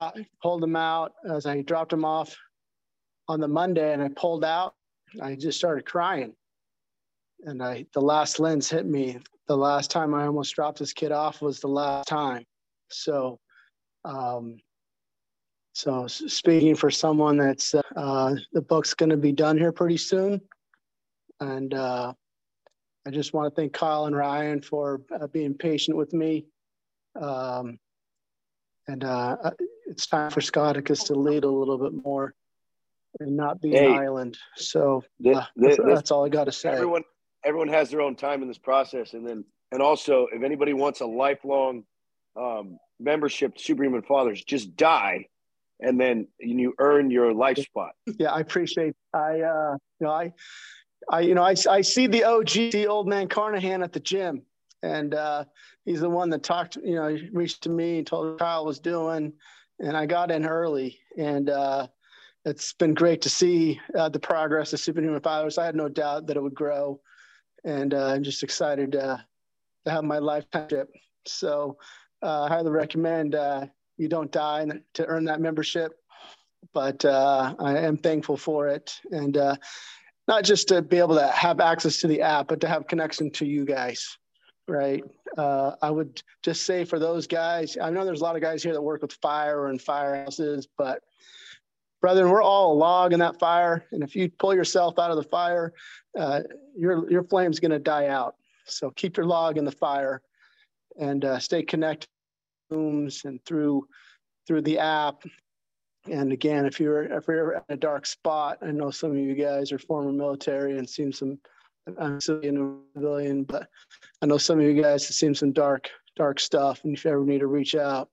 [0.00, 2.34] I pulled him out as I dropped him off
[3.28, 4.74] on the Monday, and I pulled out.
[5.20, 6.32] I just started crying,
[7.44, 9.18] and I the last lens hit me.
[9.46, 12.44] The last time I almost dropped this kid off was the last time.
[12.88, 13.38] So,
[14.06, 14.56] um,
[15.74, 20.40] so speaking for someone that's uh, the book's going to be done here pretty soon,
[21.40, 22.14] and uh,
[23.06, 26.46] I just want to thank Kyle and Ryan for uh, being patient with me.
[27.20, 27.78] Um,
[28.88, 29.50] and uh, uh
[29.86, 32.34] it's time for Scotticus to lead a little bit more
[33.20, 34.38] and not be hey, an island.
[34.56, 36.70] So uh, that's, all I got to say.
[36.70, 37.02] Everyone,
[37.44, 41.00] everyone has their own time in this process, and then and also if anybody wants
[41.00, 41.84] a lifelong
[42.40, 45.26] um, membership to Superhuman Fathers, just die
[45.82, 47.90] and then you earn your life spot.
[48.18, 48.94] Yeah, I appreciate.
[49.12, 50.32] I uh, you know, I,
[51.08, 54.42] I, you know, I, I see the OG, the old man Carnohan at the gym,
[54.82, 55.44] and uh,
[55.84, 56.76] he's the one that talked.
[56.76, 59.32] You know, reached to me, and told Kyle was doing,
[59.78, 61.86] and I got in early, and uh,
[62.44, 65.58] it's been great to see uh, the progress of Superhuman Fathers.
[65.58, 67.00] I had no doubt that it would grow,
[67.64, 69.24] and uh, I'm just excited to
[69.86, 70.86] have my lifetime.
[71.26, 71.78] So,
[72.22, 73.66] uh, I highly recommend uh,
[73.96, 75.92] you don't die to earn that membership.
[76.72, 79.56] But uh, I am thankful for it, and uh,
[80.32, 83.30] not just to be able to have access to the app, but to have connection
[83.30, 84.16] to you guys.
[84.66, 85.04] Right.
[85.36, 88.62] Uh, I would just say for those guys, I know there's a lot of guys
[88.62, 91.02] here that work with fire and firehouses, but
[92.00, 93.84] brethren, we're all a log in that fire.
[93.92, 95.74] And if you pull yourself out of the fire,
[96.18, 96.40] uh,
[96.74, 98.36] your your flame's going to die out.
[98.64, 100.22] So keep your log in the fire
[100.98, 102.08] and uh, stay connected
[102.72, 103.86] Zooms and through
[104.46, 105.24] through the app.
[106.10, 109.34] And again, if you're if you're in a dark spot, I know some of you
[109.34, 111.38] guys are former military and seen some.
[111.98, 113.68] I'm civilian in a civilian, but
[114.20, 116.80] I know some of you guys have seen some dark dark stuff.
[116.84, 118.08] And if you ever need to reach out,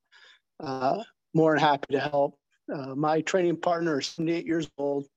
[0.59, 1.03] uh,
[1.33, 2.37] more than happy to help.
[2.73, 5.07] Uh, my training partner is 78 years old.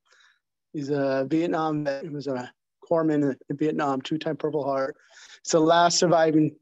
[0.72, 2.02] He's a Vietnam vet.
[2.02, 2.50] He was a
[2.90, 4.96] corpsman in Vietnam, two-time Purple Heart.
[5.40, 6.56] It's the last surviving,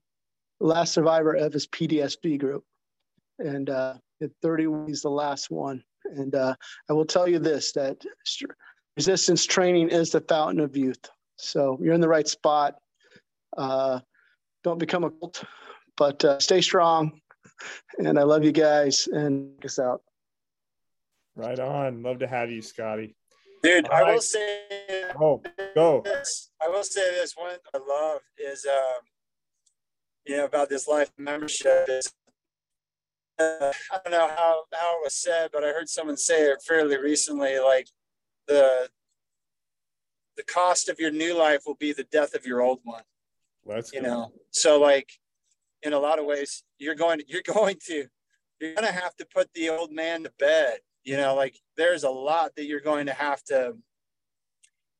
[0.58, 2.64] last survivor of his PTSD group
[3.40, 5.82] and uh, at 30 he's the last one.
[6.04, 6.54] And uh,
[6.88, 8.02] I will tell you this: that
[8.96, 11.08] resistance training is the fountain of youth.
[11.36, 12.76] So you're in the right spot.
[13.56, 14.00] Uh,
[14.62, 15.42] don't become a cult,
[15.96, 17.20] but uh, stay strong.
[17.98, 19.08] And I love you guys.
[19.10, 20.02] And us out.
[21.36, 22.02] Right on.
[22.02, 23.14] Love to have you, Scotty.
[23.62, 24.14] Dude, All I right.
[24.14, 24.64] will say.
[25.20, 25.42] Oh,
[25.74, 26.02] go.
[26.04, 29.00] This, I will say this one I love is, um,
[30.26, 32.12] you know, about this life membership is
[33.40, 36.98] I don't know how, how it was said, but I heard someone say it fairly
[36.98, 37.58] recently.
[37.58, 37.88] Like
[38.46, 38.88] the
[40.36, 43.02] the cost of your new life will be the death of your old one.
[43.66, 44.32] That's you know.
[44.50, 45.10] So like
[45.82, 48.06] in a lot of ways, you're going to, you're going to
[48.60, 50.78] you're going to have to put the old man to bed.
[51.04, 53.74] You know, like there's a lot that you're going to have to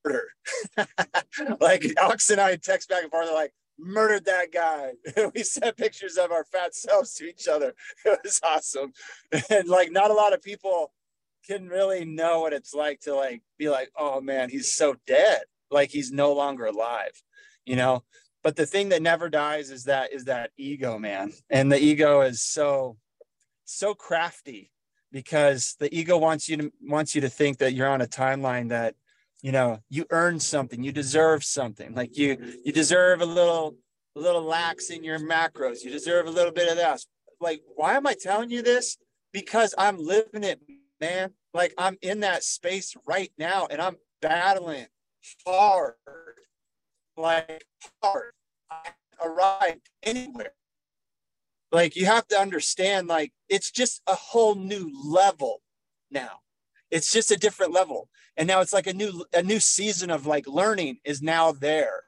[0.05, 0.29] murder.
[1.61, 3.27] like Alex and I text back and forth.
[3.27, 4.93] They're like, murdered that guy.
[5.35, 7.75] we sent pictures of our fat selves to each other.
[8.05, 8.93] It was awesome.
[9.51, 10.93] And like not a lot of people
[11.47, 15.43] can really know what it's like to like be like, oh man, he's so dead,
[15.71, 17.13] like he's no longer alive,
[17.65, 18.05] you know.
[18.43, 22.23] But the thing that never dies is that is that ego, man, and the ego
[22.23, 22.97] is so
[23.65, 24.73] so crafty
[25.13, 28.71] because the ego wants you to wants you to think that you're on a timeline
[28.71, 28.95] that
[29.43, 31.95] you know you earn something you deserve something.
[31.95, 33.77] Like you you deserve a little
[34.17, 35.83] a little lax in your macros.
[35.85, 37.01] You deserve a little bit of that.
[37.41, 38.97] Like why am i telling you this?
[39.33, 40.61] Because i'm living it
[41.01, 41.31] man.
[41.55, 44.87] Like i'm in that space right now and i'm battling
[45.47, 45.95] hard.
[47.17, 47.65] Like
[48.03, 48.33] hard.
[48.71, 48.91] I
[49.25, 50.53] arrived anywhere.
[51.73, 55.63] Like you have to understand like it's just a whole new level
[56.11, 56.41] now
[56.91, 58.09] it's just a different level.
[58.37, 62.05] And now it's like a new a new season of like learning is now there.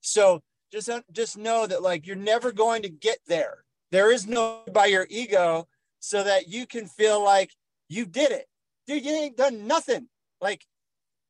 [0.00, 0.42] So
[0.72, 3.64] just uh, just know that like you're never going to get there.
[3.90, 5.68] There is no by your ego
[6.00, 7.52] so that you can feel like
[7.88, 8.46] you did it.
[8.86, 10.08] Dude you ain't done nothing.
[10.40, 10.64] Like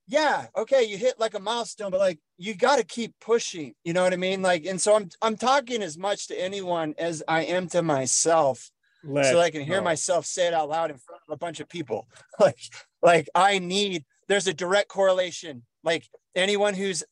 [0.07, 3.75] yeah okay you hit like a milestone but like you got to keep pushing.
[3.85, 4.43] You know what i mean?
[4.43, 8.71] Like and so i'm i'm talking as much to anyone as i am to myself.
[9.03, 9.85] Let's so i can hear go.
[9.85, 12.09] myself say it out loud in front of a bunch of people
[12.41, 12.59] like
[13.03, 17.05] like i need there's a direct correlation like anyone who's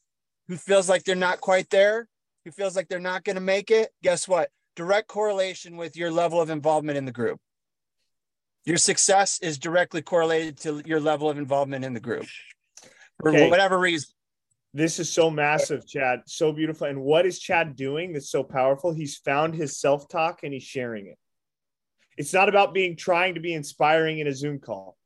[0.49, 2.09] who feels like they're not quite there
[2.45, 6.11] who feels like they're not going to make it guess what direct correlation with your
[6.11, 7.39] level of involvement in the group
[8.65, 12.27] your success is directly correlated to your level of involvement in the group
[13.21, 13.51] for Okay.
[13.51, 14.09] whatever reason
[14.75, 16.21] This is so massive, Chad.
[16.27, 16.87] So beautiful.
[16.87, 18.93] And what is Chad doing that's so powerful?
[18.95, 21.19] He's found his self talk and he's sharing it.
[22.17, 24.97] It's not about being trying to be inspiring in a Zoom call,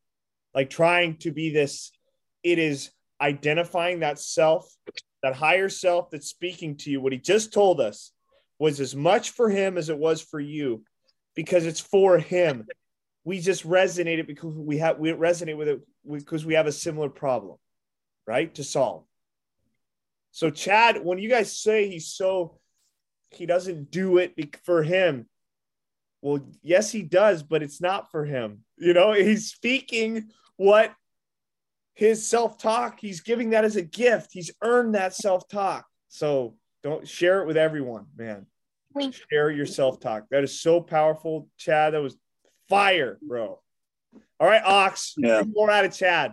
[0.55, 1.93] like trying to be this.
[2.43, 4.73] It is identifying that self,
[5.23, 7.01] that higher self that's speaking to you.
[7.01, 8.13] What he just told us
[8.59, 10.83] was as much for him as it was for you
[11.35, 12.67] because it's for him.
[13.25, 15.81] We just resonate it because we have we resonate with it
[16.11, 17.57] because we have a similar problem,
[18.27, 18.55] right?
[18.55, 19.05] To solve.
[20.31, 22.59] So Chad, when you guys say he's so
[23.31, 24.35] he doesn't do it
[24.65, 25.29] for him,
[26.23, 28.65] well, yes, he does, but it's not for him.
[28.77, 30.93] You know, he's speaking what
[31.95, 34.31] his self-talk, he's giving that as a gift.
[34.33, 35.87] He's earned that self-talk.
[36.09, 38.47] So don't share it with everyone, man.
[39.31, 40.25] Share your self-talk.
[40.31, 41.95] That is so powerful, Chad.
[41.95, 42.17] That was
[42.69, 43.61] fire, bro.
[44.41, 45.15] All right, Ox.
[45.17, 45.43] Yeah.
[45.43, 46.33] More out of Chad.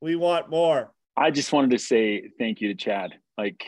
[0.00, 0.92] We want more.
[1.16, 3.12] I just wanted to say thank you to Chad.
[3.38, 3.64] Like,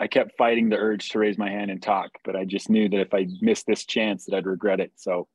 [0.00, 2.88] I kept fighting the urge to raise my hand and talk, but I just knew
[2.88, 4.92] that if I missed this chance, that I'd regret it.
[4.96, 5.28] So,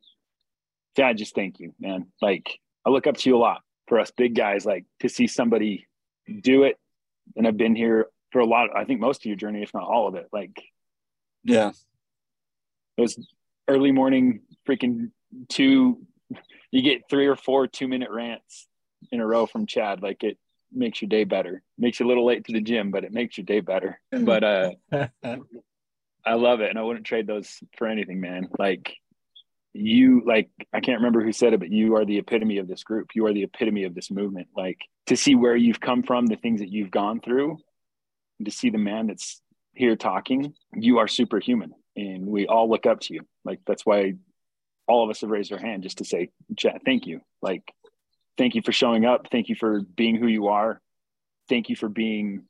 [0.98, 2.08] Chad, just thank you, man.
[2.22, 4.66] Like, I look up to you a lot for us big guys.
[4.66, 5.88] Like to see somebody
[6.42, 6.78] do it,
[7.36, 8.70] and I've been here for a lot.
[8.76, 10.28] I think most of your journey, if not all of it.
[10.34, 10.62] Like,
[11.44, 11.72] yeah,
[12.98, 13.18] those
[13.68, 15.12] early morning freaking
[15.48, 16.06] two.
[16.72, 18.68] You get three or four two minute rants
[19.12, 20.04] in a row from Chad.
[20.04, 20.38] Like it
[20.74, 21.62] makes your day better.
[21.78, 24.00] Makes you a little late to the gym, but it makes your day better.
[24.12, 24.72] But uh
[26.26, 28.50] I love it and I wouldn't trade those for anything, man.
[28.58, 28.96] Like
[29.74, 32.84] you like I can't remember who said it, but you are the epitome of this
[32.84, 33.10] group.
[33.16, 34.48] You are the epitome of this movement.
[34.56, 37.58] Like to see where you've come from, the things that you've gone through,
[38.44, 39.42] to see the man that's
[39.74, 41.74] here talking, you are superhuman.
[41.96, 43.22] And we all look up to you.
[43.44, 44.14] Like that's why
[44.90, 47.22] all of us have raised our hand just to say, Chad, thank you.
[47.42, 47.64] Like,
[48.40, 49.28] thank you for showing up.
[49.32, 50.82] Thank you for being who you are.
[51.50, 52.46] Thank you for being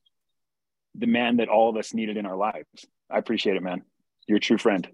[0.95, 2.85] the man that all of us needed in our lives.
[3.09, 3.81] I appreciate it, man.
[4.27, 4.87] You're a true friend.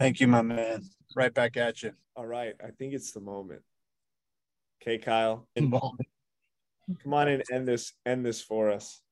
[0.00, 0.84] Thank you, my man.
[1.14, 1.92] Right back at you.
[2.16, 2.54] All right.
[2.64, 3.60] I think it's the moment.
[4.82, 5.46] Okay, Kyle.
[5.56, 5.74] Come
[7.14, 9.02] on and end this end this for us.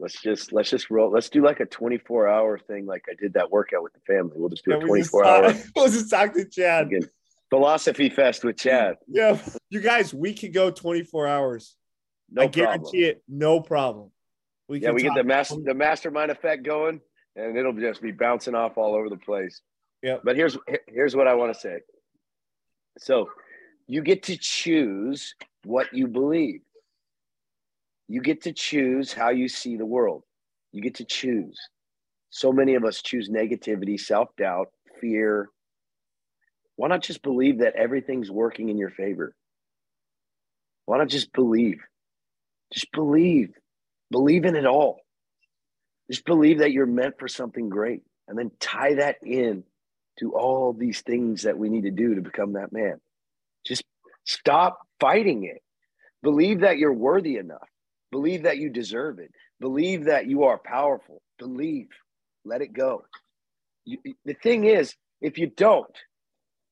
[0.00, 1.10] Let's just let's just roll.
[1.12, 4.32] Let's do like a 24 hour thing, like I did that workout with the family.
[4.36, 6.86] We'll just do a Yeah, we just 24 hour talk- We'll just talk to Chad.
[6.88, 7.08] again,
[7.50, 8.96] philosophy fest with Chad.
[9.06, 9.38] Yeah,
[9.70, 11.76] you guys, we could go 24 hours.
[12.30, 14.10] No I guarantee it, no problem.
[14.68, 17.00] We yeah, can we get the master the mastermind effect going,
[17.36, 19.62] and it'll just be bouncing off all over the place.
[20.02, 20.18] Yeah.
[20.22, 21.80] But here's here's what I want to say.
[22.98, 23.30] So,
[23.86, 25.34] you get to choose
[25.64, 26.60] what you believe.
[28.08, 30.24] You get to choose how you see the world.
[30.72, 31.58] You get to choose.
[32.30, 34.68] So many of us choose negativity, self doubt,
[35.00, 35.48] fear.
[36.78, 39.34] Why not just believe that everything's working in your favor?
[40.86, 41.80] Why not just believe?
[42.72, 43.50] Just believe.
[44.12, 45.00] Believe in it all.
[46.08, 49.64] Just believe that you're meant for something great and then tie that in
[50.20, 53.00] to all these things that we need to do to become that man.
[53.66, 53.82] Just
[54.24, 55.60] stop fighting it.
[56.22, 57.68] Believe that you're worthy enough.
[58.12, 59.32] Believe that you deserve it.
[59.58, 61.22] Believe that you are powerful.
[61.40, 61.88] Believe.
[62.44, 63.02] Let it go.
[63.84, 65.90] You, the thing is, if you don't,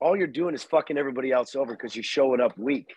[0.01, 2.94] all you're doing is fucking everybody else over because you're showing up weak.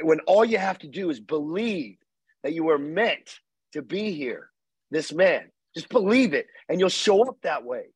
[0.00, 1.96] when all you have to do is believe
[2.42, 3.40] that you were meant
[3.72, 4.50] to be here,
[4.90, 7.86] this man, just believe it, and you'll show up that way.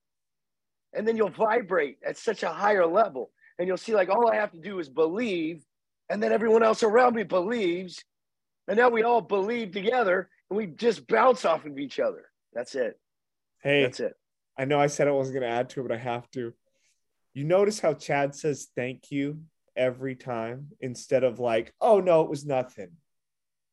[0.95, 3.31] And then you'll vibrate at such a higher level.
[3.59, 5.65] And you'll see, like, all I have to do is believe,
[6.09, 8.03] and then everyone else around me believes.
[8.69, 12.31] And now we all believe together, and we just bounce off of each other.
[12.53, 12.99] That's it.
[13.63, 14.15] Hey, That's it.
[14.57, 16.53] I know I said I wasn't going to add to it, but I have to.
[17.39, 19.43] You notice how Chad says thank you
[19.77, 22.89] every time instead of like, oh no, it was nothing.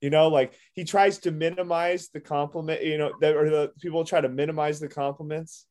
[0.01, 4.05] You know, like he tries to minimize the compliment, you know, that or the people
[4.05, 5.65] try to minimize the compliments.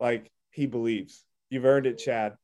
[0.00, 1.22] Like he believes.
[1.48, 2.34] You've earned it, Chad.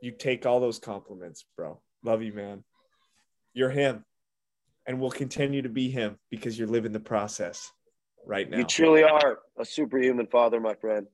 [0.00, 1.80] You take all those compliments, bro.
[2.04, 2.62] Love you, man.
[3.52, 4.04] You're him.
[4.86, 7.68] And we'll continue to be him because you're living the process
[8.24, 8.58] right now.
[8.58, 11.08] You truly are a superhuman father, my friend.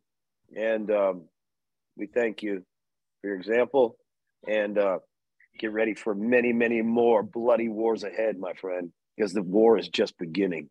[0.54, 1.22] And um,
[1.97, 2.64] we thank you
[3.20, 3.97] for your example
[4.47, 4.98] and uh,
[5.59, 9.89] get ready for many, many more bloody wars ahead, my friend, because the war is
[9.89, 10.69] just beginning.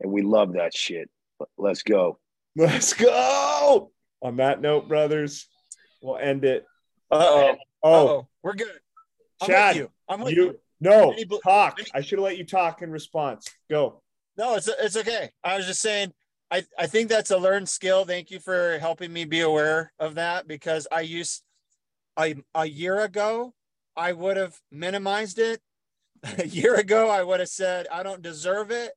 [0.00, 1.08] And we love that shit.
[1.56, 2.18] Let's go.
[2.54, 3.90] Let's go.
[4.22, 5.46] On that note, brothers,
[6.02, 6.64] we'll end it.
[7.10, 7.56] Uh-oh.
[7.82, 8.28] Oh, Uh-oh.
[8.42, 8.68] We're good.
[9.40, 9.90] I'm with Chad, you.
[10.08, 10.44] I'm with you.
[10.44, 10.60] you.
[10.80, 11.78] No, Any bl- talk.
[11.94, 13.48] I should have let you talk in response.
[13.70, 14.02] Go.
[14.36, 15.30] No, it's it's okay.
[15.42, 16.12] I was just saying.
[16.50, 18.04] I I think that's a learned skill.
[18.04, 21.42] Thank you for helping me be aware of that because I used
[22.18, 23.54] a a year ago
[23.96, 25.60] I would have minimized it.
[26.38, 28.92] A year ago I would have said I don't deserve it.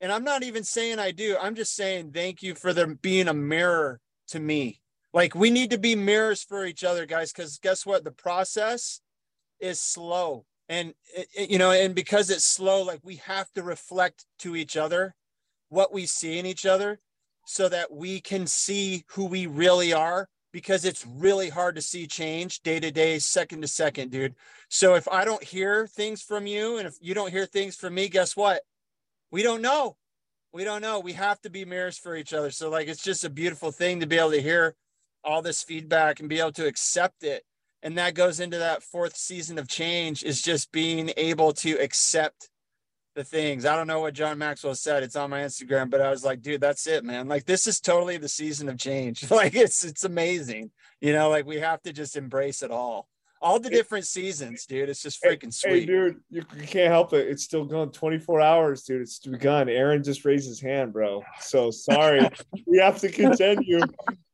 [0.00, 1.36] And I'm not even saying I do.
[1.40, 4.80] I'm just saying thank you for them being a mirror to me.
[5.14, 8.04] Like we need to be mirrors for each other, guys, because guess what?
[8.04, 9.00] The process
[9.60, 10.44] is slow.
[10.68, 14.56] And it, it- you know, and because it's slow, like we have to reflect to
[14.56, 15.14] each other
[15.68, 17.00] what we see in each other
[17.46, 22.06] so that we can see who we really are because it's really hard to see
[22.06, 24.34] change day to day, second to second, dude.
[24.68, 27.94] So if I don't hear things from you and if you don't hear things from
[27.94, 28.62] me, guess what?
[29.30, 29.96] We don't know.
[30.52, 30.98] We don't know.
[30.98, 32.50] We have to be mirrors for each other.
[32.50, 34.74] So like it's just a beautiful thing to be able to hear
[35.22, 37.44] all this feedback and be able to accept it.
[37.82, 42.48] And that goes into that fourth season of change is just being able to accept
[43.16, 43.66] the things.
[43.66, 45.02] I don't know what John Maxwell said.
[45.02, 47.26] It's on my Instagram, but I was like, dude, that's it, man.
[47.26, 49.24] Like this is totally the season of change.
[49.36, 50.70] Like it's it's amazing.
[51.00, 53.08] You know, like we have to just embrace it all.
[53.42, 54.88] All the different seasons, dude.
[54.88, 55.86] It's just freaking Hey, sweet.
[55.86, 57.28] dude, you, you can't help it.
[57.28, 59.02] It's still going 24 hours, dude.
[59.02, 59.68] It's begun.
[59.68, 61.22] Aaron just raised his hand, bro.
[61.40, 62.26] So sorry.
[62.66, 63.80] we have to continue.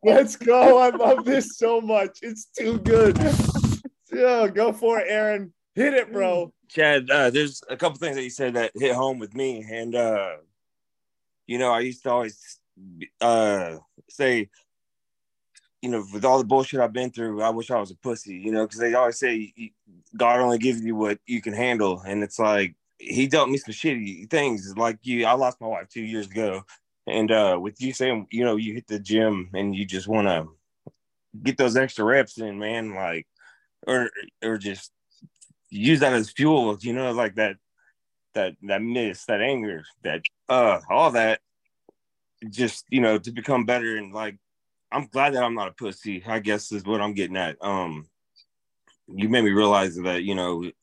[0.05, 0.79] Let's go.
[0.79, 2.21] I love this so much.
[2.23, 3.19] It's too good.
[4.15, 5.55] Yeah, go for it, Aaron.
[5.75, 6.53] Hit it, bro.
[6.69, 9.95] Chad, uh, there's a couple things that you said that hit home with me, and
[9.95, 10.37] uh,
[11.47, 12.59] you know, I used to always
[13.21, 13.77] uh,
[14.09, 14.51] say,
[15.81, 18.35] you know, with all the bullshit I've been through, I wish I was a pussy,
[18.35, 19.53] you know, because they always say
[20.17, 23.73] God only gives you what you can handle, and it's like He dealt me some
[23.73, 24.75] shitty things.
[24.77, 26.65] Like you, I lost my wife two years ago,
[27.07, 30.29] and uh, with you saying, you know, you hit the gym and you just want
[30.29, 30.49] to
[31.43, 33.27] get those extra reps in, man, like,
[33.87, 34.11] or
[34.43, 34.93] or just
[35.73, 37.57] use that as fuel, you know, like that
[38.35, 41.41] that that miss, that anger, that uh all that
[42.51, 44.37] just, you know, to become better and like
[44.91, 47.57] I'm glad that I'm not a pussy, I guess is what I'm getting at.
[47.61, 48.07] Um
[49.09, 50.75] you made me realize that, you know, it,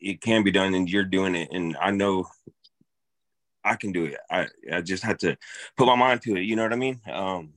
[0.00, 2.26] it can be done and you're doing it and I know
[3.64, 4.16] I can do it.
[4.30, 5.36] I I just had to
[5.76, 7.00] put my mind to it, you know what I mean?
[7.10, 7.54] Um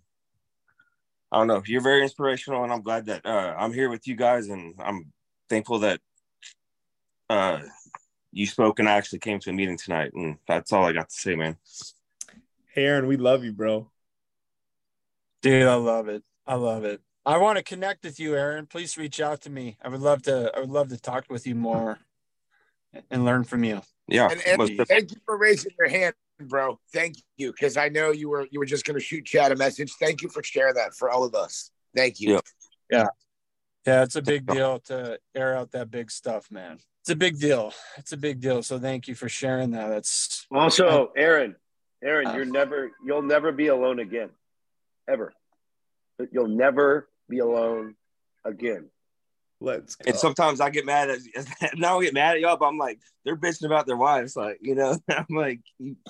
[1.31, 1.61] I don't know.
[1.65, 5.13] You're very inspirational, and I'm glad that uh, I'm here with you guys, and I'm
[5.47, 6.01] thankful that
[7.29, 7.59] uh,
[8.31, 11.09] you spoke and I actually came to a meeting tonight, and that's all I got
[11.09, 11.57] to say, man.
[12.73, 13.89] Hey, Aaron, we love you, bro.
[15.41, 16.23] Dude, I love it.
[16.45, 17.01] I love it.
[17.25, 18.65] I want to connect with you, Aaron.
[18.65, 19.77] Please reach out to me.
[19.83, 20.51] I would love to.
[20.55, 21.99] I would love to talk with you more
[23.11, 23.81] and learn from you.
[24.07, 26.79] Yeah, And Anthony, thank you for raising your hand, bro.
[26.91, 29.55] Thank you, because I know you were you were just going to shoot Chad a
[29.55, 29.93] message.
[29.99, 31.69] Thank you for sharing that for all of us.
[31.95, 32.39] Thank you.
[32.89, 33.07] Yeah.
[33.85, 36.79] Yeah, it's a big deal to air out that big stuff, man.
[37.09, 37.73] It's a big deal.
[37.97, 38.61] It's a big deal.
[38.61, 39.89] So thank you for sharing that.
[39.89, 41.55] That's Also, Aaron,
[42.03, 42.35] Aaron, uh.
[42.35, 44.29] you're never, you'll never be alone again,
[45.09, 45.33] ever.
[46.31, 47.95] You'll never be alone
[48.45, 48.91] again.
[49.59, 52.77] Let's And sometimes I get mad at now I get mad at y'all, but I'm
[52.77, 54.95] like, they're bitching about their wives, like you know.
[55.09, 55.61] I'm like,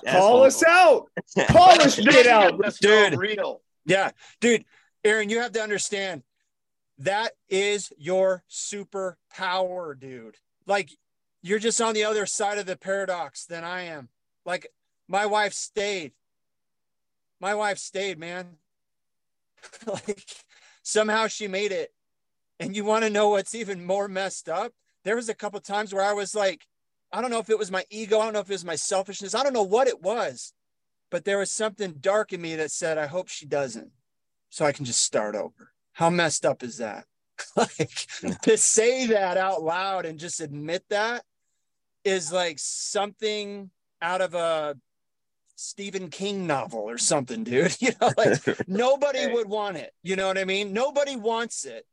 [0.06, 0.62] Call assholes.
[0.62, 1.06] us out.
[1.48, 2.60] Call us shit out.
[2.82, 3.14] dude.
[3.18, 3.62] real.
[3.86, 4.10] Yeah,
[4.42, 4.66] dude,
[5.02, 6.24] Aaron, you have to understand
[6.98, 10.36] that is your superpower, dude.
[10.70, 10.90] Like
[11.42, 14.08] you're just on the other side of the paradox than I am.
[14.46, 14.68] Like
[15.06, 16.12] my wife stayed.
[17.40, 18.56] My wife stayed, man.
[19.86, 20.24] like
[20.82, 21.92] somehow she made it.
[22.58, 24.72] And you want to know what's even more messed up?
[25.04, 26.66] there was a couple times where I was like,
[27.12, 28.76] I don't know if it was my ego, I don't know if it was my
[28.76, 30.52] selfishness, I don't know what it was,
[31.10, 33.90] but there was something dark in me that said, I hope she doesn't,
[34.48, 35.72] so I can just start over.
[35.94, 37.06] How messed up is that?
[37.56, 38.06] like
[38.42, 41.24] to say that out loud and just admit that
[42.04, 43.70] is like something
[44.02, 44.76] out of a
[45.56, 47.76] Stephen King novel or something, dude.
[47.80, 49.92] You know, like nobody would want it.
[50.02, 50.72] You know what I mean?
[50.72, 51.86] Nobody wants it.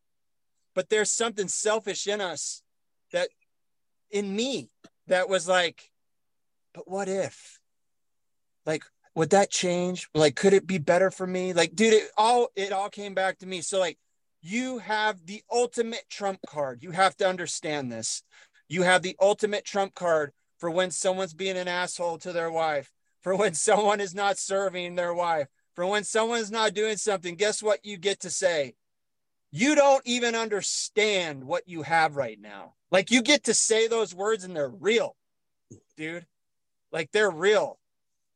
[0.74, 2.62] But there's something selfish in us
[3.12, 3.30] that
[4.12, 4.70] in me
[5.08, 5.92] that was like,
[6.74, 7.60] but what if?
[8.66, 8.84] Like,
[9.16, 10.08] would that change?
[10.14, 11.54] Like, could it be better for me?
[11.54, 13.62] Like, dude, it all it all came back to me.
[13.62, 13.98] So, like,
[14.48, 16.82] you have the ultimate trump card.
[16.82, 18.24] You have to understand this.
[18.70, 22.94] You have the ultimate trump card for when someone's being an asshole to their wife,
[23.20, 27.36] for when someone is not serving their wife, for when someone's not doing something.
[27.36, 28.76] Guess what you get to say?
[29.52, 32.76] You don't even understand what you have right now.
[32.90, 35.18] Like you get to say those words and they're real,
[35.98, 36.26] dude.
[36.94, 37.80] Like they're real.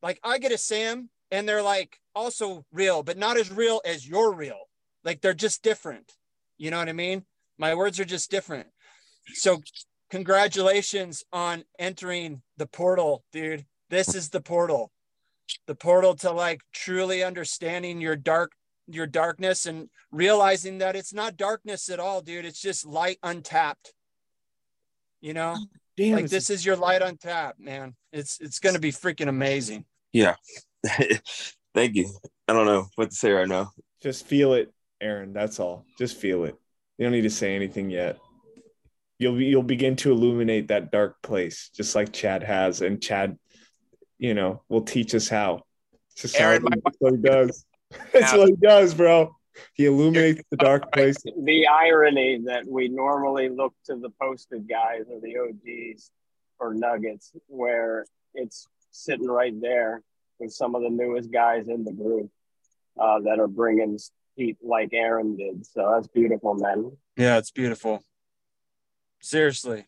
[0.04, 3.82] Like I get to say them and they're like also real, but not as real
[3.86, 4.68] as you're real.
[5.04, 6.14] Like they're just different.
[6.58, 7.26] You know what I mean?
[7.58, 8.68] My words are just different.
[9.34, 9.62] So
[10.10, 13.66] congratulations on entering the portal, dude.
[13.90, 14.92] This is the portal.
[15.68, 18.52] The portal to like truly understanding your dark
[18.88, 22.46] your darkness and realizing that it's not darkness at all, dude.
[22.46, 23.94] It's just light untapped.
[25.22, 25.58] You know?
[25.98, 27.96] Damn, like this is your light untapped, man.
[28.12, 29.86] It's it's gonna be freaking amazing.
[30.14, 30.36] Yeah.
[31.74, 32.10] Thank you.
[32.48, 33.72] I don't know what to say right now.
[34.02, 35.34] Just feel it, Aaron.
[35.34, 35.86] That's all.
[35.98, 36.56] Just feel it.
[36.98, 38.18] You don't need to say anything yet.
[39.18, 43.38] You'll be, you'll begin to illuminate that dark place, just like Chad has, and Chad,
[44.18, 45.62] you know, will teach us how.
[46.18, 47.66] It's Aaron, my- that's what he does.
[48.14, 49.36] That's what he does, bro.
[49.74, 51.18] He illuminates the dark place.
[51.24, 56.12] The irony that we normally look to the posted guys or the OGs
[56.60, 60.02] or nuggets, where it's sitting right there
[60.40, 62.30] with some of the newest guys in the group
[63.00, 63.98] uh, that are bringing
[64.42, 65.66] heat like Aaron did.
[65.66, 66.92] So that's beautiful, man.
[67.16, 68.04] Yeah, it's beautiful.
[69.22, 69.86] Seriously.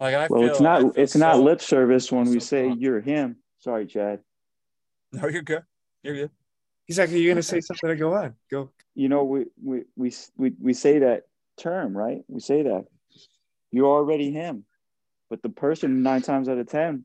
[0.00, 2.70] Like I Well, feel it's I not feel it's not lip service when we say
[2.70, 3.36] you're him.
[3.58, 4.20] Sorry, Chad.
[5.12, 5.64] No, you're good.
[6.02, 6.30] You're good.
[6.86, 8.34] He's like, Are you gonna say something to go on?
[8.50, 8.70] Go.
[8.94, 11.24] You know, we we we we, we say that
[11.56, 12.22] term, right?
[12.28, 12.86] We say that
[13.70, 14.64] you're already him,
[15.30, 17.04] but the person nine times out of ten,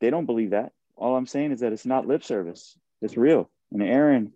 [0.00, 0.72] they don't believe that.
[0.96, 2.76] All I'm saying is that it's not lip service.
[3.00, 3.50] It's real.
[3.72, 4.32] And Aaron,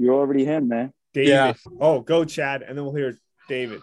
[0.00, 0.92] you're already him, man.
[1.12, 1.28] David.
[1.28, 1.52] Yeah.
[1.80, 3.18] Oh, go Chad, and then we'll hear
[3.48, 3.82] David.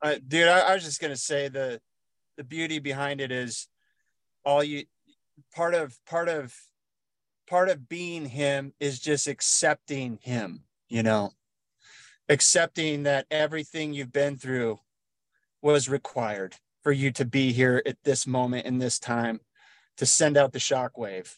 [0.00, 1.80] Uh, dude, I, I was just gonna say the
[2.36, 3.68] the beauty behind it is
[4.44, 4.84] all you
[5.54, 6.54] part of part of
[7.48, 11.32] part of being him is just accepting him, you know,
[12.28, 14.78] accepting that everything you've been through
[15.60, 19.40] was required for you to be here at this moment in this time
[19.96, 21.36] to send out the shockwave,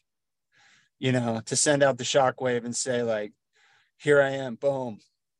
[0.98, 3.32] you know, to send out the shockwave and say, like,
[4.04, 4.98] here I am, boom,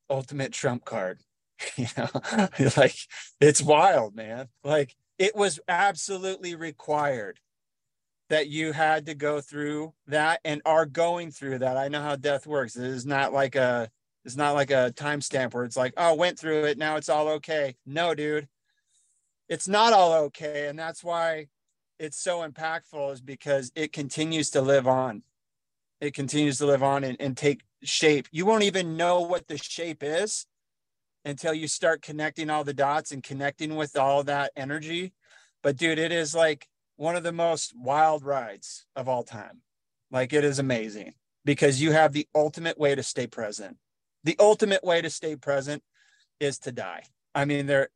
[0.09, 1.21] ultimate trump card.
[1.77, 2.09] you know
[2.77, 2.97] like
[3.41, 4.49] it's wild man.
[4.65, 7.39] Like it was absolutely required
[8.31, 11.77] that you had to go through that and are going through that.
[11.77, 12.75] I know how death works.
[12.75, 13.91] It is not like a
[14.25, 16.79] it's not like a timestamp where it's like oh went through it.
[16.79, 17.77] Now it's all okay.
[17.85, 18.49] No dude.
[19.49, 20.69] It's not all okay.
[20.69, 21.49] And that's why
[21.99, 25.23] it's so impactful is because it continues to live on.
[26.01, 29.59] It continues to live on and, and take shape you won't even know what the
[29.59, 30.47] shape is
[31.25, 35.13] until you start connecting all the dots and connecting with all that energy.
[35.63, 39.63] But dude, it is like one of the most wild rides of all time.
[40.11, 43.77] Like it is amazing because you have the ultimate way to stay present.
[44.25, 45.83] The ultimate way to stay present
[46.41, 47.05] is to die.
[47.35, 47.89] I mean, there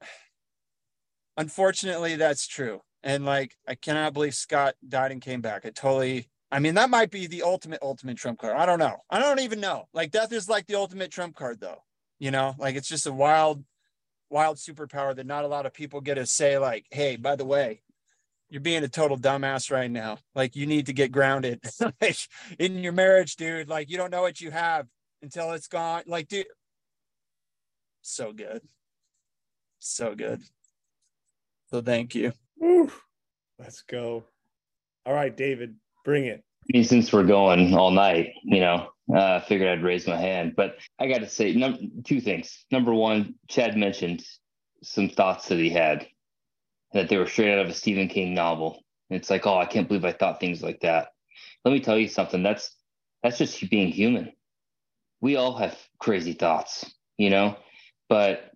[1.37, 2.81] unfortunately that's true.
[3.03, 5.65] And like I cannot believe Scott died and came back.
[5.65, 8.57] It totally I mean, that might be the ultimate, ultimate trump card.
[8.57, 8.97] I don't know.
[9.11, 9.89] I don't even know.
[9.93, 11.83] Like death is like the ultimate trump card though.
[12.19, 12.55] You know?
[12.59, 13.65] Like it's just a wild
[14.31, 17.47] wild superpower that not a lot of people get to say like hey by the
[17.47, 17.81] way
[18.51, 20.19] you're being a total dumbass right now.
[20.35, 21.61] Like you need to get grounded.
[22.01, 22.17] Like
[22.59, 23.69] in your marriage dude.
[23.69, 24.87] Like you don't know what you have
[25.23, 26.03] until it's gone.
[26.07, 26.47] Like dude.
[28.03, 28.63] So good.
[29.79, 30.41] So good.
[31.71, 32.33] So thank you.
[32.59, 32.91] Woo.
[33.59, 34.25] Let's go.
[35.05, 35.77] All right, David,
[36.09, 36.43] bring it.
[36.87, 40.55] Since we're going all night, you know, uh, I figured I'd raise my hand.
[40.57, 42.65] But I got to say, num- two things.
[42.71, 44.25] Number one, Chad mentioned
[44.83, 46.09] some thoughts that he had
[46.95, 48.83] that they were straight out of a Stephen King novel.
[49.11, 51.09] And it's like, oh, I can't believe I thought things like that.
[51.65, 52.43] Let me tell you something.
[52.43, 52.75] That's
[53.23, 54.33] that's just being human.
[55.21, 57.57] We all have crazy thoughts, you know,
[58.09, 58.53] but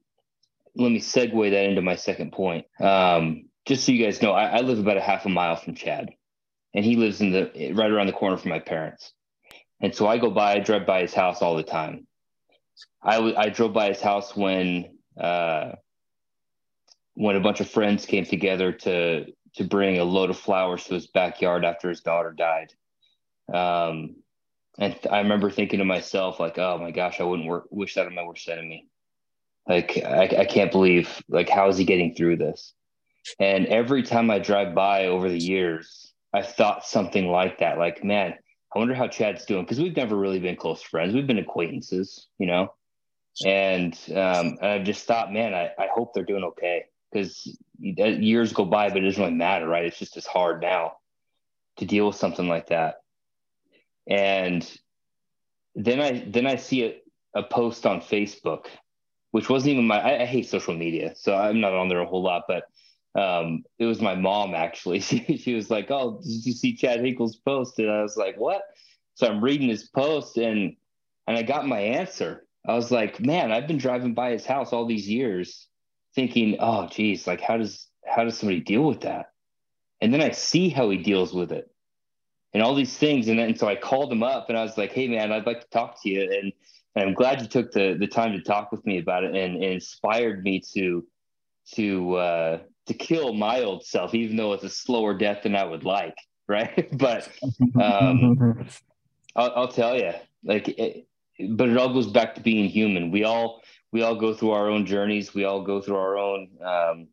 [0.75, 2.65] let me segue that into my second point.
[2.81, 5.75] Um, just so you guys know, I, I live about a half a mile from
[5.75, 6.11] Chad,
[6.75, 9.13] and he lives in the right around the corner from my parents.
[9.81, 12.07] And so I go by, I drive by his house all the time.
[13.03, 15.73] I, I drove by his house when uh,
[17.15, 20.95] when a bunch of friends came together to to bring a load of flowers to
[20.95, 22.73] his backyard after his daughter died.
[23.53, 24.17] Um,
[24.79, 28.07] and I remember thinking to myself, like, oh my gosh, I wouldn't work, wish that
[28.07, 28.89] on my worst enemy.
[29.69, 32.73] Like, I, I can't believe, like, how is he getting through this?
[33.39, 37.79] And every time I drive by over the years, I thought something like that.
[37.79, 38.35] Like, man,
[38.75, 41.15] I wonder how Chad's doing because we've never really been close friends.
[41.15, 42.73] We've been acquaintances, you know.
[43.45, 48.53] And um, and I just thought, man, I, I hope they're doing okay because years
[48.53, 49.85] go by, but it doesn't really matter, right?
[49.85, 50.95] It's just as hard now
[51.79, 52.97] to deal with something like that.
[54.07, 54.69] And
[55.75, 56.97] then I then I see a,
[57.35, 58.67] a post on Facebook,
[59.31, 60.01] which wasn't even my.
[60.01, 62.65] I, I hate social media, so I'm not on there a whole lot, but
[63.15, 65.01] um, it was my mom actually.
[65.01, 68.37] She, she was like, "Oh, did you see Chad Henkel's post?" And I was like,
[68.39, 68.63] "What?"
[69.15, 70.77] So I'm reading his post, and
[71.27, 72.47] and I got my answer.
[72.67, 75.69] I was like, "Man, I've been driving by his house all these years,
[76.15, 79.33] thinking, oh, geez, like how does how does somebody deal with that?"
[80.01, 81.71] And then I see how he deals with it,
[82.55, 83.29] and all these things.
[83.29, 85.61] And then so I called him up, and I was like, "Hey, man, I'd like
[85.61, 86.53] to talk to you." And
[86.95, 89.57] and I'm glad you took the the time to talk with me about it, and,
[89.57, 91.07] and inspired me to
[91.75, 95.65] to uh, to kill my old self, even though it's a slower death than I
[95.65, 96.17] would like,
[96.49, 96.89] right?
[96.97, 97.29] but
[97.81, 98.67] um,
[99.37, 100.13] I'll, I'll, tell you,
[100.45, 101.07] like, it,
[101.51, 103.11] but it all goes back to being human.
[103.11, 105.35] We all we all go through our own journeys.
[105.35, 106.49] We all go through our own.
[106.65, 107.09] Um,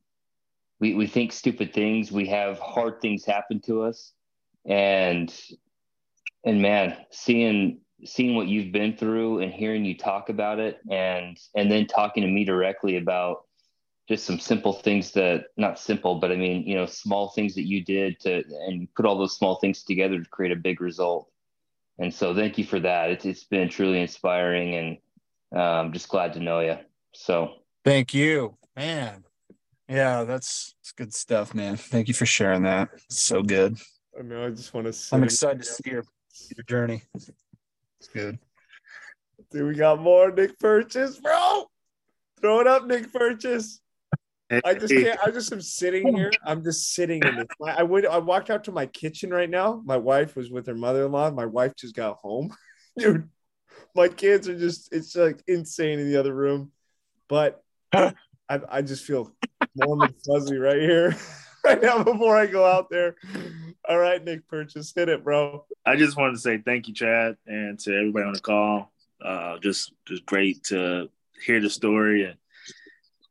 [0.80, 2.12] we we think stupid things.
[2.12, 4.14] We have hard things happen to us,
[4.66, 5.34] and
[6.46, 11.38] and man, seeing seeing what you've been through and hearing you talk about it, and
[11.56, 13.46] and then talking to me directly about
[14.10, 17.68] just some simple things that not simple but i mean you know small things that
[17.68, 21.30] you did to and put all those small things together to create a big result.
[22.02, 23.12] And so thank you for that.
[23.12, 24.98] It's, it's been truly inspiring and
[25.54, 26.78] i'm um, just glad to know you
[27.14, 27.54] so.
[27.86, 29.24] Thank you man.
[29.88, 31.78] Yeah that's, that's good stuff man.
[31.78, 32.90] Thank you for sharing that.
[32.96, 33.78] It's so good.
[34.18, 36.04] I mean i just want to see i'm excited to see your,
[36.58, 37.04] your journey.
[37.14, 38.40] It's good.
[39.52, 41.66] Dude, we got more Nick Purchase, bro.
[42.42, 43.82] Throw it up, Nick Purchase.
[44.52, 45.20] I just can't.
[45.24, 46.32] I just am sitting here.
[46.44, 47.48] I'm just sitting in this.
[47.66, 48.06] I would.
[48.06, 49.82] I walked out to my kitchen right now.
[49.86, 51.32] My wife was with her mother-in-law.
[51.32, 52.56] My wife just got home,
[52.98, 53.30] dude.
[53.96, 54.92] My kids are just.
[54.92, 56.72] It's like insane in the other room,
[57.28, 57.64] but
[57.94, 58.14] I,
[58.50, 59.32] I just feel
[59.76, 61.16] warm and fuzzy right here,
[61.64, 63.16] right now before I go out there.
[63.88, 65.66] All right, Nick Purchase, hit it, bro.
[65.86, 68.92] I just wanted to say thank you, Chad, and to everybody on the call.
[69.24, 71.10] Uh, just, just great to
[71.44, 72.38] hear the story and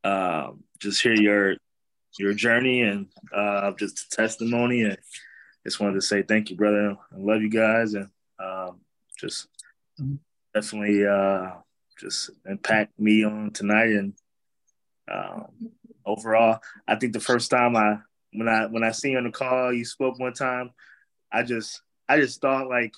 [0.04, 1.56] um, just hear your
[2.18, 4.82] your journey and uh, just testimony.
[4.82, 4.98] And
[5.64, 6.96] just wanted to say thank you, brother.
[7.12, 8.80] I love you guys, and um,
[9.18, 9.48] just
[10.54, 11.50] definitely uh,
[11.98, 13.90] just impact me on tonight.
[13.90, 14.14] And
[15.10, 15.70] um,
[16.04, 17.98] overall, I think the first time I
[18.32, 20.70] when I when I see you on the call, you spoke one time.
[21.32, 22.94] I just I just thought like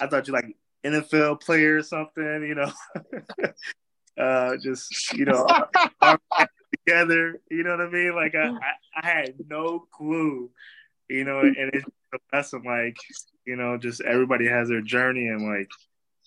[0.00, 2.72] I thought you like NFL player or something, you know.
[4.22, 5.46] uh, just you know,
[6.86, 7.40] together.
[7.50, 8.14] You know what I mean?
[8.14, 10.50] Like I, I, I had no clue.
[11.08, 12.62] You know, and it's a lesson.
[12.64, 12.96] Like
[13.44, 15.68] you know, just everybody has their journey, and like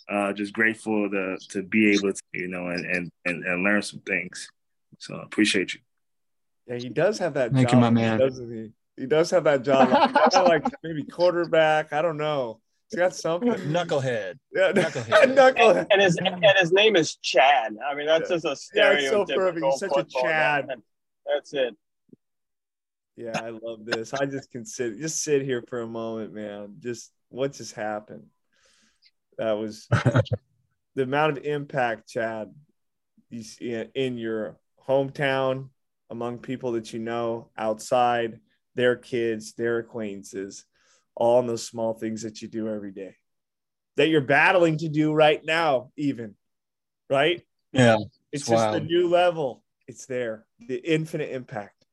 [0.09, 3.81] uh, just grateful to to be able to you know and and and, and learn
[3.81, 4.49] some things.
[4.99, 5.79] So I appreciate you.
[6.67, 7.51] Yeah, he does have that.
[7.51, 8.19] Thank job, you, my man.
[8.19, 8.71] Doesn't he?
[9.01, 9.89] He does have that job.
[10.33, 11.93] like maybe quarterback.
[11.93, 12.59] I don't know.
[12.89, 13.49] He's got something.
[13.53, 14.35] Knucklehead.
[14.53, 15.35] Yeah, knucklehead.
[15.35, 15.87] knucklehead.
[15.91, 17.75] And his and his name is Chad.
[17.87, 19.65] I mean, that's just a Yeah, stereotypical it's so perfect.
[19.65, 20.67] He's such a Chad.
[20.67, 20.75] guy.
[21.31, 21.75] That's it.
[23.15, 24.13] Yeah, I love this.
[24.13, 26.75] I just can sit, just sit here for a moment, man.
[26.79, 28.23] Just what just happened?
[29.37, 29.87] That was
[30.95, 32.53] the amount of impact, Chad,
[33.29, 34.57] you see in your
[34.87, 35.69] hometown,
[36.09, 38.39] among people that you know, outside,
[38.75, 40.65] their kids, their acquaintances,
[41.19, 43.15] all in those small things that you do every day,
[43.97, 46.35] that you're battling to do right now, even,
[47.09, 47.45] right?
[47.73, 48.87] Yeah, It's, it's just the wild.
[48.87, 49.63] new level.
[49.87, 51.85] It's there, the infinite impact.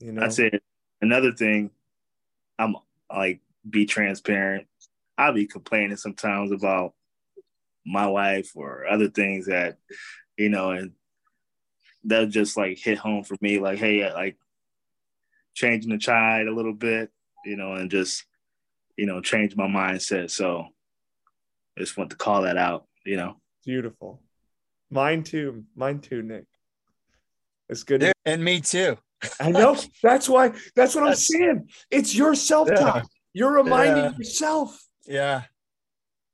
[0.00, 0.62] You know, That's it.
[1.00, 1.70] Another thing,
[2.58, 2.76] I'm
[3.10, 4.66] like be transparent.
[5.16, 6.94] I'll be complaining sometimes about
[7.86, 9.78] my wife or other things that,
[10.36, 10.92] you know, and
[12.04, 14.36] they'll just like hit home for me, like, hey, like
[15.54, 17.10] changing the child a little bit,
[17.44, 18.24] you know, and just,
[18.96, 20.30] you know, change my mindset.
[20.30, 20.66] So
[21.76, 23.36] I just want to call that out, you know.
[23.64, 24.22] Beautiful.
[24.90, 25.64] Mine too.
[25.76, 26.44] Mine too, Nick.
[27.68, 28.00] It's good.
[28.00, 28.96] Dude, and me too.
[29.40, 29.76] I know.
[30.02, 30.52] That's why.
[30.74, 31.68] That's what I'm saying.
[31.90, 32.96] It's your self talk.
[32.96, 33.02] Yeah.
[33.34, 34.16] You're reminding Yeah.
[34.16, 34.80] yourself.
[35.06, 35.42] Yeah.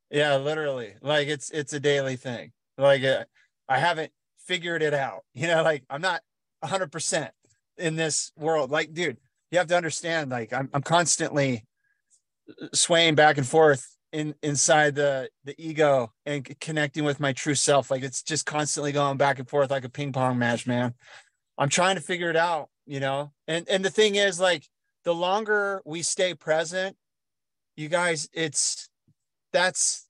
[0.09, 0.93] Yeah, literally.
[1.01, 2.51] Like it's it's a daily thing.
[2.77, 3.25] Like uh,
[3.67, 4.11] I haven't
[4.47, 5.23] figured it out.
[5.33, 6.21] You know, like I'm not
[6.63, 7.29] 100%
[7.77, 8.71] in this world.
[8.71, 9.17] Like dude,
[9.51, 11.65] you have to understand like I'm I'm constantly
[12.49, 17.33] uh, swaying back and forth in inside the the ego and c- connecting with my
[17.33, 17.91] true self.
[17.91, 20.93] Like it's just constantly going back and forth like a ping pong match, man.
[21.57, 23.31] I'm trying to figure it out, you know.
[23.47, 24.67] And and the thing is like
[25.03, 26.95] the longer we stay present,
[27.75, 28.89] you guys, it's
[29.53, 30.07] that's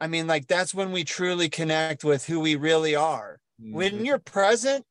[0.00, 3.38] I mean like that's when we truly connect with who we really are.
[3.58, 4.04] When mm-hmm.
[4.06, 4.84] you're present,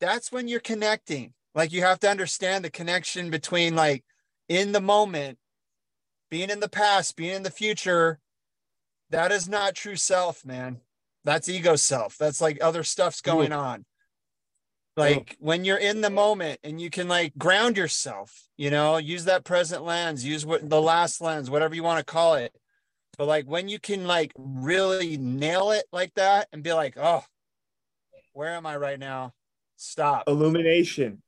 [0.00, 1.32] that's when you're connecting.
[1.54, 4.04] Like you have to understand the connection between like
[4.48, 5.38] in the moment,
[6.30, 8.18] being in the past, being in the future.
[9.10, 10.80] That is not true self, man.
[11.24, 12.16] That's ego self.
[12.16, 13.84] That's like other stuff's going on.
[14.96, 19.24] Like when you're in the moment and you can like ground yourself, you know, use
[19.24, 22.54] that present lens, use what the last lens, whatever you want to call it.
[23.16, 27.24] But like when you can like really nail it like that and be like, oh,
[28.34, 29.32] where am I right now?
[29.76, 30.24] Stop.
[30.26, 31.22] Illumination.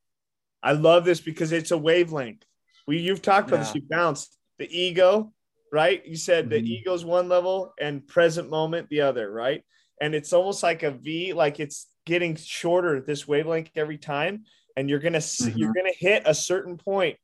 [0.64, 2.42] I love this because it's a wavelength.
[2.86, 3.74] We you've talked about this.
[3.74, 3.82] Yeah.
[3.82, 5.32] You bounced the ego,
[5.70, 6.04] right?
[6.06, 6.66] You said the mm-hmm.
[6.66, 9.62] ego's one level and present moment the other, right?
[10.00, 14.44] And it's almost like a V, like it's getting shorter this wavelength every time,
[14.76, 15.78] and you're gonna s you're mm-hmm.
[15.78, 17.18] gonna hit a certain point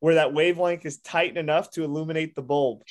[0.00, 2.82] where that wavelength is tight enough to illuminate the bulb.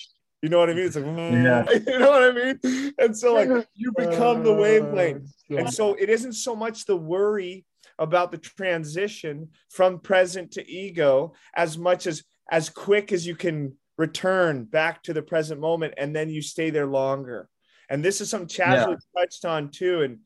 [0.41, 0.86] You know what I mean?
[0.86, 1.66] It's like, Yeah.
[1.72, 2.94] you know what I mean?
[2.99, 5.34] And so, like, you become the uh, wavelength.
[5.49, 7.66] And so, it isn't so much the worry
[7.99, 13.76] about the transition from present to ego as much as as quick as you can
[13.98, 17.49] return back to the present moment and then you stay there longer.
[17.90, 18.95] And this is something Chad Yeah.
[19.18, 20.02] touched on too.
[20.02, 20.19] And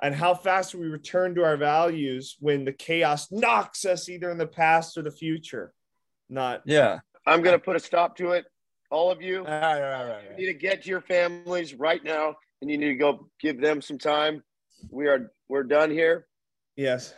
[0.00, 4.38] and how fast we return to our values when the chaos knocks us either in
[4.38, 5.74] the past or the future.
[6.28, 7.00] Not Yeah.
[7.26, 8.46] I'm going to put a stop to it.
[8.90, 11.74] All of you, All right, all right, all you need to get to your families
[11.74, 14.42] right now, and you need to go give them some time.
[14.88, 16.26] We are we're done here.
[16.78, 17.12] Yes.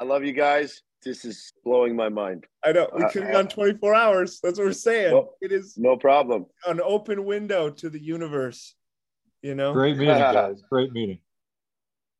[0.00, 0.82] I love you guys.
[1.04, 2.44] This is blowing my mind.
[2.64, 4.40] I know we Uh, could have gone 24 hours.
[4.42, 5.12] That's what we're saying.
[5.12, 6.46] No- it is No problem.
[6.66, 8.74] an open window to the universe.
[9.42, 10.60] You know, Great meeting, guys.
[10.68, 11.20] Great meeting.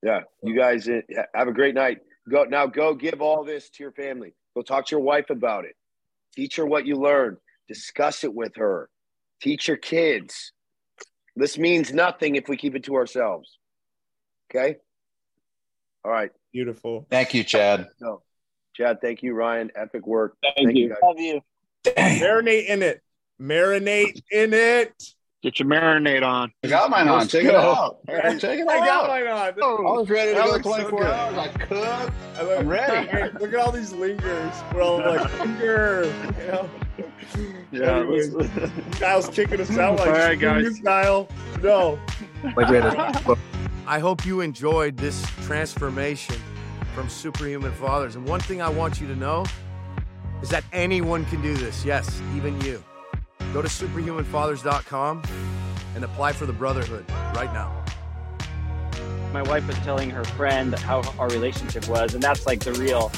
[0.03, 1.01] Yeah, you guys uh,
[1.35, 1.99] have a great night.
[2.31, 2.67] Go now.
[2.67, 4.33] Go give all this to your family.
[4.55, 5.75] Go talk to your wife about it.
[6.37, 7.39] Teach her what you learned.
[7.67, 8.89] Discuss it with her.
[9.43, 10.53] Teach your kids.
[11.35, 13.59] This means nothing if we keep it to ourselves.
[14.51, 14.77] Okay.
[16.09, 16.31] All right.
[16.55, 17.07] Beautiful.
[17.11, 17.87] Thank you, Chad.
[18.01, 18.23] No,
[18.75, 19.03] Chad.
[19.03, 19.71] Thank you, Ryan.
[19.77, 20.39] Epic work.
[20.57, 20.89] Thank, you.
[20.89, 20.99] guys.
[21.03, 21.43] Love you.
[21.85, 23.03] Marinate in it.
[23.39, 24.95] Marinate in it.
[25.43, 26.51] Get your marinade on.
[26.65, 27.29] I got mine on.
[27.29, 27.61] Check it go.
[27.61, 27.99] out.
[28.07, 28.83] Check it oh, out.
[28.83, 29.87] I got mine on.
[29.87, 31.37] I was ready to go looks so hours.
[31.37, 31.73] I cooked.
[32.39, 33.07] I look, I'm ready.
[33.07, 34.55] Hey, look at all these lingers.
[34.73, 36.11] We're all like, linger.
[36.41, 36.71] You know?
[37.71, 40.65] Yeah, Anyways, let's- Kyle's kicking us out like All right, guys.
[40.65, 41.29] "Linger style.
[41.63, 41.99] No.
[42.57, 42.69] Like
[43.89, 46.37] I hope you enjoyed this transformation
[46.95, 48.17] from superhuman fathers.
[48.17, 49.47] And one thing I want you to know
[50.43, 51.87] is that anyone can do this.
[51.87, 52.85] Yes, even you.
[53.55, 55.23] Go to superhumanfathers.com
[55.95, 57.83] and apply for the brotherhood right now.
[59.33, 63.11] my wife was telling her friend how our relationship was, and that's like the real.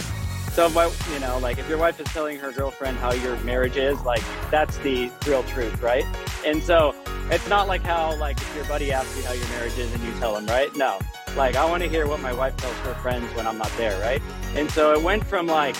[0.53, 0.67] So,
[1.13, 4.23] you know, like if your wife is telling her girlfriend how your marriage is, like
[4.51, 6.05] that's the real truth, right?
[6.45, 6.95] And so
[7.31, 10.03] it's not like how, like, if your buddy asks you how your marriage is and
[10.03, 10.75] you tell him, right?
[10.75, 10.99] No,
[11.37, 13.99] like I want to hear what my wife tells her friends when I'm not there,
[14.01, 14.21] right?
[14.55, 15.77] And so it went from like,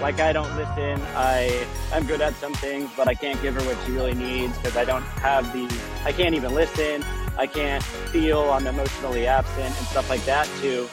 [0.00, 3.62] like I don't listen, I I'm good at some things, but I can't give her
[3.62, 5.68] what she really needs because I don't have the,
[6.04, 7.04] I can't even listen.
[7.36, 10.88] I can't feel, I'm emotionally absent and stuff like that too.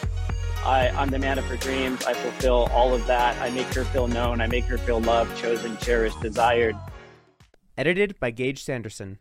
[0.64, 2.06] I, I'm the man of her dreams.
[2.06, 3.36] I fulfill all of that.
[3.42, 4.42] I make her feel known.
[4.42, 6.76] I make her feel loved, chosen, cherished, desired.
[7.78, 9.18] Edited by Gage Sanderson.